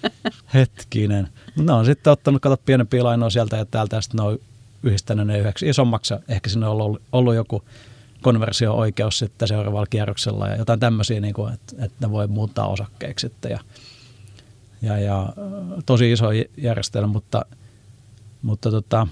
Hetkinen. 0.55 1.29
Ne 1.57 1.73
on 1.73 1.85
sitten 1.85 2.13
ottanut, 2.13 2.43
kato 2.43 2.57
pienempiä 2.65 3.05
lainoja 3.05 3.31
sieltä 3.31 3.57
ja 3.57 3.65
täältä, 3.65 3.97
ja 3.97 4.01
sitten 4.01 4.19
ne 4.19 4.23
on 4.23 4.39
yhdistänyt 4.83 5.27
ne 5.27 5.39
yhdeksi 5.39 5.69
isommaksi. 5.69 6.15
Ehkä 6.29 6.51
sinne 6.51 6.67
on 6.67 6.73
ollut, 6.73 7.03
ollut 7.13 7.35
joku 7.35 7.63
konversio-oikeus 8.23 9.19
sitten 9.19 9.49
seuraavalla 9.49 9.87
kierroksella 9.87 10.49
ja 10.49 10.57
jotain 10.57 10.81
tämmöisiä, 10.81 11.21
niin 11.21 11.35
kuin, 11.35 11.55
että, 11.55 11.85
että 11.85 12.07
ne 12.07 12.11
voi 12.11 12.27
muuttaa 12.27 12.69
osakkeeksi 12.69 13.29
sitten. 13.29 13.51
Ja, 13.51 13.59
ja, 14.83 14.99
ja 14.99 15.33
tosi 15.87 16.13
iso 16.13 16.27
järjestelmä, 16.57 17.13
mutta, 17.13 17.45
mutta 18.43 18.71
tota, 18.71 19.07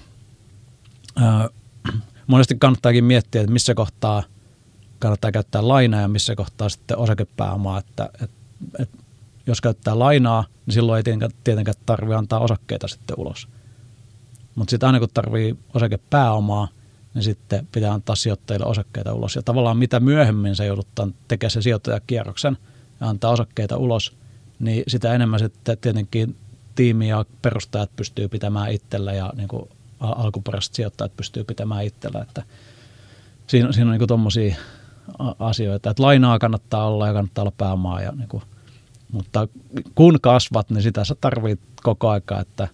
ää, 1.15 1.49
monesti 2.27 2.55
kannattaakin 2.59 3.03
miettiä, 3.03 3.41
että 3.41 3.53
missä 3.53 3.73
kohtaa 3.75 4.23
kannattaa 4.99 5.31
käyttää 5.31 5.67
lainaa 5.67 6.01
ja 6.01 6.07
missä 6.07 6.35
kohtaa 6.35 6.69
sitten 6.69 6.97
osakepääomaa, 6.97 7.79
että, 7.79 8.09
että, 8.13 8.35
että 8.79 8.97
jos 9.47 9.61
käyttää 9.61 9.99
lainaa, 9.99 10.45
niin 10.65 10.73
silloin 10.73 10.97
ei 10.97 11.03
tietenkään, 11.03 11.31
tietenkään 11.43 11.75
tarvitse 11.85 12.15
antaa 12.15 12.39
osakkeita 12.39 12.87
sitten 12.87 13.19
ulos. 13.19 13.47
Mutta 14.55 14.71
sitten 14.71 14.87
aina 14.87 14.99
kun 14.99 15.09
tarvii 15.13 15.57
osakepääomaa, 15.73 16.67
niin 17.13 17.23
sitten 17.23 17.67
pitää 17.71 17.93
antaa 17.93 18.15
sijoittajille 18.15 18.65
osakkeita 18.65 19.13
ulos. 19.13 19.35
Ja 19.35 19.41
tavallaan 19.41 19.77
mitä 19.77 19.99
myöhemmin 19.99 20.55
se 20.55 20.65
jouduttaa 20.65 21.07
tekemään 21.27 21.51
se 21.51 21.61
sijoittajakierroksen 21.61 22.57
ja 23.01 23.09
antaa 23.09 23.31
osakkeita 23.31 23.77
ulos, 23.77 24.17
niin 24.59 24.83
sitä 24.87 25.13
enemmän 25.13 25.39
sitten 25.39 25.77
tietenkin 25.77 26.35
tiimi 26.75 27.09
ja 27.09 27.25
perustajat 27.41 27.95
pystyy 27.95 28.27
pitämään 28.27 28.71
itsellä 28.71 29.13
ja 29.13 29.33
niin 29.35 29.47
kuin 29.47 29.69
alkuperäiset 29.99 30.73
sijoittajat 30.73 31.17
pystyy 31.17 31.43
pitämään 31.43 31.83
itsellä. 31.85 32.21
Että 32.21 32.43
siinä, 33.47 33.71
siinä 33.71 33.91
on 33.91 33.97
niin 33.97 34.07
tuommoisia 34.07 34.55
asioita, 35.39 35.89
että 35.89 36.03
lainaa 36.03 36.39
kannattaa 36.39 36.87
olla 36.87 37.07
ja 37.07 37.13
kannattaa 37.13 37.41
olla 37.41 37.53
pääomaa. 37.57 38.01
Ja 38.01 38.11
niin 38.11 38.29
kuin, 38.29 38.43
mutta 39.11 39.47
kun 39.95 40.17
kasvat, 40.21 40.69
niin 40.69 40.81
sitä 40.81 41.05
sä 41.05 41.15
tarvit 41.21 41.59
koko 41.83 42.09
aika, 42.09 42.39
että 42.39 42.67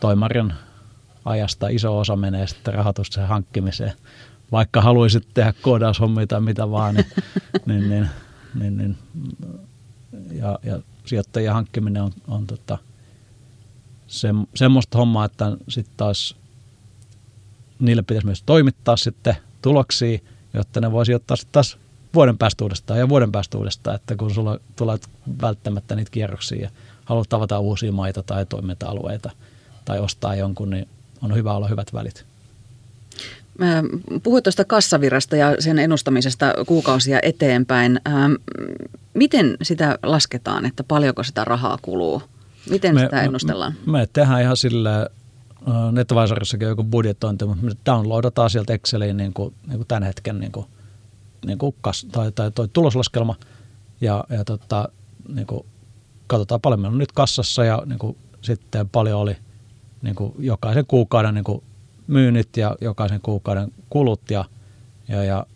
toimarin 0.00 0.52
ajasta 1.24 1.68
iso 1.68 1.98
osa 1.98 2.16
menee 2.16 2.46
sitten 2.46 2.74
rahoitusten 2.74 3.28
hankkimiseen. 3.28 3.92
Vaikka 4.52 4.80
haluaisit 4.80 5.28
tehdä 5.34 5.54
koodaushommia 5.62 6.26
tai 6.26 6.40
mitä 6.40 6.70
vaan, 6.70 6.94
niin, 6.94 7.06
niin, 7.66 7.88
niin, 7.90 8.08
niin, 8.54 8.76
niin 8.76 8.96
ja, 10.32 10.58
ja 10.62 10.78
sijoittajien 11.04 11.54
hankkiminen 11.54 12.02
on, 12.02 12.12
on 12.28 12.46
tota, 12.46 12.78
se, 14.06 14.28
semmoista 14.54 14.98
hommaa, 14.98 15.24
että 15.24 15.56
sitten 15.68 15.94
taas 15.96 16.36
niille 17.78 18.02
pitäisi 18.02 18.26
myös 18.26 18.42
toimittaa 18.42 18.96
sitten 18.96 19.36
tuloksia, 19.62 20.18
jotta 20.54 20.80
ne 20.80 20.92
voisi 20.92 21.14
ottaa 21.14 21.36
sitten 21.36 21.52
taas 21.52 21.78
vuoden 22.14 22.38
päästä 22.38 22.64
uudestaan 22.64 22.98
ja 22.98 23.08
vuoden 23.08 23.32
päästä 23.32 23.58
uudestaan, 23.58 23.96
että 23.96 24.16
kun 24.16 24.34
sulla 24.34 24.58
tulee 24.76 24.98
välttämättä 25.42 25.96
niitä 25.96 26.10
kierroksia 26.10 26.62
ja 26.62 26.70
haluat 27.04 27.28
tavata 27.28 27.58
uusia 27.58 27.92
maita 27.92 28.22
tai 28.22 28.46
toiminta-alueita 28.46 29.30
tai 29.84 29.98
ostaa 29.98 30.34
jonkun, 30.34 30.70
niin 30.70 30.88
on 31.24 31.34
hyvä 31.34 31.54
olla 31.54 31.68
hyvät 31.68 31.92
välit. 31.92 32.24
Puhuit 34.22 34.44
tuosta 34.44 34.64
kassavirasta 34.64 35.36
ja 35.36 35.56
sen 35.58 35.78
ennustamisesta 35.78 36.54
kuukausia 36.66 37.18
eteenpäin. 37.22 38.00
Miten 39.14 39.56
sitä 39.62 39.98
lasketaan, 40.02 40.66
että 40.66 40.84
paljonko 40.84 41.22
sitä 41.22 41.44
rahaa 41.44 41.78
kuluu? 41.82 42.22
Miten 42.70 42.94
me, 42.94 43.00
sitä 43.00 43.22
ennustellaan? 43.22 43.74
Me, 43.86 43.92
me 43.92 44.08
tehdään 44.12 44.42
ihan 44.42 44.56
sille 44.56 45.10
NetAdvisorissakin 45.92 46.68
joku 46.68 46.84
budjetointi, 46.84 47.44
mutta 47.44 47.66
me 47.66 47.72
downloadataan 47.86 48.50
sieltä 48.50 48.74
Exceliin 48.74 49.16
niin 49.16 49.34
kuin, 49.34 49.54
niin 49.66 49.76
kuin 49.76 49.88
tämän 49.88 50.02
hetken 50.02 50.40
niin 50.40 50.52
kuin, 50.52 50.66
niin 51.46 51.58
kuin 51.58 51.74
kas, 51.80 52.06
tai, 52.12 52.32
tai 52.32 52.50
toi 52.50 52.68
tuloslaskelma 52.72 53.36
ja, 54.00 54.24
ja 54.30 54.44
tota, 54.44 54.88
niin 55.34 55.46
kuin, 55.46 55.66
katsotaan 56.26 56.60
paljon 56.60 56.80
meillä 56.80 56.94
on 56.94 56.98
nyt 56.98 57.12
kassassa 57.12 57.64
ja 57.64 57.82
niin 57.86 57.98
kuin, 57.98 58.16
sitten 58.42 58.88
paljon 58.88 59.20
oli 59.20 59.36
niin 60.04 60.16
kuin, 60.16 60.34
jokaisen 60.38 60.84
kuukauden 60.88 61.34
niin 61.34 61.44
kuin, 61.44 61.62
myynnit 62.06 62.56
ja 62.56 62.76
jokaisen 62.80 63.20
kuukauden 63.20 63.72
kulut 63.90 64.30
ja, 64.30 64.44
ja, 65.08 65.24
ja 65.24 65.46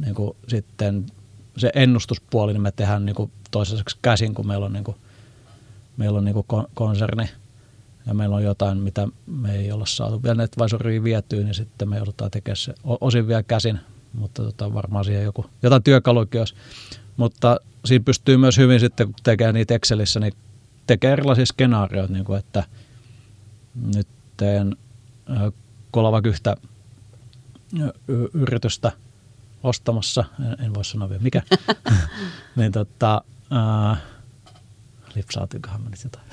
niin 0.00 0.14
kuin, 0.14 0.36
sitten 0.48 1.06
se 1.56 1.70
ennustuspuoli 1.74 2.52
niin 2.52 2.62
me 2.62 2.72
tehdään 2.72 3.06
niin 3.06 3.16
kuin, 3.16 3.30
toisaiseksi 3.50 3.98
käsin, 4.02 4.34
kun 4.34 4.46
meillä 4.46 4.66
on, 4.66 4.72
niin 4.72 4.84
kuin, 4.84 4.96
meillä 5.96 6.18
on 6.18 6.24
niin 6.24 6.34
kuin 6.34 6.66
konserni 6.74 7.30
ja 8.06 8.14
meillä 8.14 8.36
on 8.36 8.44
jotain, 8.44 8.78
mitä 8.78 9.08
me 9.26 9.56
ei 9.56 9.72
olla 9.72 9.86
saatu 9.86 10.22
vielä 10.22 10.34
NetVisoriin 10.34 11.04
vietyä, 11.04 11.44
niin 11.44 11.54
sitten 11.54 11.88
me 11.88 11.96
joudutaan 11.96 12.30
tekemään 12.30 12.56
se 12.56 12.74
osin 13.00 13.28
vielä 13.28 13.42
käsin, 13.42 13.80
mutta 14.12 14.42
tota, 14.42 14.74
varmaan 14.74 15.04
siihen 15.04 15.24
joku, 15.24 15.46
jotain 15.62 15.82
työkaluikin 15.82 16.40
olisi. 16.40 16.54
Mutta 17.16 17.56
siinä 17.84 18.04
pystyy 18.04 18.36
myös 18.36 18.58
hyvin 18.58 18.80
sitten, 18.80 19.06
kun 19.06 19.14
tekee 19.22 19.52
niitä 19.52 19.74
Excelissä, 19.74 20.20
niin 20.20 20.32
tekee 20.86 21.12
erilaisia 21.12 21.46
skenaarioita, 21.46 22.12
niin 22.12 22.24
kuin 22.24 22.38
että 22.38 22.64
nyt 23.74 24.08
teen 24.36 24.76
kolava 25.90 26.20
yhtä 26.24 26.56
yritystä 28.34 28.92
ostamassa, 29.62 30.24
en, 30.40 30.66
en 30.66 30.74
voi 30.74 30.84
sanoa 30.84 31.08
vielä 31.08 31.22
mikä, 31.22 31.42
niin 32.56 32.72
tota, 32.72 33.22
äh, 33.52 33.98
lipsaatikohan 35.14 35.82
menisi 35.82 36.06
jotain. 36.06 36.26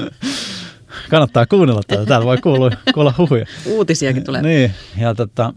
Kannattaa 1.10 1.46
kuunnella 1.46 1.82
tätä, 1.86 2.06
täällä 2.06 2.26
voi 2.26 2.38
kuulla, 2.38 2.70
kuulla 2.94 3.14
huhuja. 3.18 3.46
Uutisiakin 3.66 4.24
tulee. 4.24 4.42
niin, 4.42 4.74
ja 4.96 5.14
tota, 5.14 5.54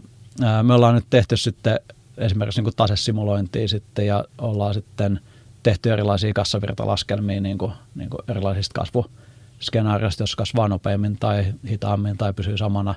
me 0.62 0.74
ollaan 0.74 0.94
nyt 0.94 1.06
tehty 1.10 1.36
sitten 1.36 1.80
esimerkiksi 2.16 2.62
niin 2.62 2.72
tasesimulointia 2.76 3.68
sitten 3.68 4.06
ja 4.06 4.24
ollaan 4.38 4.74
sitten 4.74 5.20
tehty 5.62 5.92
erilaisia 5.92 6.32
kassavirtalaskelmia 6.32 7.40
niin 7.40 7.58
kuin, 7.58 7.72
niin 7.94 8.10
kuin 8.10 8.20
erilaisista 8.28 8.80
kasvuskenaarioista, 9.62 10.22
jos 10.22 10.36
kasvaa 10.36 10.68
nopeammin 10.68 11.16
tai 11.16 11.54
hitaammin 11.68 12.18
tai 12.18 12.32
pysyy 12.32 12.58
samana. 12.58 12.94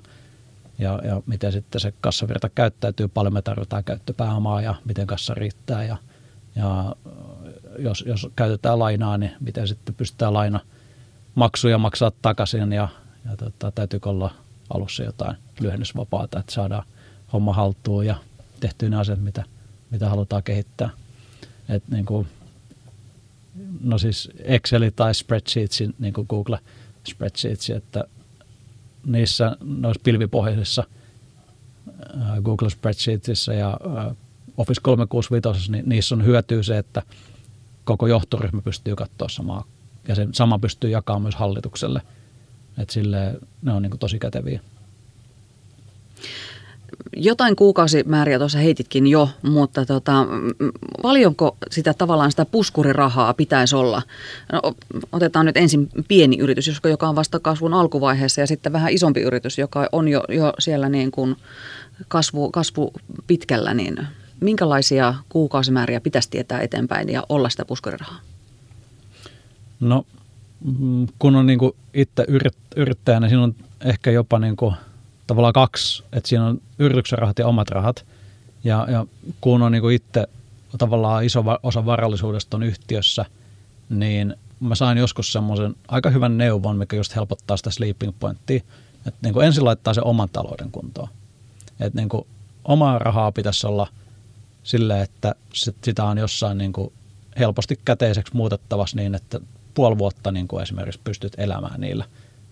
Ja, 0.80 1.00
ja 1.04 1.22
miten 1.26 1.52
sitten 1.52 1.82
se 1.82 1.94
kassavirta 2.02 2.50
käyttäytyy, 2.50 3.08
paljon 3.08 3.34
me 3.34 3.42
tarvitaan 3.42 3.84
käyttöpääomaa 3.84 4.62
ja 4.62 4.76
miten 4.86 5.08
kassa 5.08 5.34
riittää. 5.34 5.84
Ja, 5.84 5.98
ja 6.56 6.96
jos, 7.80 8.04
jos 8.08 8.28
käytetään 8.36 8.80
lainaa, 8.80 9.18
niin 9.18 9.32
miten 9.40 9.68
sitten 9.68 9.96
pystytään 9.96 10.34
laina 10.34 10.60
maksuja 11.36 11.78
maksaa 11.78 12.12
takaisin 12.22 12.74
ja, 12.74 12.88
ja 13.26 13.38
tota, 13.38 13.72
täytyykö 13.72 14.10
olla 14.10 14.32
alussa 14.70 15.04
jotain 15.04 15.38
lyhennysvapaata, 15.60 16.40
että 16.40 16.52
saadaan 16.52 16.84
homma 17.34 17.54
haltuun 17.54 18.06
ja 18.06 18.16
tehtyä 18.60 18.90
ne 18.90 18.98
asiat, 18.98 19.22
mitä, 19.22 19.44
mitä 19.92 20.10
halutaan 20.10 20.44
kehittää. 20.44 20.90
Et 21.70 21.84
niin 21.88 22.06
kuin, 22.06 22.28
no 23.82 23.98
siis 23.98 24.30
Excel 24.40 24.92
tai 24.96 25.16
Spreadsheets, 25.16 25.84
niin 26.00 26.14
kuin 26.14 26.28
Google 26.30 26.60
Spreadsheets, 27.08 27.70
että 27.70 28.04
niissä 29.06 29.58
noissa 29.64 30.02
pilvipohjaisissa 30.04 30.84
Google 32.44 32.70
Spreadsheetsissa 32.70 33.54
ja 33.54 33.80
Office 34.58 34.82
365, 34.82 35.72
niin 35.72 35.90
niissä 35.90 36.16
on 36.16 36.26
hyötyä 36.26 36.64
se, 36.64 36.78
että 36.78 37.02
koko 37.84 38.08
johtoryhmä 38.08 38.62
pystyy 38.62 38.96
katsoa 38.96 39.30
samaa 39.30 39.66
ja 40.08 40.16
sen 40.16 40.34
sama 40.34 40.60
pystyy 40.60 40.90
jakamaan 40.90 41.22
myös 41.22 41.36
hallitukselle. 41.36 42.02
Et 42.78 42.90
sille 42.90 43.40
ne 43.62 43.74
on 43.74 43.82
niin 43.82 44.00
tosi 44.00 44.20
käteviä. 44.20 44.60
Jotain 47.16 47.56
kuukausimääriä 47.56 48.40
tuossa 48.40 48.58
heititkin 48.58 49.08
jo, 49.08 49.30
mutta 49.42 49.86
tota, 49.86 50.26
paljonko 51.02 51.58
sitä 51.72 51.94
tavallaan 51.94 52.32
sitä 52.32 52.46
puskurirahaa 52.46 53.34
pitäisi 53.34 53.76
olla? 53.76 54.02
No, 54.52 54.62
otetaan 55.12 55.46
nyt 55.46 55.58
ensin 55.58 55.90
pieni 56.08 56.38
yritys, 56.38 56.82
joka 56.84 57.10
on 57.10 57.16
vasta 57.16 57.40
kasvun 57.40 57.74
alkuvaiheessa 57.74 58.42
ja 58.42 58.48
sitten 58.48 58.74
vähän 58.74 58.92
isompi 58.92 59.22
yritys, 59.22 59.58
joka 59.58 59.90
on 59.92 60.08
jo, 60.08 60.24
jo 60.30 60.54
siellä 60.60 60.90
niin 60.90 61.12
kuin 61.12 61.36
kasvu, 62.08 62.52
kasvu 62.52 62.94
pitkällä, 63.28 63.74
niin 63.74 64.08
minkälaisia 64.40 65.16
kuukausimääriä 65.30 66.02
pitäisi 66.02 66.30
tietää 66.30 66.62
eteenpäin 66.62 67.10
ja 67.10 67.24
olla 67.30 67.50
sitä 67.50 67.66
puskurirahaa? 67.66 68.20
No 69.80 70.06
mm, 70.80 71.08
kun 71.20 71.36
on 71.36 71.46
niin 71.46 71.60
kuin 71.60 71.72
itse 71.94 72.26
yrittäjänä, 72.76 73.28
siinä 73.28 73.44
on 73.44 73.56
ehkä 73.86 74.12
jopa 74.12 74.40
niin 74.40 74.56
kuin 74.56 74.76
tavallaan 75.28 75.54
kaksi, 75.54 76.04
että 76.14 76.30
siinä 76.30 76.46
on 76.46 76.62
yrityksen 76.80 77.20
rahat 77.20 77.40
ja 77.40 77.48
omat 77.48 77.70
rahat. 77.70 78.06
Ja, 78.64 78.88
ja 78.92 79.06
kun 79.42 79.62
on 79.62 79.72
niin 79.72 79.92
itse 79.92 80.28
tavallaan 80.78 81.24
iso 81.24 81.44
osa 81.64 81.86
varallisuudesta 81.86 82.58
on 82.58 82.64
yhtiössä, 82.64 83.26
niin 83.90 84.36
mä 84.60 84.76
sain 84.76 84.98
joskus 84.98 85.34
semmoisen 85.34 85.76
aika 85.88 86.10
hyvän 86.10 86.38
neuvon, 86.38 86.78
mikä 86.78 86.96
just 86.96 87.16
helpottaa 87.16 87.58
sitä 87.58 87.70
sleeping 87.70 88.14
pointtia, 88.20 88.62
että 89.08 89.20
niin 89.22 89.42
ensin 89.42 89.66
laittaa 89.66 89.94
se 89.94 90.02
oman 90.02 90.30
talouden 90.30 90.72
kuntoon. 90.72 91.10
Että 91.80 92.02
niin 92.02 92.10
omaa 92.64 93.00
rahaa 93.00 93.32
pitäisi 93.32 93.68
olla 93.68 93.88
silleen, 94.64 95.02
että 95.02 95.36
sitä 95.84 96.04
on 96.04 96.18
jossain 96.18 96.58
niin 96.58 96.74
helposti 97.40 97.80
käteiseksi 97.86 98.36
muutettavassa 98.36 98.98
niin, 98.98 99.16
että 99.16 99.40
puoli 99.74 99.98
vuotta 99.98 100.32
niin 100.32 100.48
esimerkiksi 100.62 101.02
pystyt 101.04 101.34
elämään 101.38 101.82
niillä. 101.82 102.06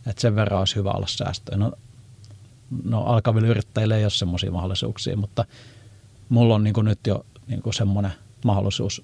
Että 0.07 0.21
sen 0.21 0.35
verran 0.35 0.59
olisi 0.59 0.75
hyvä 0.75 0.91
olla 0.91 1.07
säästöä. 1.07 1.57
No, 1.57 1.71
no 2.83 3.03
alkaville 3.03 3.47
yrittäjille 3.47 3.97
ei 3.97 4.03
ole 4.03 4.09
semmoisia 4.09 4.51
mahdollisuuksia, 4.51 5.17
mutta 5.17 5.45
mulla 6.29 6.55
on 6.55 6.63
niin 6.63 6.73
kuin 6.73 6.85
nyt 6.85 6.99
jo 7.07 7.25
niin 7.47 7.61
kuin 7.61 7.73
semmoinen 7.73 8.11
mahdollisuus 8.45 9.03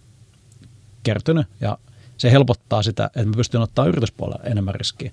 kertynyt 1.04 1.48
ja 1.62 1.78
se 2.18 2.32
helpottaa 2.32 2.84
sitä, 2.84 3.06
että 3.06 3.26
mä 3.26 3.34
pystyn 3.36 3.62
ottaa 3.62 3.86
yrityspuolella 3.86 4.44
enemmän 4.44 4.76
riskiä. 4.76 5.12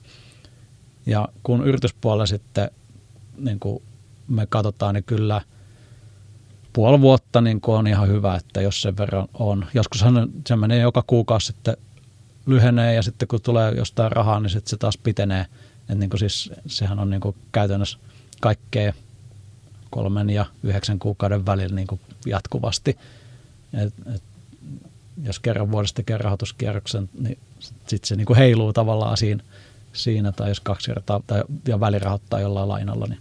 Ja 1.06 1.28
kun 1.42 1.66
yrityspuolella 1.66 2.26
sitten 2.26 2.70
niin 3.38 3.60
kuin 3.60 3.82
me 4.28 4.46
katsotaan, 4.46 4.94
niin 4.94 5.04
kyllä 5.04 5.40
puoli 6.72 7.00
vuotta 7.00 7.40
niin 7.40 7.60
kuin 7.60 7.78
on 7.78 7.86
ihan 7.86 8.08
hyvä, 8.08 8.34
että 8.34 8.60
jos 8.60 8.82
sen 8.82 8.96
verran 8.96 9.28
on. 9.34 9.66
Joskushan 9.74 10.28
se 10.46 10.56
menee 10.56 10.80
joka 10.80 11.04
kuukausi 11.06 11.46
sitten 11.46 11.76
lyhenee 12.46 12.94
ja 12.94 13.02
sitten 13.02 13.28
kun 13.28 13.42
tulee 13.42 13.72
jostain 13.74 14.12
rahaa, 14.12 14.40
niin 14.40 14.50
sitten 14.50 14.70
se 14.70 14.76
taas 14.76 14.98
pitenee. 14.98 15.46
Et 15.88 15.98
niin 15.98 16.10
kuin 16.10 16.20
siis, 16.20 16.52
sehän 16.66 16.98
on 16.98 17.10
niin 17.10 17.20
kuin 17.20 17.36
käytännössä 17.52 17.98
kaikkea 18.46 18.92
kolmen 19.90 20.30
ja 20.30 20.46
yhdeksän 20.62 20.98
kuukauden 20.98 21.46
välillä 21.46 21.74
niin 21.74 21.86
kuin 21.86 22.00
jatkuvasti. 22.26 22.98
Et, 23.74 23.94
et, 24.14 24.22
jos 25.22 25.38
kerran 25.38 25.72
vuodesta 25.72 25.96
tekee 25.96 26.18
rahoituskierroksen, 26.18 27.08
niin 27.18 27.38
sitten 27.60 28.08
se 28.08 28.16
niin 28.16 28.26
kuin 28.26 28.36
heiluu 28.36 28.72
tavallaan 28.72 29.16
siinä, 29.16 29.42
siinä, 29.92 30.32
tai 30.32 30.48
jos 30.48 30.60
kaksi 30.60 30.90
kertaa 30.90 31.20
tai, 31.26 31.42
ja 31.68 31.80
välirahoittaa 31.80 32.40
jollain 32.40 32.68
lainalla, 32.68 33.06
niin 33.06 33.20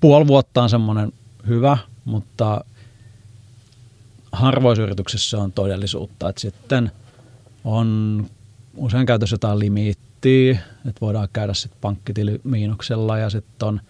puoli 0.00 0.26
vuotta 0.26 0.62
on 0.62 0.70
semmoinen 0.70 1.12
hyvä, 1.46 1.78
mutta 2.04 2.64
harvoissa 4.32 4.82
yrityksissä 4.82 5.38
on 5.38 5.52
todellisuutta, 5.52 6.28
että 6.28 6.40
sitten– 6.40 6.90
on 7.66 8.26
usein 8.76 9.06
käytössä 9.06 9.34
jotain 9.34 9.58
limiittiä, 10.24 10.66
että 10.88 11.00
voidaan 11.00 11.28
käydä 11.32 11.54
sitten 11.54 11.80
pankkitili 11.80 12.40
miinuksella 12.44 13.18
ja 13.18 13.30
sitten 13.30 13.68
on 13.68 13.80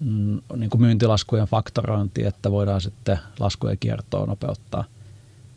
mm, 0.00 0.40
niin 0.56 0.70
kuin 0.70 0.80
myyntilaskujen 0.80 1.46
faktorointi, 1.46 2.24
että 2.24 2.50
voidaan 2.50 2.80
sitten 2.80 3.18
laskujen 3.40 3.78
kiertoa 3.78 4.26
nopeuttaa. 4.26 4.84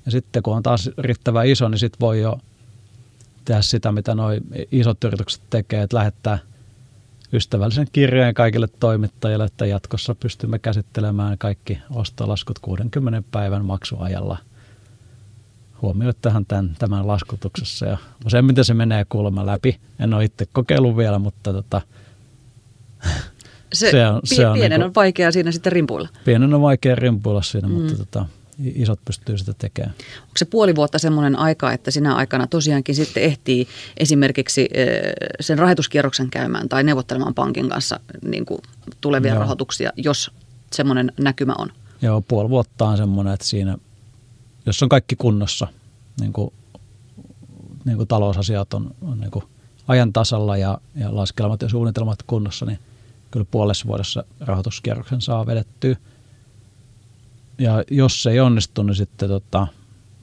Ja 0.05 0.11
sitten 0.11 0.43
kun 0.43 0.55
on 0.55 0.63
taas 0.63 0.89
riittävän 0.97 1.47
iso, 1.47 1.69
niin 1.69 1.79
sitten 1.79 1.99
voi 1.99 2.21
jo 2.21 2.39
tehdä 3.45 3.61
sitä, 3.61 3.91
mitä 3.91 4.15
nuo 4.15 4.29
isot 4.71 5.03
yritykset 5.03 5.41
tekee, 5.49 5.81
että 5.81 5.97
lähettää 5.97 6.39
ystävällisen 7.33 7.87
kirjeen 7.91 8.33
kaikille 8.33 8.67
toimittajille, 8.79 9.45
että 9.45 9.65
jatkossa 9.65 10.15
pystymme 10.15 10.59
käsittelemään 10.59 11.37
kaikki 11.37 11.79
ostolaskut 11.91 12.59
60 12.59 13.23
päivän 13.31 13.65
maksuajalla– 13.65 14.37
huomioi 15.81 16.13
tähän 16.21 16.45
tämän, 16.45 16.75
tämän 16.79 17.07
laskutuksessa. 17.07 17.85
Ja 17.85 17.97
useimmiten 18.25 18.65
se 18.65 18.73
menee 18.73 19.05
kuulemma 19.09 19.45
läpi. 19.45 19.79
En 19.99 20.13
ole 20.13 20.25
itse 20.25 20.47
kokeillut 20.53 20.97
vielä, 20.97 21.19
mutta 21.19 21.53
tota, 21.53 21.81
se, 23.73 23.91
se 23.91 24.07
on, 24.07 24.21
se 24.23 24.47
on 24.47 24.53
pienen 24.53 24.69
niin 24.69 24.81
kuin, 24.81 24.87
on 24.87 24.95
vaikea 24.95 25.31
siinä 25.31 25.51
sitten 25.51 25.71
rimpuilla. 25.71 26.09
Pienen 26.25 26.53
on 26.53 26.61
vaikea 26.61 26.95
rimpuilla 26.95 27.41
siinä, 27.41 27.67
mm. 27.67 27.73
mutta 27.73 27.97
tota, 27.97 28.25
isot 28.75 28.99
pystyy 29.05 29.37
sitä 29.37 29.53
tekemään. 29.53 29.93
Onko 30.21 30.33
se 30.37 30.45
puoli 30.45 30.75
vuotta 30.75 30.99
semmoinen 30.99 31.35
aika, 31.35 31.71
että 31.71 31.91
sinä 31.91 32.15
aikana 32.15 32.47
tosiaankin 32.47 32.95
sitten 32.95 33.23
ehtii 33.23 33.67
esimerkiksi 33.97 34.69
sen 35.39 35.59
rahoituskierroksen 35.59 36.29
käymään 36.29 36.69
tai 36.69 36.83
neuvottelemaan 36.83 37.33
pankin 37.33 37.69
kanssa 37.69 37.99
niin 38.25 38.45
kuin 38.45 38.61
tulevia 39.01 39.33
Joo. 39.33 39.39
rahoituksia, 39.39 39.91
jos 39.95 40.31
semmoinen 40.73 41.11
näkymä 41.19 41.55
on? 41.57 41.69
Joo, 42.01 42.21
puoli 42.21 42.49
vuotta 42.49 42.85
on 42.85 42.97
semmoinen, 42.97 43.33
että 43.33 43.45
siinä, 43.45 43.77
jos 44.69 44.83
on 44.83 44.89
kaikki 44.89 45.15
kunnossa, 45.15 45.67
niin 46.19 46.33
kuin, 46.33 46.53
niin 47.85 47.97
kuin 47.97 48.07
talousasiat 48.07 48.73
on, 48.73 48.95
on 49.01 49.19
niin 49.19 49.31
kuin 49.31 49.45
ajan 49.87 50.13
tasalla 50.13 50.57
ja, 50.57 50.81
ja 50.95 51.15
laskelmat 51.15 51.61
ja 51.61 51.69
suunnitelmat 51.69 52.23
kunnossa, 52.23 52.65
niin 52.65 52.79
kyllä 53.31 53.45
puolessa 53.51 53.87
vuodessa 53.87 54.23
rahoituskierroksen 54.39 55.21
saa 55.21 55.45
vedettyä. 55.45 55.95
Ja 57.57 57.83
jos 57.91 58.23
se 58.23 58.31
ei 58.31 58.39
onnistu, 58.39 58.83
niin 58.83 58.95
sitten, 58.95 59.29
tota, 59.29 59.67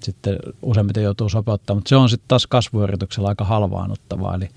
sitten 0.03 0.39
useimmiten 0.63 1.03
joutuu 1.05 1.29
sopeuttamaan. 1.29 1.79
Mutta 1.79 1.89
se 1.89 1.97
on 1.97 2.09
sitten 2.09 2.29
taas 2.29 2.47
kasvuyrityksellä 2.47 3.29
aika 3.29 3.45
halvaannuttavaa. 3.45 4.35
Eli, 4.35 4.49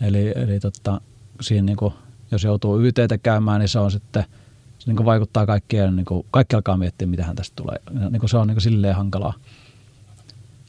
eli, 0.00 0.32
eli 0.36 0.60
tota, 0.60 1.00
siinä 1.40 1.66
niin 1.66 1.76
kuin, 1.76 1.94
jos 2.30 2.44
joutuu 2.44 2.80
YTtä 2.80 3.18
käymään, 3.18 3.60
niin 3.60 3.68
se 3.68 3.78
on 3.78 3.90
sitten– 3.90 4.24
se 4.84 4.92
niin 4.92 5.04
vaikuttaa 5.04 5.46
kaikkeen, 5.46 5.96
niin 5.96 6.06
kuin, 6.06 6.26
kaikki 6.30 6.56
alkaa 6.56 6.76
miettiä, 6.76 7.06
mitä 7.06 7.24
hän 7.24 7.36
tästä 7.36 7.56
tulee. 7.56 7.78
Niin 8.10 8.20
kuin 8.20 8.30
se 8.30 8.36
on 8.36 8.46
niin 8.46 8.54
kuin 8.54 8.62
silleen 8.62 8.96
hankala, 8.96 9.34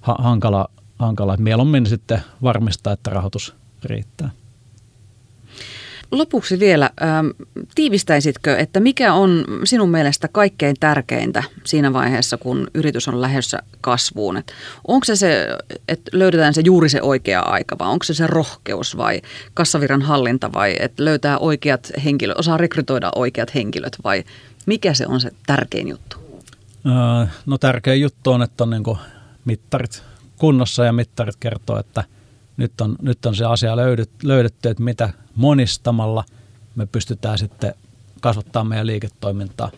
ha, 0.02 0.16
hankala, 0.20 0.70
hankala, 1.00 1.34
että 1.34 1.44
mieluummin 1.44 1.86
sitten 1.86 2.22
varmistaa, 2.44 2.94
että 2.94 3.10
rahoitus 3.10 3.56
riittää. 3.84 4.30
Lopuksi 6.12 6.60
vielä, 6.60 6.90
ähm, 7.02 7.28
tiivistäisitkö, 7.76 8.58
että 8.58 8.80
mikä 8.80 9.14
on 9.14 9.46
sinun 9.64 9.90
mielestä 9.90 10.28
kaikkein 10.28 10.76
tärkeintä 10.80 11.44
siinä 11.64 11.94
vaiheessa, 11.94 12.38
kun 12.38 12.68
yritys 12.74 13.08
on 13.08 13.22
lähdössä 13.22 13.60
kasvuun? 13.82 14.38
Et 14.38 14.54
onko 14.88 15.06
se 15.06 15.16
se, 15.16 15.48
että 15.88 16.12
löydetään 16.14 16.54
se 16.54 16.62
juuri 16.66 16.90
se 16.90 17.02
oikea 17.02 17.42
aika 17.42 17.76
vai 17.80 17.88
onko 17.88 18.04
se 18.04 18.14
se 18.14 18.28
rohkeus 18.28 18.98
vai 18.98 19.22
kassaviran 19.54 20.02
hallinta 20.02 20.54
vai 20.54 20.76
että 20.80 21.06
löytää 21.06 21.38
oikeat 21.38 21.92
henkilöt, 22.04 22.38
osaa 22.38 22.58
rekrytoida 22.58 23.12
oikeat 23.16 23.56
henkilöt 23.56 23.98
vai 24.04 24.24
mikä 24.66 24.94
se 24.94 25.08
on 25.08 25.22
se 25.22 25.32
tärkein 25.48 25.88
juttu? 25.88 26.18
Äh, 27.22 27.30
no 27.46 27.58
tärkein 27.58 28.02
juttu 28.02 28.32
on, 28.32 28.42
että 28.42 28.64
on 28.64 28.70
niin 28.70 28.98
mittarit 29.46 30.04
kunnossa 30.38 30.86
ja 30.86 30.94
mittarit 30.94 31.36
kertoo, 31.40 31.80
että– 31.80 32.04
nyt 32.58 32.82
on, 32.82 32.96
nyt 33.02 33.26
on 33.26 33.36
se 33.36 33.46
asia 33.46 33.76
löydetty, 34.24 34.70
että 34.70 34.84
mitä 34.84 35.14
monistamalla 35.36 36.24
me 36.76 36.86
pystytään 36.86 37.38
sitten 37.38 37.74
kasvattamaan 38.22 38.68
meidän 38.68 38.88
liiketoimintaa. 38.88 39.72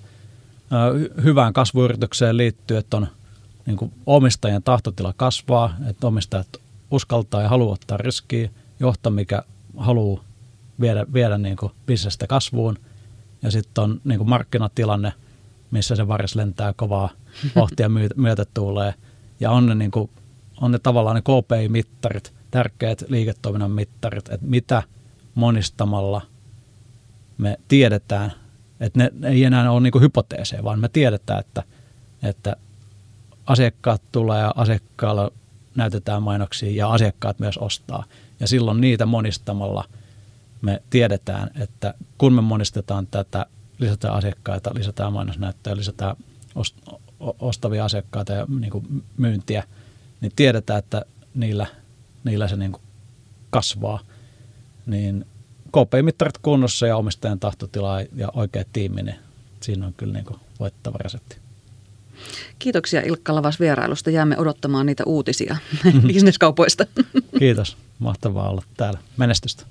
Hyvään 1.24 1.54
kasvuyritykseen 1.54 2.38
liittyy, 2.38 2.78
että 2.78 2.98
on 2.98 3.08
niin 3.66 3.78
kuin 3.78 3.94
omistajien 4.06 4.64
tahtotila 4.64 5.14
kasvaa, 5.18 5.76
että 5.90 6.08
omistajat 6.08 6.48
uskaltaa 6.92 7.42
ja 7.42 7.50
haluaa 7.50 7.74
ottaa 7.74 7.98
riskiä, 7.98 8.50
johto, 8.80 9.10
mikä 9.10 9.44
haluaa 9.78 10.24
viedä, 10.80 11.06
viedä 11.14 11.38
niin 11.38 11.58
kuin 11.58 11.72
bisnestä 11.86 12.28
kasvuun. 12.28 12.78
Ja 13.42 13.52
sitten 13.52 13.84
on 13.84 14.02
niin 14.04 14.18
kuin 14.18 14.30
markkinatilanne, 14.30 15.14
missä 15.72 15.96
se 15.96 16.08
varis 16.08 16.36
lentää 16.36 16.74
kovaa 16.74 17.10
vauhtia 17.56 17.90
myötä 18.16 18.46
tulee. 18.54 18.94
Ja 19.40 19.52
on 19.52 19.66
ne, 19.66 19.76
niin 19.76 19.92
kuin, 19.92 20.10
on 20.62 20.72
ne 20.72 20.80
tavallaan 20.80 21.16
ne 21.16 21.22
KPI-mittarit, 21.22 22.34
tärkeät 22.52 23.04
liiketoiminnan 23.08 23.72
mittarit, 23.72 24.30
että 24.30 24.48
mitä 24.48 24.84
monistamalla 25.36 26.22
me 27.38 27.58
tiedetään, 27.68 28.34
että 28.80 29.00
ne 29.00 29.30
ei 29.30 29.44
enää 29.44 29.72
ole 29.72 29.82
niin 29.82 30.02
hypoteeseja, 30.02 30.64
vaan 30.64 30.80
me 30.80 30.90
tiedetään, 30.90 31.40
että, 31.40 31.64
että 32.24 32.56
asiakkaat 33.46 34.02
tulee 34.12 34.40
ja 34.40 34.54
asiakkaalla 34.56 35.32
näytetään 35.76 36.24
mainoksia 36.24 36.72
ja 36.72 36.92
asiakkaat 36.92 37.40
myös 37.40 37.58
ostaa. 37.58 38.04
Ja 38.40 38.48
silloin 38.48 38.82
niitä 38.82 39.06
monistamalla 39.06 39.84
me 40.62 40.82
tiedetään, 40.90 41.50
että 41.60 41.94
kun 42.18 42.34
me 42.34 42.42
monistetaan 42.42 43.08
tätä, 43.08 43.46
lisätään 43.80 44.14
asiakkaita, 44.14 44.72
lisätään 44.74 45.14
mainosnäyttöä, 45.14 45.76
lisätään 45.76 46.16
ostavia 47.20 47.86
asiakkaita 47.86 48.34
ja 48.34 48.48
niin 48.60 49.04
myyntiä, 49.18 49.64
niin 50.22 50.32
tiedetään, 50.36 50.80
että 50.80 51.06
niillä– 51.36 51.68
niillä 52.28 52.48
se 52.48 52.56
niin 52.56 52.72
kuin 52.72 52.84
kasvaa, 53.50 54.00
niin 54.86 55.26
KPI-mittarit 55.68 56.38
kunnossa 56.42 56.88
ja 56.88 56.98
omistajan 56.98 57.40
tahtotila 57.40 58.02
ja 58.02 58.30
oikea 58.34 58.64
tiimi, 58.74 59.04
niin 59.04 59.16
siinä 59.62 59.88
on 59.88 59.94
kyllä 59.94 60.14
niin 60.14 60.26
kuin 60.26 60.40
voittava 60.60 60.98
resepti. 61.00 61.38
Kiitoksia 62.60 63.02
Ilkka 63.02 63.36
Lavas 63.36 63.60
vierailusta. 63.60 64.10
Jäämme 64.10 64.38
odottamaan 64.38 64.86
niitä 64.86 65.04
uutisia 65.06 65.58
bisneskaupoista. 66.08 66.86
Kiitos. 67.40 67.78
Mahtavaa 68.00 68.50
olla 68.50 68.64
täällä. 68.78 69.00
Menestystä. 69.18 69.66